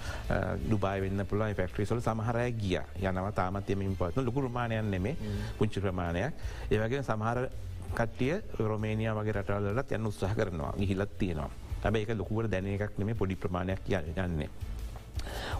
ඩුබයි 0.65 1.01
වෙන්න 1.01 1.25
පුළුවන්. 1.25 1.55
ෆෙක්ට්‍රිසල් 1.55 2.01
සමහරය 2.01 2.51
ගිය. 2.53 2.79
යනව 3.01 3.31
තාමත්යමින් 3.33 3.95
පත්න 3.95 4.25
ලොකු 4.25 4.41
ප්‍රමාණයන් 4.41 4.91
නෙමේ 4.91 5.15
පුංචි 5.57 5.79
ප්‍රමාණයක්. 5.79 6.33
ඒවගේ 6.71 7.03
සමහර 7.03 7.47
කට්ටිය 7.93 8.41
රෝමේනිය 8.59 9.09
වගේ 9.11 9.37
රටවල්ලට 9.39 9.91
යන්න 9.91 10.05
උත්සාහ 10.05 10.35
කරනවා. 10.35 10.73
හිලත් 10.79 11.17
තියෙනවා. 11.17 11.49
ඇබ 11.83 11.95
එක 11.95 12.13
ලොකුවට 12.17 12.51
දැන 12.51 12.67
එකක් 12.67 12.97
නෙමේ 12.97 13.15
පොඩි 13.15 13.35
ප්‍රමාණයක් 13.35 13.87
යන්නේ. 13.87 14.49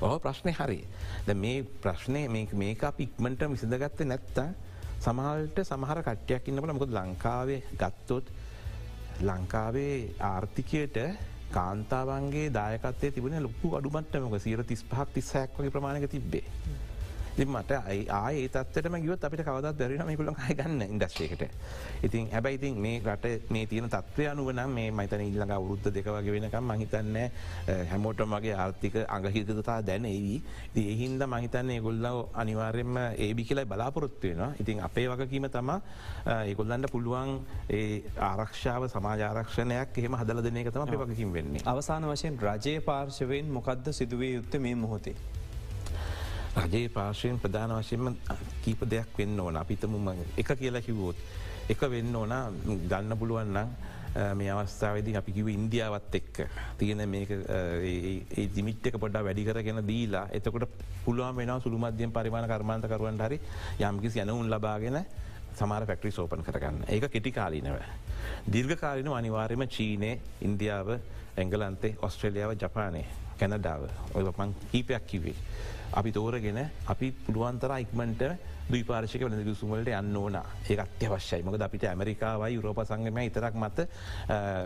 ඔහ 0.01 0.19
ප්‍රශ්නය 0.19 0.51
හරි 0.51 0.81
ද 1.25 1.33
මේ 1.35 1.63
ප්‍රශ්නය 1.63 2.27
මේක 2.27 2.83
අප 2.83 2.99
ඉක්මට 2.99 3.43
විසිඳගත්ත 3.47 4.03
නැත්තා 4.05 4.49
සමහල්ට 4.99 5.63
සමහර 5.63 5.99
කට්ටයක් 6.03 6.47
ඉන්නට 6.47 6.73
මොකද 6.73 6.91
ලංකාවේ 6.91 7.61
ගත්තොත් 7.79 8.31
ලංකාවේ 9.21 10.15
ආර්ථිකයට 10.21 10.97
කාන්තාවන්ගේ 11.51 12.47
දායකත්තේ 12.53 13.11
තිබෙන 13.11 13.43
ලොකු 13.43 13.75
අඩුමටමක 13.77 14.39
සීර 14.39 14.63
තිස් 14.63 14.83
පහක් 14.83 15.07
තිස්සයක් 15.13 15.57
වගේ 15.57 15.73
ප්‍රමාණක 15.75 16.09
තිබ්බේ. 16.09 16.45
මට 17.47 17.71
ආය 18.09 18.35
ඒතත්වටම 18.37 18.95
ගියොත් 18.97 19.23
අපිට 19.23 19.41
කවදත් 19.41 19.75
දැරන 19.75 20.05
මේකුලන් 20.05 20.35
හය 20.39 20.53
ගන්න 20.53 20.81
ඉන්ඩස්්‍රේකට 20.87 21.43
ඉතින් 22.03 22.29
හැබයි 22.29 22.55
ඉතින් 22.55 22.77
මේ 22.77 23.01
රට 23.01 23.49
මේ 23.49 23.65
තියෙන 23.65 23.89
තත්වය 23.89 24.27
අනුවනම් 24.27 24.69
මේ 24.71 24.91
මතන 24.91 25.23
ඉල්ලඟ 25.23 25.51
අවුරුද්ධ 25.51 25.89
දෙකවගේ 25.89 26.35
වෙනකම් 26.35 26.71
මහිතන්න 26.71 27.17
හැමෝටම 27.89 28.29
මගේ 28.29 28.55
ආර්ථික 28.55 28.95
අඟහිතතා 29.07 29.79
දැනේවී 29.83 30.39
ඒහින්ද 30.83 31.21
මහිතන්නේ 31.27 31.79
ගොල්ලව 31.79 32.29
අනිවාර්යෙන්ම 32.35 32.97
ඒබි 33.17 33.43
කියලයි 33.43 33.65
බලාපොරොත්තු 33.65 34.27
වෙනවා. 34.27 34.51
ඉතින් 34.59 34.79
අපේ 34.81 35.07
වගකීම 35.09 35.49
තම 35.49 35.69
ඒකොල්ලන්ට 36.27 36.91
පුළුවන් 36.91 37.31
ඒ 37.71 38.01
ආරක්ෂාව 38.21 38.87
සමාජාරක්ෂණයක් 38.87 39.97
එහෙම 39.97 40.15
හදල 40.15 40.43
දෙන 40.43 40.57
එක 40.57 40.71
තම 40.71 40.81
අපේ 40.81 40.99
වගකින් 40.99 41.33
වෙන්නේ. 41.33 41.63
අවසාන 41.65 42.05
වශයෙන් 42.05 42.39
රජය 42.39 42.75
පාර්ශවයෙන් 42.81 43.51
මොකක්ද 43.51 43.91
සිදුවේ 43.91 44.33
යුත්ත 44.33 44.59
මේ 44.59 44.75
මොහොතේ. 44.77 45.15
රජයේ 46.55 46.89
පාශයෙන් 46.89 47.39
ප්‍රධාන 47.39 47.73
වශයෙන්ම 47.73 48.15
කීප 48.63 48.85
දෙයක් 48.85 49.17
වෙන්න 49.17 49.39
ඕන 49.39 49.57
අපිතමුම 49.57 50.13
එක 50.37 50.53
කියලා 50.53 50.81
කිවෝත්. 50.81 51.15
එක 51.69 51.81
වෙන්න 51.89 52.15
ඕන 52.15 52.33
ගන්න 52.85 53.17
පුළුවන්නම් 53.17 53.69
මේ 54.33 54.51
අවස්ථාවද 54.51 55.07
අපි 55.15 55.31
කිව 55.31 55.47
ඉන්දියාවත් 55.49 56.15
එක්ක 56.15 56.41
තියෙන 56.77 57.01
ඒ 57.01 58.47
දිමිට්ක 58.49 58.99
පොඩ්ඩ 58.99 59.25
වැඩිකරගෙන 59.25 59.81
දීලා 59.83 60.27
එතකොට 60.31 60.69
පුළුවන් 61.05 61.35
වෙන 61.35 61.53
සුළු 61.59 61.79
මධ්‍යයෙන් 61.79 62.11
පරිමාණ 62.11 62.47
කර්මාන්තකරුවන් 62.47 63.17
හරි 63.19 63.39
යම්කිසි 63.81 64.21
යනවුන් 64.21 64.49
ලබාගෙන 64.49 64.99
සමාර 65.55 65.85
පැක්ටරි 65.85 66.11
සෝපන් 66.11 66.43
කරගන්න 66.43 66.85
ඒක 66.87 67.09
කෙටි 67.09 67.31
කාලීනව. 67.31 67.81
දිර්ඝකාලින 68.47 69.09
අනිවාර්යම 69.09 69.65
චීනය 69.67 70.11
ඉන්දියාව 70.41 70.89
ඇංගලන්තේ 71.37 71.97
ඔස්ට්‍රලියාව 72.01 72.53
ජපානය 72.55 73.03
කැනඩාව 73.39 73.89
ඔය 74.13 74.31
පන් 74.31 74.53
කීපයක් 74.71 75.07
කිවේ. 75.07 75.35
අපි 75.93 76.11
තෝරගෙන 76.11 76.59
අපි 76.87 77.07
පුළුවන්තර 77.25 77.71
ඉක්මට 77.77 78.23
දීපාර්ශක 78.65 79.23
වන 79.25 79.43
දුසුමලට 79.45 79.89
යන්න 79.89 80.15
ඕන 80.15 80.37
ඒ 80.37 80.77
අත්‍යවශ්‍යයි 80.77 81.43
මක 81.43 81.59
අපිට 81.61 81.85
ඇමරිකාවයි 81.85 82.55
යුරෝප 82.55 82.81
සංගම 82.83 83.19
ඉතරක් 83.21 83.55
මත 83.55 83.85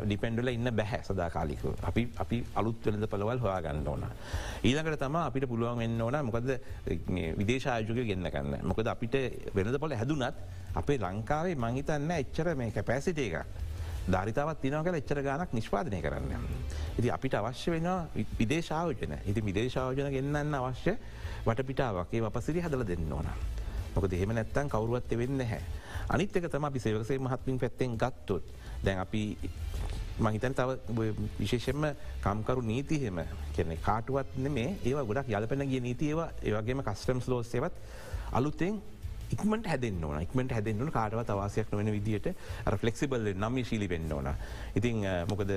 ඩිපෙන්ඩල 0.05 0.51
ඉන්න 0.53 0.71
බැහැ 0.71 1.01
සදාකාලික 1.03 1.65
අපි 1.83 2.07
අපි 2.17 2.43
අලුත් 2.55 2.85
වෙනද 2.85 3.07
පළවල් 3.07 3.39
හොයා 3.39 3.61
ගන්න 3.61 3.87
ඕන. 3.87 4.05
ඊළඟට 4.63 4.99
තම 4.99 5.17
අපිට 5.17 5.47
පුළුවන් 5.47 5.79
වෙන්න 5.79 6.01
ඕන 6.01 6.19
මොකද 6.25 6.51
විදේශායජුක 7.37 8.03
ගන්න 8.03 8.31
කන්න 8.31 8.59
මොකද 8.63 8.87
අපිට 8.87 9.17
වෙනද 9.53 9.79
පොල 9.79 9.93
හැදුනත් 9.93 10.43
අපේ 10.75 10.99
ලංකාවේ 10.99 11.55
මංහිතන්න 11.57 12.11
එච්චර 12.13 12.55
මේ 12.55 12.71
කැපෑසිට 12.71 13.19
එකක්. 13.19 13.65
ධරිතාවත් 14.07 14.61
තිනවකල 14.61 14.95
එච්චර 14.95 15.19
ගානක් 15.21 15.53
නිෂ්පාදනය 15.53 15.99
කරන්න. 16.01 16.45
ඉති 16.97 17.09
අපිට 17.11 17.33
අවශ්‍ය 17.35 17.71
වෙන 17.71 17.87
විදේශාවජන 18.39 19.15
ඉති 19.25 19.41
විදේශාවජන 19.41 20.11
ගන්නන්න 20.13 20.53
අවශ්‍ය 20.55 20.93
වටපිටාවගේ 21.47 22.25
අපසිරි 22.25 22.61
හදල 22.61 22.83
දෙන්න 22.85 23.11
ඕන. 23.11 23.27
මොක 23.95 24.05
දෙහෙම 24.11 24.31
නැත්තන් 24.31 24.69
කවරුවත් 24.69 25.11
වෙන්න 25.17 25.41
හැ. 25.43 25.61
අනිත්තක 26.09 26.47
තම 26.47 26.63
අපි 26.63 26.79
සේවකසේ 26.79 27.19
මහත්මින් 27.19 27.59
පැත්තෙන් 27.59 27.97
ගත්තොත් 27.97 28.43
දැන් 28.83 28.99
අපි 28.99 29.37
මහිතන් 30.19 30.53
තව 30.53 30.69
විශේෂෙන්ම 31.39 31.85
කම්කරු 32.21 32.61
නීතිහෙම 32.63 33.21
කෙනෙ 33.55 33.77
කාටුවත් 33.77 34.37
නෙමේ 34.37 34.69
ඒ 34.83 34.93
ගොඩක් 35.03 35.29
යලපැන 35.29 35.69
ගිය 35.69 35.81
නීතියවා 35.81 36.29
ඒවගේම 36.43 36.81
කස්ටම්ස් 36.81 37.27
ලෝස්සේවත් 37.27 37.73
අලුත්තෙන් 38.31 38.81
ඉක්මට 39.35 39.67
හැදෙන් 39.67 40.03
ඕන. 40.03 40.21
ඉක්මට 40.21 40.51
හැදෙන්න්නු 40.51 40.91
කාටවත් 40.91 41.29
අවාසයක් 41.29 41.71
නොවන 41.71 41.91
විදිට 41.91 42.27
ෆලෙක්සිබල් 42.81 43.31
නම්ම 43.33 43.63
ශීලි 43.63 43.89
වෙන්න 43.89 44.11
ඕන. 44.11 44.29
ඉතින් 44.75 45.05
මොකද 45.29 45.51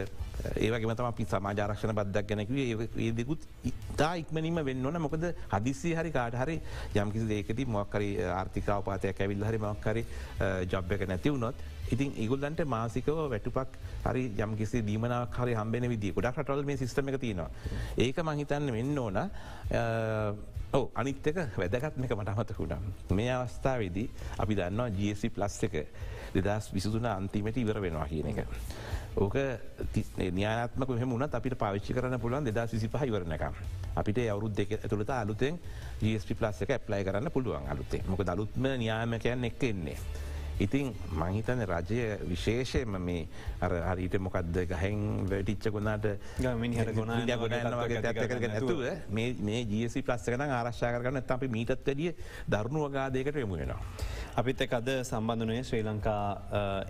ඒවගේ 0.57 0.95
තම 0.95 1.11
අපි 1.11 1.27
සමාජාරක්ෂණ 1.27 1.95
බද්දක් 1.95 2.27
ගැනැකව 2.29 2.55
ඒදකුත් 2.99 3.49
ඉතා 3.65 4.13
ඉක්මනින්ම 4.23 4.63
වෙන්න 4.65 4.87
ඕන. 4.87 5.01
මොකද 5.01 5.27
හදිස්සි 5.55 5.95
හරි 5.95 6.11
කාට 6.11 6.39
හරි 6.43 6.61
යම්කිසි 6.97 7.29
දේකති 7.29 7.69
මොක්කරි 7.69 8.11
ආර්ථිකාව 8.31 8.85
පාතයක් 8.85 9.21
ඇවිල් 9.21 9.45
හරි 9.45 9.63
මක්කරි 9.67 10.07
ජබ් 10.67 10.93
එක 10.93 11.07
නැති 11.09 11.31
වුණොත් 11.31 11.69
ඉතින් 11.91 12.15
ඉගුල්ලන්ට 12.17 12.63
මාසිකව 12.67 13.19
වැටුපක් 13.33 13.79
හරි 14.05 14.23
යම්කිසි 14.39 14.83
දීමනාවක් 14.83 15.35
හරි 15.37 15.55
හම්බෙන 15.55 15.89
විදි 15.91 16.13
ගොඩක් 16.13 16.39
රටවල් 16.39 16.65
මේ 16.65 16.77
සිස්ටම 16.77 17.11
එක 17.11 17.19
තියෙනවා. 17.19 17.51
ඒක 17.99 18.23
මහිතන්න 18.23 18.73
වෙන්න 18.73 18.99
ඕන. 18.99 19.19
ඕ 20.73 20.91
අනිත්තක 20.95 21.39
වැදගත්ම 21.59 22.05
එක 22.07 22.13
මට 22.15 22.31
අමතකුණම්. 22.31 22.85
මේ 23.11 23.31
අවස්ථාවේදී 23.35 24.07
අපි 24.39 24.55
දන්නවා 24.55 24.91
GSC 24.95 25.31
ප්ලස් 25.35 25.57
එක 25.67 25.75
දෙදස් 26.35 26.71
විසුතුන 26.71 27.07
අන්තිමට 27.11 27.59
ඉවර 27.59 27.81
වෙනවා 27.83 28.07
කියන 28.07 28.31
එක. 28.31 28.47
ඕක 29.17 29.35
න්‍යාත්මක 30.31 30.95
මෙමුණත් 30.95 31.35
අපිට 31.35 31.59
පාවිච්චි 31.59 31.95
කරන්න 31.95 32.21
පුළුවන් 32.23 32.47
දෙදස් 32.47 32.75
විසි 32.77 32.89
පහිවරණක. 32.89 33.45
අපිට 33.97 34.19
අවුරුද් 34.31 34.55
දෙක 34.55 34.79
ඇතුළත 34.79 35.11
අලුතෙන් 35.11 35.59
GSP 36.01 36.39
ප්ලස් 36.39 36.63
එක 36.63 36.77
ඇප්ලයි 36.79 37.05
කරන්න 37.05 37.35
පුළුවන් 37.35 37.67
අලුත්තේ 37.67 38.07
මොක 38.07 38.23
දලුත්ම 38.23 38.71
න්‍යාමකයන් 38.79 39.51
එක්ක 39.51 39.63
එන්නේ. 39.75 39.99
ඉතින් 40.61 40.93
මහිතන 41.13 41.65
රජය 41.65 42.01
විශේෂයම 42.25 42.97
මේ 43.01 43.29
හරිට 43.61 44.17
මොකක්ද 44.21 44.57
ගහෙන් 44.67 45.01
වැටිච්ච 45.27 45.71
ගොනාට 45.71 46.07
මිනිහට 46.57 46.93
ගොන 46.95 47.13
වගේ 47.81 48.49
නැතුව 48.49 48.83
මේ 49.11 49.61
ජීසි 49.65 50.03
ප්ලස්සකන 50.03 50.45
ආරශ්ා 50.51 50.93
කරන්න 50.95 51.23
අපි 51.31 51.49
මීටත් 51.49 51.77
වැඩිය 51.81 52.13
දරුණු 52.49 52.85
වගාදයකට 52.87 53.37
යමු 53.37 53.57
වෙනවා. 53.57 53.81
අපිත් 54.35 54.61
එක් 54.61 54.73
අද 54.73 54.91
සම්බන්ධනය 55.03 55.63
ශ්‍රී 55.63 55.83
ලංකා 55.83 56.25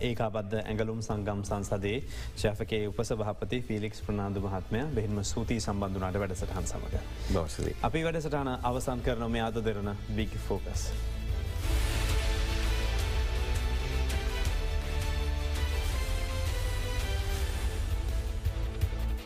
ඒකාබද්ධ 0.00 0.58
ඇඟලුම් 0.60 1.00
සංගම් 1.00 1.44
සංසදේ 1.44 1.96
ශාපකේ 2.36 2.82
උපස 2.88 3.14
භාපති 3.14 3.62
ෆිලික්ස් 3.62 4.02
ප්‍රනාාදු 4.02 4.42
මහත්මය 4.42 4.82
බෙහිම 4.90 5.22
සූතිී 5.24 5.60
සම්බන්ධනාට 5.60 6.20
වැඩසටහන් 6.20 6.66
සමඟ. 6.66 6.98
දවසදේ. 7.30 7.78
අපි 7.82 8.04
වැඩසටහන 8.04 8.52
අවසන් 8.64 9.00
කරන 9.02 9.30
මේ 9.30 9.42
අද 9.42 9.62
දෙරන 9.62 9.96
බිගි 10.10 10.38
ෆෝකස්. 10.40 10.90